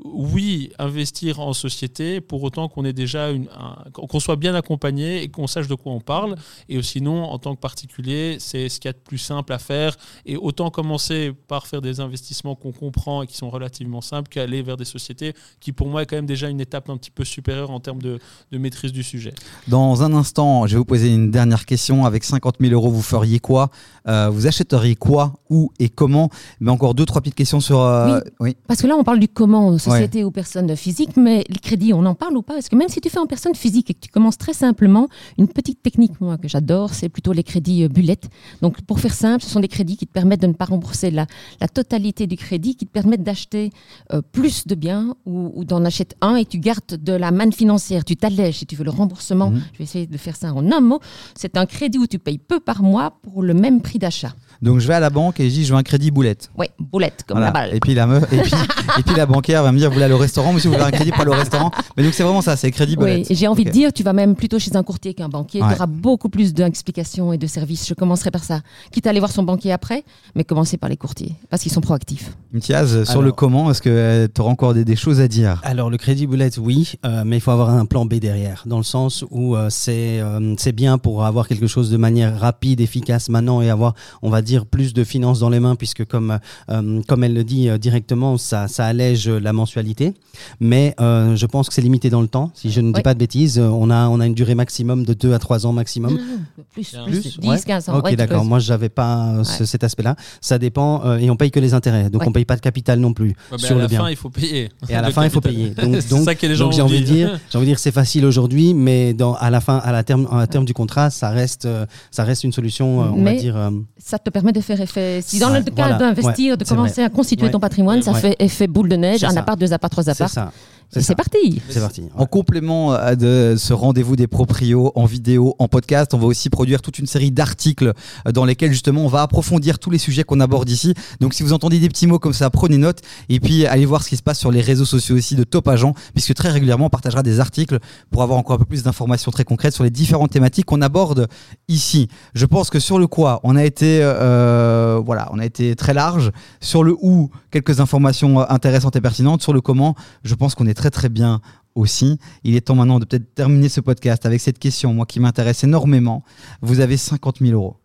oui, 0.05 0.71
investir 0.79 1.41
en 1.41 1.53
société 1.53 2.21
pour 2.21 2.43
autant 2.43 2.69
qu'on 2.69 2.85
ait 2.85 2.93
déjà 2.93 3.31
une, 3.31 3.49
un- 3.57 3.91
qu'on 3.91 4.21
soit 4.21 4.37
bien 4.37 4.55
accompagné 4.55 5.23
et 5.23 5.29
qu'on 5.29 5.47
sache 5.47 5.69
de 5.69 5.75
quoi 5.75 5.93
on 5.93 6.01
parle. 6.01 6.37
Et 6.69 6.81
sinon, 6.83 7.25
en 7.25 7.39
tant 7.39 7.55
que 7.55 7.61
particulier, 7.61 8.37
c'est 8.39 8.69
ce 8.69 8.79
qu'il 8.81 8.89
y 8.89 8.91
a 8.91 8.93
de 8.93 8.99
plus 8.99 9.19
simple 9.19 9.53
à 9.53 9.59
faire. 9.59 9.97
Et 10.27 10.37
autant 10.37 10.71
commencer 10.71 11.33
par 11.49 11.67
faire 11.67 11.81
des 11.83 12.01
investissements 12.01 12.55
qu'on 12.55 12.73
comprend 12.73 13.23
et 13.23 13.27
qui 13.27 13.37
sont 13.37 13.51
relativement 13.51 14.01
simples 14.01 14.29
qu'aller 14.29 14.63
vers 14.63 14.77
des 14.77 14.85
sociétés 14.85 15.35
qui, 15.61 15.73
pour 15.73 15.89
moi, 15.89 16.03
est 16.03 16.07
quand 16.07 16.17
même 16.17 16.27
déjà 16.27 16.49
une 16.49 16.61
étape 16.61 16.89
un 16.91 16.97
petit 16.97 17.11
peu 17.11 17.25
supérieure 17.25 17.71
en 17.71 17.81
termes 17.81 18.01
de, 18.03 18.19
de 18.53 18.59
maîtrise 18.59 18.93
du 18.93 19.03
sujet. 19.03 19.35
Dans 19.67 20.03
un 20.03 20.13
instant, 20.13 20.67
je 20.67 20.73
vais 20.75 20.79
vous 20.79 20.85
poser 20.85 21.13
une 21.13 21.31
dernière 21.31 21.67
question. 21.67 22.05
Avec 22.07 22.25
50 22.25 22.57
000 22.61 22.73
euros, 22.73 22.91
vous 22.91 23.03
feriez 23.03 23.39
quoi? 23.41 23.71
Euh, 24.07 24.29
Vous 24.31 24.47
achèteriez 24.47 24.95
quoi? 24.95 25.35
Où 25.51 25.71
et 25.79 25.89
comment? 25.89 26.31
Mais 26.61 26.71
encore 26.71 26.95
deux, 26.95 27.05
trois 27.05 27.21
petites 27.21 27.35
questions 27.35 27.61
sur. 27.61 27.81
euh, 27.81 28.21
oui. 28.25 28.28
Parce 28.67 28.83
que 28.83 28.87
là, 28.87 28.97
on 28.97 29.05
parle 29.05 29.19
du 29.19 29.29
comment 29.29 29.69
aux 29.69 29.79
sociétés 29.79 30.25
ou 30.25 30.31
personnes 30.31 30.75
physiques, 30.77 31.17
mais 31.17 31.45
les 31.49 31.59
crédits, 31.59 31.93
on 31.93 32.05
en 32.07 32.15
parle 32.15 32.37
ou 32.37 32.43
pas? 32.43 32.55
Parce 32.55 32.69
que 32.69 32.77
même 32.77 32.89
si 32.89 33.01
tu 33.01 33.09
fais 33.09 33.19
en 33.19 33.27
personne 33.27 33.55
physique 33.55 33.91
et 33.91 33.95
que 33.95 34.01
tu 34.01 34.11
commences 34.11 34.39
très 34.39 34.53
simplement, 34.53 35.09
une 35.39 35.49
petite 35.49 35.83
technique, 35.83 36.21
moi, 36.21 36.39
que 36.39 36.49
j'adore, 36.49 36.95
c'est 36.95 37.09
plutôt 37.09 37.33
les 37.33 37.43
crédits 37.43 37.85
euh, 37.85 37.89
bullettes. 37.89 38.29
Donc, 38.63 38.81
pour 38.83 39.01
faire 39.01 39.15
simple, 39.15 39.43
ce 39.45 39.51
sont 39.51 39.61
des 39.61 39.69
crédits 39.69 39.97
qui 39.97 40.07
te 40.07 40.13
permettent 40.13 40.43
de 40.43 40.47
ne 40.47 40.53
pas 40.53 40.67
rembourser 40.67 41.11
la, 41.11 41.27
la 41.61 41.69
totalité 41.69 42.27
du 42.27 42.37
crédit, 42.37 42.77
qui 42.77 42.87
te 42.87 42.93
permettent 42.93 43.23
d'acheter 43.23 43.71
euh, 44.13 44.23
plus 44.33 44.67
de 44.67 44.75
biens 44.75 45.15
ou, 45.27 45.53
ou 45.55 45.65
d'en 45.65 45.85
acheter 45.85 46.17
un 46.21 46.37
et 46.37 46.45
tu 46.45 46.59
gardes 46.59 46.83
de 46.89 47.13
la 47.13 47.31
manne 47.31 47.53
financière. 47.53 48.05
Tu 48.05 48.17
t'allèges 48.17 48.59
si 48.59 48.67
tu 48.67 48.77
veux 48.77 48.85
le 48.85 48.91
remboursement. 48.91 49.51
Mhm. 49.51 49.63
Je 49.73 49.79
vais 49.79 49.85
essayer 49.85 50.07
de 50.07 50.17
faire 50.17 50.37
ça 50.37 50.53
en 50.53 50.71
un 50.71 50.81
mot. 50.81 51.01
C'est 51.35 51.57
un 51.57 51.67
crédit 51.67 51.99
où 51.99 52.07
tu 52.07 52.19
payes 52.19 52.39
peu 52.39 52.61
par 52.61 52.83
mois 52.83 53.19
pour 53.23 53.43
le 53.43 53.55
même 53.55 53.81
prix 53.81 53.99
d'achat. 53.99 54.35
Donc 54.61 54.81
je 54.81 54.89
vais 54.89 54.95
à 54.95 55.01
la 55.01 55.11
banque 55.11 55.39
et 55.41 55.49
je 55.49 55.55
dis 55.55 55.65
je 55.65 55.73
veux 55.73 55.79
un 55.79 55.83
crédit 55.83 56.11
boulette. 56.11 56.51
Oui, 56.59 56.67
boulette, 56.79 57.25
comme 57.27 57.39
Voilà. 57.39 57.47
la 57.47 57.53
balle. 57.53 57.75
Et 57.77 57.81
puis 57.81 57.95
la 57.95 58.07
meuf, 58.07 58.25
et 58.33 58.39
puis, 58.39 58.53
et 58.99 59.03
puis 59.03 59.15
la 59.15 59.27
banquière 59.27 59.63
va 59.63 59.71
me 59.73 59.79
dire 59.79 59.89
vous 59.89 59.95
voulez 59.95 60.05
aller 60.05 60.15
au 60.15 60.19
restaurant, 60.19 60.53
monsieur, 60.53 60.69
vous 60.71 60.75
voulez 60.77 60.87
un 60.87 60.91
crédit 60.91 61.11
pour 61.13 61.21
aller 61.21 61.31
au 61.31 61.35
restaurant. 61.35 61.71
Mais 61.97 62.03
donc 62.03 62.13
c'est 62.15 62.23
vraiment 62.23 62.43
ça, 62.43 62.57
c'est 62.57 62.71
crédit 62.71 62.93
Oui, 62.93 62.99
boulette. 62.99 63.31
et 63.31 63.35
j'ai 63.35 63.47
envie 63.47 63.65
de 63.65 63.71
dire, 63.71 63.93
tu 63.93 64.03
vas 64.03 64.13
même 64.13 64.35
plutôt 64.35 64.59
chez 64.59 64.75
un 64.77 64.83
courtier 64.83 65.15
qu'un 65.15 65.29
banquier. 65.29 65.63
Ouais. 65.63 65.69
Tu 65.69 65.75
auras 65.75 65.87
beaucoup 65.87 66.29
plus 66.29 66.53
d'explications 66.55 67.33
et 67.33 67.39
de 67.39 67.47
services. 67.47 67.87
Je 67.89 67.95
commencerai 67.95 68.31
par 68.31 68.43
ça. 68.45 68.61
Quitte 68.91 69.07
à 69.07 69.11
aller 69.11 69.21
voir 69.21 69.31
son 69.31 69.43
banquier 69.43 69.73
après, 69.73 70.05
mais 70.35 70.45
commencer 70.45 70.77
par 70.77 70.89
les 70.91 70.97
courtiers, 70.97 71.35
parce 71.51 71.63
qu'ils 71.63 71.73
sont 71.73 71.81
proactifs. 71.81 72.33
Imtiaz, 72.55 73.05
sur 73.05 73.11
Alors- 73.13 73.23
le 73.23 73.33
comment, 73.33 73.71
est-ce 73.71 73.83
que 73.83 74.27
tu 74.35 74.41
auras 74.41 74.51
encore 74.51 74.75
des, 74.75 74.85
des 74.85 74.97
choses 74.97 75.21
à 75.21 75.29
dire? 75.29 75.61
Alors 75.65 75.91
le 75.91 75.97
crédit 75.99 76.27
boulette, 76.27 76.59
oui, 76.59 76.95
euh, 77.05 77.23
mais 77.25 77.37
il 77.37 77.41
faut 77.41 77.51
avoir 77.51 77.71
un 77.71 77.85
plan 77.87 78.07
B 78.07 78.15
derrière, 78.15 78.65
dans 78.67 78.79
le 78.79 78.83
sens 78.83 79.25
où 79.31 79.55
euh, 79.55 79.69
c'est 79.71 80.21
euh, 80.21 80.55
c'est 80.59 80.73
bien 80.73 80.99
pour 80.99 81.25
avoir 81.25 81.47
quelque 81.47 81.67
chose 81.67 81.91
de 81.91 81.97
manière 81.97 82.39
rapide, 82.41 82.81
efficace 82.81 83.29
maintenant 83.29 83.61
et 83.61 83.71
avoir, 83.71 83.95
on 84.23 84.31
va 84.31 84.41
dire, 84.43 84.48
plus 84.57 84.95
de 84.95 85.05
finances 85.05 85.39
dans 85.41 85.49
les 85.51 85.61
mains, 85.61 85.77
puisque 85.77 86.05
comme 86.05 86.39
euh, 86.71 87.01
comme 87.07 87.25
elle 87.25 87.35
le 87.35 87.45
dit 87.45 87.69
euh, 87.69 87.79
directement, 87.79 88.37
ça 88.39 88.69
ça 88.69 88.87
allège 88.87 89.29
la 89.29 89.53
mensualité. 89.53 90.15
Mais 90.61 90.95
euh, 91.01 91.37
je 91.37 91.47
pense 91.47 91.69
que 91.69 91.75
c'est 91.75 91.83
limité 91.83 92.11
dans 92.11 92.21
le 92.21 92.29
temps. 92.29 92.51
Si 92.55 92.71
je 92.71 92.81
ne 92.81 92.89
dis 92.93 92.97
Oui. 92.99 93.03
pas 93.03 93.15
de 93.15 93.19
bêtises, 93.19 93.59
euh, 93.59 93.69
on 93.69 93.91
a 93.91 94.09
on 94.09 94.21
a 94.21 94.27
une 94.27 94.35
durée 94.35 94.55
maximum 94.55 95.05
de 95.05 95.15
2 95.15 95.33
à 95.33 95.39
3 95.39 95.67
ans 95.67 95.73
maximum. 95.73 96.19
Plus, 96.73 96.95
plus, 97.07 97.21
Plus, 97.21 97.39
10, 97.41 97.49
ouais. 97.49 97.61
15 97.67 97.89
ans. 97.89 97.99
Ok, 97.99 98.05
ouais, 98.07 98.17
d'accord. 98.17 98.45
Moi, 98.45 98.59
j'avais 98.61 98.89
pas 98.89 99.29
euh, 99.39 99.45
ce- 99.45 99.61
Ouais. 99.61 99.67
cet 99.67 99.83
aspect-là. 99.85 100.15
Ça 100.41 100.59
dépend 100.59 101.03
euh, 101.05 101.19
et 101.19 101.29
on 101.31 101.37
paye 101.37 101.51
que 101.51 101.59
les 101.61 101.75
intérêts, 101.75 102.09
donc 102.11 102.23
Ouais. 102.23 102.29
on 102.29 102.33
paye 102.33 102.45
pas 102.45 102.55
de 102.57 102.61
capital 102.61 103.01
non 103.01 103.13
plus 103.13 103.35
sur 103.57 103.73
à 103.73 103.75
le 103.75 103.81
la 103.81 103.89
bien. 103.89 104.01
fin, 104.01 104.11
il 104.11 104.17
faut 104.17 104.31
payer. 104.31 104.69
Et 104.89 104.95
à 104.95 105.03
la 105.03 105.11
fin, 105.17 105.25
il 105.25 105.31
faut 105.31 105.41
payer. 105.41 105.71
Donc, 105.71 105.97
c'est 106.01 106.11
donc, 106.11 106.25
ça 106.25 106.35
que 106.35 106.47
les 106.47 106.55
gens 106.55 106.67
donc 106.67 106.75
j'ai 106.75 106.83
envie 106.83 107.01
de 107.01 107.05
dire, 107.07 107.41
j'ai 107.51 107.59
envie 107.59 107.67
de 107.67 107.71
dire, 107.73 107.79
c'est 107.79 107.91
facile 107.91 108.25
aujourd'hui, 108.27 108.75
mais 108.75 109.13
dans, 109.15 109.35
à 109.35 109.51
la 109.51 109.61
fin, 109.61 109.79
à 109.79 109.91
la 109.93 110.05
terme, 110.05 110.29
à 110.31 110.47
terme 110.47 110.65
du 110.65 110.75
contrat, 110.75 111.11
ça 111.11 111.31
reste, 111.31 111.65
euh, 111.67 111.85
ça 112.11 112.23
reste 112.25 112.45
une 112.45 112.53
solution, 112.53 113.03
euh, 113.03 113.09
on 113.13 113.23
va 113.25 113.35
dire. 113.35 113.57
euh, 113.57 113.71
Ça 113.99 114.19
te 114.19 114.31
permet 114.39 114.53
de 114.53 114.61
faire 114.61 114.81
effet. 114.81 115.21
Si 115.23 115.39
dans 115.39 115.51
le 115.51 115.63
cas 115.63 115.71
voilà. 115.77 115.97
d'investir, 115.99 116.53
Ouais, 116.53 116.57
de 116.57 116.65
commencer 116.65 117.03
à 117.03 117.09
constituer 117.09 117.47
Ouais. 117.47 117.51
ton 117.51 117.61
patrimoine, 117.61 118.03
ça 118.03 118.15
fait 118.15 118.37
effet 118.39 118.67
boule 118.67 118.89
de 118.89 118.97
neige, 118.97 119.25
un 119.25 119.37
appart, 119.37 119.59
deux 119.59 119.73
apparts, 119.73 119.91
trois 119.91 120.09
apparts. 120.09 120.51
C'est 120.91 121.15
parti. 121.15 121.61
C'est 121.69 121.81
parti. 121.81 122.03
En 122.15 122.27
complément 122.27 122.95
euh, 122.95 123.15
de 123.15 123.57
ce 123.59 123.73
rendez-vous 123.73 124.17
des 124.17 124.27
proprios 124.27 124.93
en 124.95 125.05
vidéo, 125.05 125.55
en 125.59 125.69
podcast, 125.69 126.15
on 126.15 126.19
va 126.19 126.27
aussi 126.27 126.49
produire 126.49 126.81
toute 126.81 126.99
une 126.99 127.07
série 127.07 127.31
d'articles 127.31 127.93
euh, 128.27 128.33
dans 128.33 128.45
lesquels 128.45 128.73
justement 128.73 129.05
on 129.05 129.09
va 129.09 129.23
approfondir 129.23 129.79
tous 129.79 129.91
les 129.91 129.99
sujets 129.99 130.25
qu'on 130.25 130.41
aborde 130.41 130.69
ici. 130.71 130.95
Donc 131.21 131.35
si 131.35 131.43
vous 131.43 131.53
entendez 131.53 131.79
des 131.79 131.89
petits 131.89 132.07
mots 132.07 132.19
comme 132.19 132.33
ça, 132.33 132.49
prenez 132.51 132.79
note 132.79 133.01
et 133.29 133.39
puis 133.41 133.67
allez 133.67 133.85
voir 133.85 134.03
ce 134.03 134.09
qui 134.09 134.17
se 134.17 134.23
passe 134.23 134.39
sur 134.39 134.51
les 134.51 134.61
réseaux 134.61 134.87
sociaux 134.87 135.17
aussi 135.17 135.35
de 135.35 135.45
Top 135.45 135.69
Agent, 135.69 135.95
puisque 136.15 136.35
très 136.35 136.51
régulièrement 136.51 136.87
on 136.87 136.91
partagera 136.91 137.23
des 137.23 137.41
articles 137.41 137.79
pour 138.11 138.23
avoir 138.23 138.39
encore 138.39 138.57
un 138.57 138.59
peu 138.59 138.65
plus 138.65 138.83
d'informations 138.83 139.31
très 139.31 139.45
concrètes 139.45 139.75
sur 139.75 139.85
les 139.85 139.91
différentes 139.91 140.31
thématiques 140.31 140.65
qu'on 140.65 140.81
aborde 140.81 141.29
ici. 141.69 142.09
Je 142.35 142.47
pense 142.47 142.71
que 142.71 142.79
sur 142.79 142.99
le 142.99 143.07
quoi, 143.07 143.41
on 143.45 143.57
a 143.57 143.65
été 143.65 144.01
euh, 144.03 145.01
voilà, 145.05 145.29
on 145.33 145.39
a 145.39 145.45
été 145.45 145.77
très 145.77 145.95
large. 145.95 146.31
Sur 146.61 146.83
le 146.83 146.97
où, 147.01 147.31
quelques 147.51 147.81
informations 147.81 148.41
euh, 148.41 148.45
intéressantes 148.49 148.97
et 148.97 149.01
pertinentes. 149.01 149.43
Sur 149.43 149.53
le 149.53 149.61
comment, 149.61 149.95
je 150.23 150.35
pense 150.35 150.55
qu'on 150.55 150.67
est 150.67 150.75
très 150.79 150.91
très 150.91 151.09
bien 151.09 151.41
aussi. 151.75 152.19
Il 152.45 152.55
est 152.57 152.63
temps 152.63 152.77
maintenant 152.77 153.01
de 153.01 153.05
peut-être 153.05 153.35
terminer 153.35 153.69
ce 153.69 153.81
podcast 153.81 154.25
avec 154.27 154.41
cette 154.41 154.59
question, 154.59 154.95
moi 154.95 155.07
qui 155.07 155.19
m'intéresse 155.19 155.65
énormément. 155.65 156.23
Vous 156.63 156.81
avez 156.81 156.97
50 156.97 157.41
000 157.41 157.53
euros. 157.53 157.77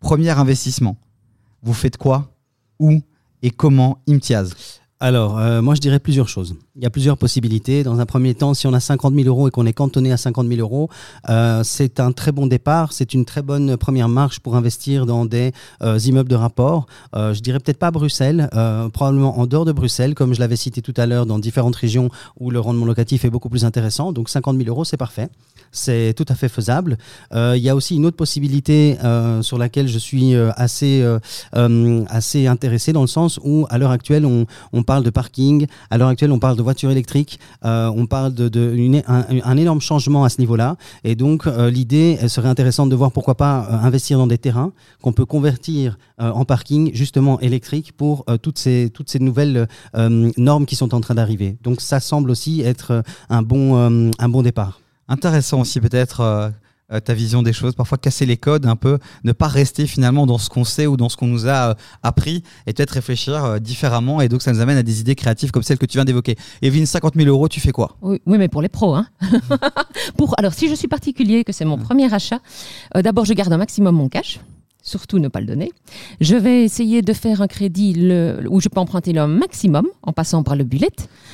Premier 0.00 0.30
investissement. 0.30 0.96
Vous 1.62 1.74
faites 1.74 1.98
quoi? 1.98 2.34
Où? 2.78 3.02
Et 3.42 3.50
comment? 3.50 3.98
Imtiaz 4.08 4.79
Alors, 5.02 5.38
euh, 5.38 5.62
moi, 5.62 5.74
je 5.74 5.80
dirais 5.80 5.98
plusieurs 5.98 6.28
choses. 6.28 6.56
Il 6.76 6.82
y 6.82 6.86
a 6.86 6.90
plusieurs 6.90 7.16
possibilités. 7.16 7.82
Dans 7.82 8.00
un 8.00 8.06
premier 8.06 8.34
temps, 8.34 8.52
si 8.52 8.66
on 8.66 8.74
a 8.74 8.80
50 8.80 9.14
000 9.14 9.26
euros 9.28 9.48
et 9.48 9.50
qu'on 9.50 9.64
est 9.64 9.72
cantonné 9.72 10.12
à 10.12 10.18
50 10.18 10.46
000 10.46 10.60
euros, 10.60 10.90
euh, 11.30 11.62
c'est 11.64 12.00
un 12.00 12.12
très 12.12 12.32
bon 12.32 12.46
départ. 12.46 12.92
C'est 12.92 13.14
une 13.14 13.24
très 13.24 13.40
bonne 13.40 13.78
première 13.78 14.10
marche 14.10 14.40
pour 14.40 14.56
investir 14.56 15.06
dans 15.06 15.24
des 15.24 15.52
euh, 15.82 15.98
immeubles 15.98 16.28
de 16.28 16.36
rapport. 16.36 16.86
Je 17.14 17.40
dirais 17.40 17.60
peut-être 17.60 17.78
pas 17.78 17.86
à 17.86 17.90
Bruxelles, 17.90 18.48
probablement 18.92 19.38
en 19.38 19.46
dehors 19.46 19.64
de 19.64 19.72
Bruxelles, 19.72 20.14
comme 20.14 20.34
je 20.34 20.40
l'avais 20.40 20.56
cité 20.56 20.82
tout 20.82 20.94
à 20.98 21.06
l'heure, 21.06 21.24
dans 21.24 21.38
différentes 21.38 21.76
régions 21.76 22.10
où 22.38 22.50
le 22.50 22.60
rendement 22.60 22.84
locatif 22.84 23.24
est 23.24 23.30
beaucoup 23.30 23.48
plus 23.48 23.64
intéressant. 23.64 24.12
Donc 24.12 24.28
50 24.28 24.56
000 24.56 24.68
euros, 24.68 24.84
c'est 24.84 24.96
parfait. 24.96 25.28
C'est 25.72 26.14
tout 26.16 26.26
à 26.28 26.34
fait 26.34 26.48
faisable. 26.48 26.98
Il 27.32 27.62
y 27.62 27.68
a 27.68 27.74
aussi 27.74 27.96
une 27.96 28.04
autre 28.04 28.16
possibilité 28.16 28.96
sur 29.40 29.56
laquelle 29.56 29.88
je 29.88 29.98
suis 29.98 30.34
assez, 30.34 31.04
assez 31.52 32.46
intéressé 32.46 32.92
dans 32.92 33.02
le 33.02 33.06
sens 33.06 33.40
où, 33.42 33.66
à 33.70 33.78
l'heure 33.78 33.92
actuelle, 33.92 34.26
on, 34.26 34.46
on 34.72 34.82
parle 34.90 35.04
de 35.04 35.10
parking, 35.10 35.68
à 35.88 35.98
l'heure 35.98 36.08
actuelle, 36.08 36.32
on 36.32 36.40
parle 36.40 36.56
de 36.56 36.62
voitures 36.62 36.90
électriques, 36.90 37.38
euh, 37.64 37.92
on 37.94 38.06
parle 38.06 38.34
de, 38.34 38.74
énorme 39.56 39.80
changement 39.80 40.24
à 40.24 40.28
ce 40.28 40.40
niveau-là. 40.40 40.74
Et 41.04 41.14
donc, 41.14 41.46
euh, 41.46 41.70
l'idée 41.70 42.18
serait 42.26 42.48
intéressante 42.48 42.90
de 42.90 42.96
voir 42.96 43.12
pourquoi 43.12 43.36
pas 43.36 43.68
euh, 43.70 43.86
investir 43.86 44.18
dans 44.18 44.26
des 44.26 44.38
terrains 44.38 44.72
qu'on 45.00 45.12
peut 45.12 45.26
convertir 45.26 45.96
en 46.18 46.44
parking, 46.44 46.90
justement 46.92 47.38
électrique, 47.40 47.92
pour 47.96 48.26
toutes, 48.42 48.58
ces, 48.58 48.90
nouvelles 49.20 49.68
normes 50.36 50.66
qui 50.66 50.76
sont 50.76 50.92
en 50.92 51.00
train 51.00 51.14
d'arriver. 51.14 51.56
Donc, 51.62 51.80
ça 51.80 52.00
semble 52.00 52.28
aussi 52.30 52.60
être 52.60 53.04
un 53.30 53.42
bon 53.42 54.42
départ. 54.42 54.80
Intéressant 55.08 55.60
aussi 55.60 55.80
peut-être. 55.80 56.52
Euh, 56.92 57.00
ta 57.00 57.14
vision 57.14 57.42
des 57.42 57.52
choses, 57.52 57.74
parfois 57.74 57.98
casser 57.98 58.26
les 58.26 58.36
codes 58.36 58.66
un 58.66 58.76
peu, 58.76 58.98
ne 59.24 59.32
pas 59.32 59.48
rester 59.48 59.86
finalement 59.86 60.26
dans 60.26 60.38
ce 60.38 60.48
qu'on 60.48 60.64
sait 60.64 60.86
ou 60.86 60.96
dans 60.96 61.08
ce 61.08 61.16
qu'on 61.16 61.26
nous 61.26 61.46
a 61.46 61.70
euh, 61.70 61.74
appris 62.02 62.42
et 62.66 62.72
peut-être 62.72 62.90
réfléchir 62.90 63.44
euh, 63.44 63.58
différemment. 63.58 64.20
Et 64.20 64.28
donc 64.28 64.42
ça 64.42 64.52
nous 64.52 64.60
amène 64.60 64.76
à 64.76 64.82
des 64.82 65.00
idées 65.00 65.14
créatives 65.14 65.50
comme 65.50 65.62
celles 65.62 65.78
que 65.78 65.86
tu 65.86 65.98
viens 65.98 66.04
d'évoquer. 66.04 66.36
Evelyne, 66.62 66.86
50 66.86 67.14
000 67.16 67.28
euros, 67.28 67.48
tu 67.48 67.60
fais 67.60 67.72
quoi? 67.72 67.96
Oui, 68.02 68.20
oui, 68.26 68.38
mais 68.38 68.48
pour 68.48 68.62
les 68.62 68.68
pros. 68.68 68.94
Hein. 68.94 69.06
pour, 70.16 70.34
alors, 70.38 70.54
si 70.54 70.68
je 70.68 70.74
suis 70.74 70.88
particulier, 70.88 71.44
que 71.44 71.52
c'est 71.52 71.64
mon 71.64 71.78
premier 71.78 72.12
achat, 72.12 72.40
euh, 72.96 73.02
d'abord, 73.02 73.24
je 73.24 73.34
garde 73.34 73.52
un 73.52 73.58
maximum 73.58 73.96
mon 73.96 74.08
cash. 74.08 74.40
Surtout 74.82 75.18
ne 75.18 75.28
pas 75.28 75.40
le 75.40 75.46
donner. 75.46 75.72
Je 76.20 76.36
vais 76.36 76.64
essayer 76.64 77.02
de 77.02 77.12
faire 77.12 77.42
un 77.42 77.46
crédit 77.46 77.92
le, 77.94 78.40
où 78.48 78.60
je 78.60 78.68
peux 78.68 78.80
emprunter 78.80 79.12
le 79.12 79.26
maximum 79.26 79.86
en 80.02 80.12
passant 80.12 80.42
par 80.42 80.56
le 80.56 80.64
bullet. 80.64 80.88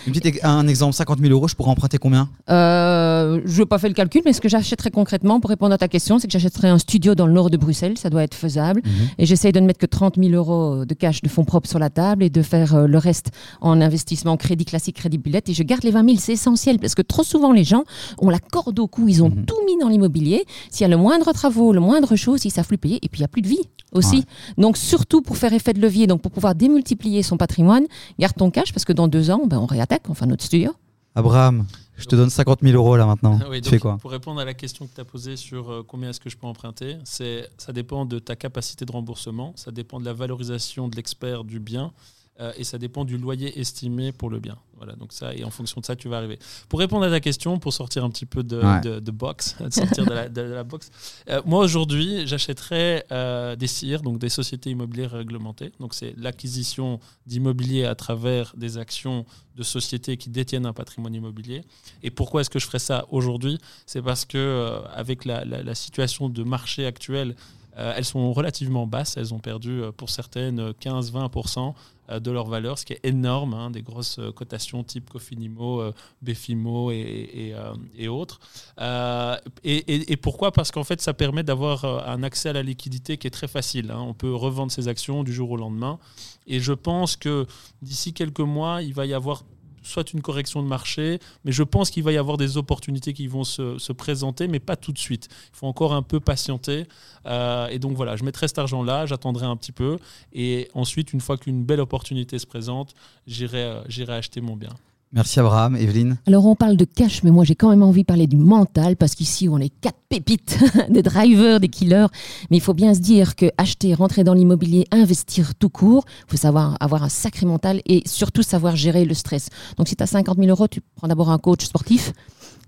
Une 0.07 0.13
petite- 0.13 0.41
Un 0.45 0.67
exemple, 0.69 0.95
50 0.95 1.21
000 1.21 1.33
euros, 1.33 1.49
je 1.49 1.55
pourrais 1.55 1.71
emprunter 1.71 1.99
combien? 1.99 2.29
Euh, 2.51 3.41
je 3.45 3.61
n'ai 3.61 3.67
pas 3.67 3.79
fait 3.79 3.89
le 3.89 3.95
calcul, 3.95 4.23
mais 4.25 4.33
ce 4.33 4.41
que 4.41 4.49
j'achèterais 4.49 4.91
concrètement, 4.91 5.41
pour 5.41 5.51
répondre 5.51 5.73
à 5.75 5.79
ta 5.79 5.89
question, 5.89 6.19
c'est 6.19 6.27
que 6.27 6.33
j'achèterais 6.33 6.69
un 6.69 6.79
studio 6.79 7.15
dans 7.15 7.27
le 7.27 7.33
nord 7.33 7.51
de 7.51 7.57
Bruxelles. 7.57 7.97
Ça 7.99 8.11
doit 8.11 8.23
être 8.23 8.35
faisable. 8.35 8.83
Et 9.19 9.27
j'essaye 9.27 9.53
de 9.53 9.61
ne 9.61 9.67
mettre 9.67 9.79
que 9.79 9.87
30 9.87 10.17
000 10.17 10.31
euros 10.35 10.85
de 10.85 10.95
cash 10.95 11.23
de 11.23 11.29
fonds 11.29 11.45
propres 11.45 11.69
sur 11.69 11.79
la 11.79 11.91
table 11.91 12.23
et 12.25 12.31
de 12.31 12.43
faire 12.43 12.75
euh, 12.75 12.87
le 12.87 12.99
reste 12.99 13.31
en 13.61 13.81
investissement 13.81 14.37
crédit 14.37 14.65
classique, 14.65 14.97
crédit 14.97 15.19
bullet. 15.19 15.43
Et 15.47 15.55
je 15.55 15.63
garde 15.63 15.85
les 15.85 15.91
20 15.91 16.05
000, 16.05 16.17
c'est 16.21 16.33
essentiel 16.33 16.79
parce 16.79 16.95
que 16.95 17.03
trop 17.03 17.23
souvent 17.23 17.53
les 17.53 17.65
gens 17.65 17.85
ont 18.19 18.31
la 18.31 18.39
corde 18.39 18.79
au 18.79 18.87
cou, 18.89 19.07
ils 19.09 19.23
ont 19.23 19.31
tout 19.31 19.57
mis 19.67 19.79
dans 19.81 19.89
l'immobilier. 19.89 20.45
S'il 20.71 20.83
y 20.83 20.85
a 20.85 20.89
le 20.89 20.97
moindre 20.97 21.33
travaux, 21.33 21.73
le 21.73 21.81
moindre 21.81 22.17
chose, 22.17 22.45
ils 22.45 22.51
savent 22.51 22.67
plus 22.67 22.79
payer 22.79 22.99
et 23.03 23.09
puis 23.09 23.21
il 23.21 23.25
a 23.25 23.29
plus 23.37 23.43
de 23.43 23.49
vie 23.49 23.69
aussi. 23.93 24.17
Ouais. 24.17 24.25
Donc 24.57 24.79
surtout 24.79 25.21
pour 25.21 25.37
faire 25.37 25.53
effet 25.53 25.75
de 25.75 25.81
levier, 25.81 26.07
donc 26.07 26.23
pour 26.23 26.33
pouvoir 26.33 26.55
démultiplier 26.55 27.23
son 27.23 27.37
patrimoine, 27.37 27.85
garde 28.19 28.35
ton 28.35 28.51
cash 28.51 28.73
parce 28.73 28.87
que 28.87 28.95
dans 28.95 29.09
deux 29.09 29.31
ans, 29.31 29.43
ben, 29.47 29.59
on 29.59 29.67
réattaque, 29.67 30.09
enfin 30.09 30.25
notre 30.25 30.45
studio. 30.45 30.73
Abraham, 31.15 31.67
je 31.99 32.07
te 32.07 32.17
donne 32.17 32.31
50 32.31 32.61
000 32.63 32.75
euros 32.75 32.97
là 32.97 33.05
maintenant. 33.05 33.39
Oui, 33.51 33.61
tu 33.61 33.69
fais 33.69 33.79
quoi? 33.79 33.99
Pour 33.99 34.11
répondre 34.11 34.41
à 34.41 34.47
la 34.47 34.55
question 34.55 34.87
que 34.87 34.95
tu 34.95 35.01
as 35.01 35.05
posée 35.05 35.37
sur 35.37 35.71
euh, 35.71 35.85
combien 35.87 36.11
est-ce 36.11 36.21
que 36.21 36.31
je 36.31 36.37
peux 36.39 36.47
emprunter, 36.47 36.97
c'est 37.05 37.49
ça 37.59 37.73
dépend 37.73 38.07
de 38.07 38.19
ta 38.19 38.37
capacité 38.37 38.87
de 38.87 38.93
remboursement, 38.93 39.53
ça 39.57 39.71
dépend 39.71 40.01
de 40.01 40.07
la 40.07 40.15
valorisation 40.15 40.89
de 40.89 40.97
l'expert 40.97 41.45
du 41.45 41.61
bien 41.61 41.93
euh, 42.41 42.53
et 42.57 42.65
ça 42.65 42.77
dépend 42.79 43.05
du 43.05 43.17
loyer 43.19 43.59
estimé 43.59 44.13
pour 44.13 44.29
le 44.31 44.39
bien. 44.41 44.57
Voilà, 44.77 44.93
donc 44.95 45.15
ça, 45.15 45.35
et 45.35 45.43
en 45.43 45.49
fonction 45.51 45.81
de 45.81 45.87
ça, 45.87 45.97
tu 45.97 46.07
vas 46.09 46.19
arriver. 46.19 46.39
Pour 46.69 46.81
répondre 46.81 47.05
à 47.07 47.09
ta 47.11 47.19
question, 47.21 47.59
pour 47.59 47.73
sortir 47.73 48.05
un 48.05 48.11
petit 48.11 48.27
peu 48.27 48.43
de, 48.43 48.59
Ouais. 48.59 48.81
de, 48.83 48.99
de 49.01 49.11
box, 49.11 49.57
de 49.61 49.71
sortir 49.73 50.05
de 50.05 50.13
la, 50.13 50.29
de 50.29 50.43
la 50.43 50.65
box, 50.65 50.91
euh, 51.31 51.41
moi 51.47 51.65
aujourd'hui, 51.65 52.27
j'achèterais 52.27 53.07
euh, 53.11 53.57
des 53.57 53.67
CIR, 53.67 54.03
donc 54.03 54.19
des 54.19 54.29
sociétés 54.29 54.69
immobilières 54.71 55.13
réglementées. 55.13 55.73
Donc 55.81 55.95
c'est 55.95 56.15
l'acquisition 56.19 57.01
d'immobilier 57.27 57.85
à 57.87 57.95
travers 57.95 58.53
des 58.57 58.77
actions 58.77 59.25
de 59.57 59.63
sociétés 59.63 60.19
qui 60.19 60.29
détiennent 60.29 60.67
un 60.67 60.75
patrimoine 60.75 61.15
immobilier. 61.15 61.63
Et 62.03 62.11
pourquoi 62.11 62.43
est-ce 62.43 62.51
que 62.51 62.59
je 62.59 62.67
ferais 62.67 62.79
ça 62.79 63.07
aujourd'hui? 63.11 63.59
C'est 63.87 64.03
parce 64.03 64.27
que 64.27 64.37
euh, 64.37 64.81
avec 64.95 65.25
la, 65.25 65.47
la- 65.47 65.63
la 65.63 65.75
situation 65.75 66.29
de 66.29 66.43
marché 66.43 66.85
actuelle, 66.85 67.35
euh, 67.79 67.93
elles 67.97 68.05
sont 68.05 68.33
relativement 68.35 68.87
basses. 68.87 69.17
Elles 69.17 69.33
ont 69.33 69.39
perdu 69.39 69.81
euh, 69.83 69.93
pour 69.93 70.11
certaines 70.11 70.61
euh, 70.61 70.73
15-20% 70.83 71.69
euh, 71.69 71.73
de 72.09 72.31
leur 72.31 72.47
valeur, 72.47 72.79
ce 72.79 72.85
qui 72.85 72.93
est 72.93 73.01
énorme. 73.05 73.55
hein, 73.55 73.71
des 73.71 73.83
grosses 73.83 74.19
euh, 74.19 74.33
cotations 74.33 74.85
type 74.85 75.11
Cofinimo, 75.11 75.81
euh, 75.81 75.93
Befimo 76.23 76.91
et, 76.91 77.53
euh, 77.55 78.09
autres. 78.09 78.39
Euh, 78.81 79.37
et, 79.65 80.17
pourquoi? 80.17 80.53
Parce 80.53 80.71
qu'en 80.71 80.85
fait, 80.85 81.01
ça 81.01 81.15
permet 81.15 81.43
d'avoir 81.43 81.85
euh, 81.85 82.01
un 82.07 82.23
accès 82.23 82.49
à 82.49 82.53
la 82.53 82.63
liquidité 82.63 83.17
qui 83.19 83.27
est 83.27 83.31
très 83.31 83.49
facile. 83.49 83.91
hein. 83.91 84.01
On 84.01 84.15
peut 84.15 84.35
revendre 84.35 84.71
ses 84.73 84.89
actions 84.89 85.25
du 85.25 85.33
jour 85.33 85.51
au 85.51 85.57
lendemain. 85.57 85.99
Et 86.47 86.61
je 86.61 86.73
pense 86.73 87.17
que 87.17 87.47
d'ici 87.83 88.13
quelques 88.13 88.41
mois, 88.41 88.83
il 88.83 88.95
va 88.95 89.07
y 89.07 89.15
avoir 89.15 89.45
soit 89.87 90.13
une 90.13 90.23
correction 90.23 90.63
de 90.63 90.69
marché, 90.69 91.19
mais 91.45 91.53
je 91.53 91.63
pense 91.63 91.91
qu'il 91.91 92.03
va 92.03 92.13
y 92.13 92.17
avoir 92.17 92.37
des 92.37 92.57
opportunités 92.57 93.13
qui 93.13 93.27
vont 93.27 93.45
se, 93.45 93.79
se 93.79 93.93
présenter, 93.93 94.49
mais 94.49 94.61
pas 94.61 94.77
tout 94.77 94.93
de 94.93 94.99
suite. 94.99 95.29
Il 95.53 95.57
faut 95.57 95.67
encore 95.67 95.95
un 95.95 96.03
peu 96.03 96.21
patienter. 96.21 96.87
Euh, 97.27 97.69
et 97.69 97.79
donc 97.79 97.97
voilà, 97.97 98.17
je 98.17 98.25
mettrai 98.25 98.49
cet 98.49 98.59
argent-là, 98.59 99.07
j'attendrai 99.07 99.47
un 99.47 99.57
petit 99.57 99.73
peu, 99.73 99.99
et 100.33 100.69
ensuite, 100.75 101.13
une 101.13 101.21
fois 101.21 101.37
qu'une 101.37 101.65
belle 101.65 101.81
opportunité 101.81 102.39
se 102.39 102.47
présente, 102.47 102.95
j'irai 103.27 103.63
euh, 103.63 103.83
j'irai 103.89 104.15
acheter 104.15 104.41
mon 104.41 104.57
bien. 104.57 104.71
Merci 105.13 105.39
Abraham. 105.39 105.77
Evelyne 105.77 106.19
Alors 106.27 106.47
on 106.47 106.57
parle 106.57 106.77
de 106.77 106.85
cash, 106.85 107.23
mais 107.23 107.31
moi 107.31 107.45
j'ai 107.45 107.55
quand 107.55 107.71
même 107.71 107.83
envie 107.83 108.03
de 108.03 108.07
parler 108.07 108.27
du 108.27 108.37
mental 108.37 108.97
parce 108.97 109.15
qu'ici 109.15 109.49
on 109.49 109.59
est 109.59 109.69
quatre 109.69 109.99
pépites, 110.09 110.59
des 110.89 111.03
drivers, 111.03 111.61
des 111.61 111.69
killers. 111.69 112.07
Mais 112.51 112.57
il 112.57 112.61
faut 112.61 112.75
bien 112.75 112.93
se 112.93 113.01
dire 113.01 113.37
que 113.37 113.47
acheter, 113.57 113.95
rentrer 113.95 114.25
dans 114.25 114.35
l'immobilier, 114.35 114.85
investir 114.91 115.55
tout 115.55 115.69
court, 115.69 116.05
il 116.27 116.33
faut 116.33 116.37
savoir 116.37 116.77
avoir 116.81 117.05
un 117.05 117.09
sacré 117.09 117.47
mental 117.47 117.81
et 117.87 118.03
surtout 118.07 118.43
savoir 118.43 118.75
gérer 118.75 119.05
le 119.05 119.15
stress. 119.15 119.49
Donc 119.77 119.89
si 119.89 119.97
tu 119.97 120.03
as 120.03 120.07
50 120.07 120.39
000 120.39 120.49
euros, 120.49 120.69
tu 120.69 120.81
prends 120.97 121.09
d'abord 121.09 121.31
un 121.31 121.39
coach 121.39 121.65
sportif 121.65 122.13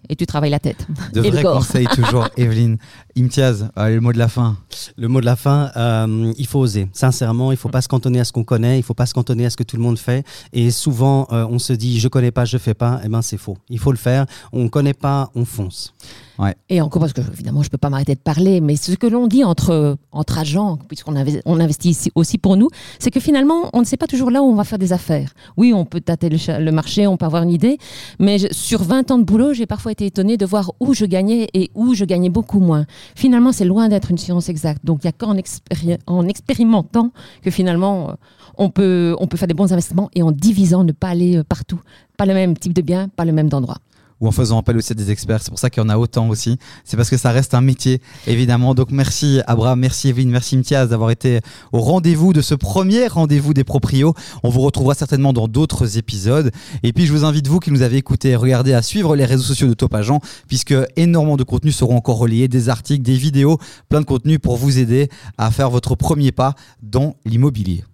et 0.09 0.17
tu 0.17 0.27
travailles 0.27 0.51
la 0.51 0.59
tête. 0.59 0.87
De 1.13 1.23
Et 1.23 1.31
le 1.31 1.39
vrais 1.39 1.43
conseils 1.43 1.87
toujours. 1.87 2.29
Evelyne, 2.37 2.79
Imtiaz, 3.17 3.71
le 3.77 4.01
mot 4.01 4.13
de 4.13 4.19
la 4.19 4.29
fin. 4.29 4.57
Le 4.97 5.09
mot 5.09 5.21
de 5.21 5.27
la 5.27 5.37
fin, 5.37 5.71
euh, 5.77 6.33
il 6.39 6.47
faut 6.47 6.61
oser. 6.61 6.89
Sincèrement, 6.93 7.53
il 7.53 7.59
faut 7.59 7.69
pas 7.69 7.83
se 7.83 7.89
cantonner 7.89 8.21
à 8.21 8.25
ce 8.25 8.33
qu'on 8.33 8.45
connaît, 8.45 8.79
il 8.79 8.83
faut 8.83 8.95
pas 8.95 9.07
se 9.07 9.15
cantonner 9.15 9.47
à 9.47 9.51
ce 9.51 9.57
que 9.57 9.65
tout 9.65 9.77
le 9.77 9.83
monde 9.83 9.99
fait. 9.99 10.25
Et 10.53 10.71
souvent, 10.71 11.27
euh, 11.33 11.47
on 11.51 11.59
se 11.59 11.73
dit, 11.73 12.01
je 12.01 12.09
connais 12.09 12.31
pas, 12.31 12.45
je 12.45 12.59
fais 12.59 12.75
pas. 12.75 13.01
Eh 13.05 13.09
ben, 13.09 13.23
c'est 13.23 13.39
faux. 13.39 13.59
Il 13.69 13.79
faut 13.79 13.93
le 13.93 13.99
faire. 13.99 14.27
On 14.53 14.69
connaît 14.69 14.95
pas, 14.95 15.31
on 15.35 15.45
fonce. 15.45 15.95
Et 16.69 16.81
encore 16.81 17.01
parce 17.01 17.13
que 17.13 17.21
évidemment 17.33 17.63
je 17.63 17.69
peux 17.71 17.79
pas 17.79 17.91
m'arrêter 17.91 18.15
de 18.15 18.21
parler, 18.21 18.61
mais 18.61 18.77
ce 18.77 18.93
que 18.93 19.07
l'on 19.07 19.27
dit 19.27 19.43
entre 19.45 19.97
entre 20.13 20.39
agents, 20.39 20.79
puisqu'on 20.89 21.15
inve- 21.15 21.43
on 21.45 21.59
investit 21.59 21.91
ici 21.91 22.13
aussi 22.15 22.39
pour 22.39 22.57
nous, 22.57 22.69
c'est 22.99 23.11
que 23.11 23.21
finalement 23.21 23.71
on 23.73 23.81
ne 23.81 23.85
sait 23.85 23.97
pas 23.97 24.07
toujours 24.07 24.31
là 24.31 24.43
où 24.43 24.47
on 24.47 24.55
va 24.55 24.65
faire 24.65 24.79
des 24.79 24.93
affaires. 24.93 25.33
Oui, 25.57 25.73
on 25.75 25.85
peut 25.85 26.01
tâter 26.01 26.29
le, 26.29 26.71
marché, 26.71 27.07
on 27.07 27.17
peut 27.17 27.27
avoir 27.27 27.43
une 27.43 27.51
idée, 27.51 27.79
mais 28.19 28.39
sur 28.53 28.83
20 28.83 29.11
ans 29.11 29.19
de 29.19 29.25
boulot, 29.25 29.53
j'ai 29.53 29.67
parfois 29.67 29.93
été 29.93 30.07
étonnée 30.07 30.37
de 30.37 30.47
voir 30.47 30.73
où 30.81 30.95
je 30.95 31.05
gagnais 31.05 31.49
et 31.55 31.71
où 31.75 31.95
je 31.95 32.05
gagnais 32.05 32.31
beaucoup 32.31 32.61
moins. 32.61 32.87
Finalement, 33.17 33.53
c'est 33.53 33.65
loin 33.65 33.89
d'être 33.89 34.11
une 34.11 34.19
science 34.19 34.49
exacte. 34.49 34.85
Donc 34.85 35.01
il 35.03 35.07
y 35.07 35.09
a 35.09 35.13
qu'en 35.13 35.35
en 36.07 36.29
expérimentant 36.29 37.11
que 37.43 37.51
finalement 37.51 38.11
euh, 38.11 38.13
on 38.57 38.71
peut 38.71 39.17
on 39.19 39.27
peut 39.27 39.37
faire 39.37 39.49
des 39.49 39.55
bons 39.55 39.73
investissements 39.73 40.11
et 40.15 40.23
en 40.23 40.31
divisant, 40.31 40.85
ne 40.85 40.93
pas 40.93 41.09
aller 41.09 41.37
euh, 41.39 41.45
partout, 41.45 41.81
pas 42.17 42.27
le 42.27 42.35
même 42.35 42.57
type 42.57 42.73
de 42.73 42.83
bien, 42.83 43.09
pas 43.09 43.25
le 43.25 43.33
même 43.33 43.49
endroit. 43.53 43.79
Ou 44.21 44.29
en 44.29 44.31
faisant 44.31 44.59
appel 44.59 44.77
aussi 44.77 44.93
à 44.93 44.95
des 44.95 45.11
experts. 45.11 45.43
C'est 45.43 45.51
pour 45.51 45.59
ça 45.59 45.71
qu'il 45.71 45.83
y 45.83 45.87
en 45.87 45.89
a 45.89 45.97
autant 45.97 46.29
aussi. 46.29 46.59
C'est 46.85 46.97
parce 46.97 47.11
que 47.11 47.17
ça 47.17 47.31
reste 47.31 47.55
un 47.55 47.61
métier, 47.61 48.01
évidemment. 48.27 48.75
Donc 48.75 48.91
merci 48.91 49.41
Abraham, 49.47 49.81
merci 49.81 50.09
Evelyne, 50.09 50.31
merci 50.31 50.57
Imtiaz 50.57 50.89
d'avoir 50.89 51.11
été 51.11 51.41
au 51.73 51.81
rendez-vous 51.81 52.33
de 52.33 52.41
ce 52.41 52.55
premier 52.55 53.07
rendez-vous 53.07 53.55
des 53.55 53.65
proprios. 53.65 54.15
On 54.43 54.51
vous 54.51 54.61
retrouvera 54.61 54.95
certainement 54.95 55.33
dans 55.33 55.49
d'autres 55.49 55.99
épisodes. 55.99 56.51
Et 56.83 56.93
puis 56.93 57.07
je 57.07 57.13
vous 57.13 57.25
invite, 57.25 57.49
vous 57.49 57.61
qui 57.61 57.71
nous 57.71 57.83
avez 57.83 57.97
écoutés 57.97 58.31
et 58.31 58.37
regardé, 58.37 58.73
à 58.75 58.83
suivre 58.83 59.17
les 59.17 59.25
réseaux 59.25 59.45
sociaux 59.45 59.69
de 59.69 59.75
Top 59.75 59.95
Agent, 59.95 60.21
puisque 60.47 60.75
énormément 60.97 61.37
de 61.37 61.45
contenus 61.45 61.77
seront 61.77 61.97
encore 61.97 62.19
reliés, 62.19 62.49
des 62.49 62.69
articles, 62.69 63.03
des 63.03 63.17
vidéos, 63.17 63.59
plein 63.89 64.01
de 64.01 64.07
contenus 64.07 64.39
pour 64.41 64.57
vous 64.57 64.79
aider 64.79 65.09
à 65.37 65.51
faire 65.51 65.71
votre 65.71 65.95
premier 65.95 66.33
pas 66.33 66.55
dans 66.83 67.17
l'immobilier. 67.25 67.85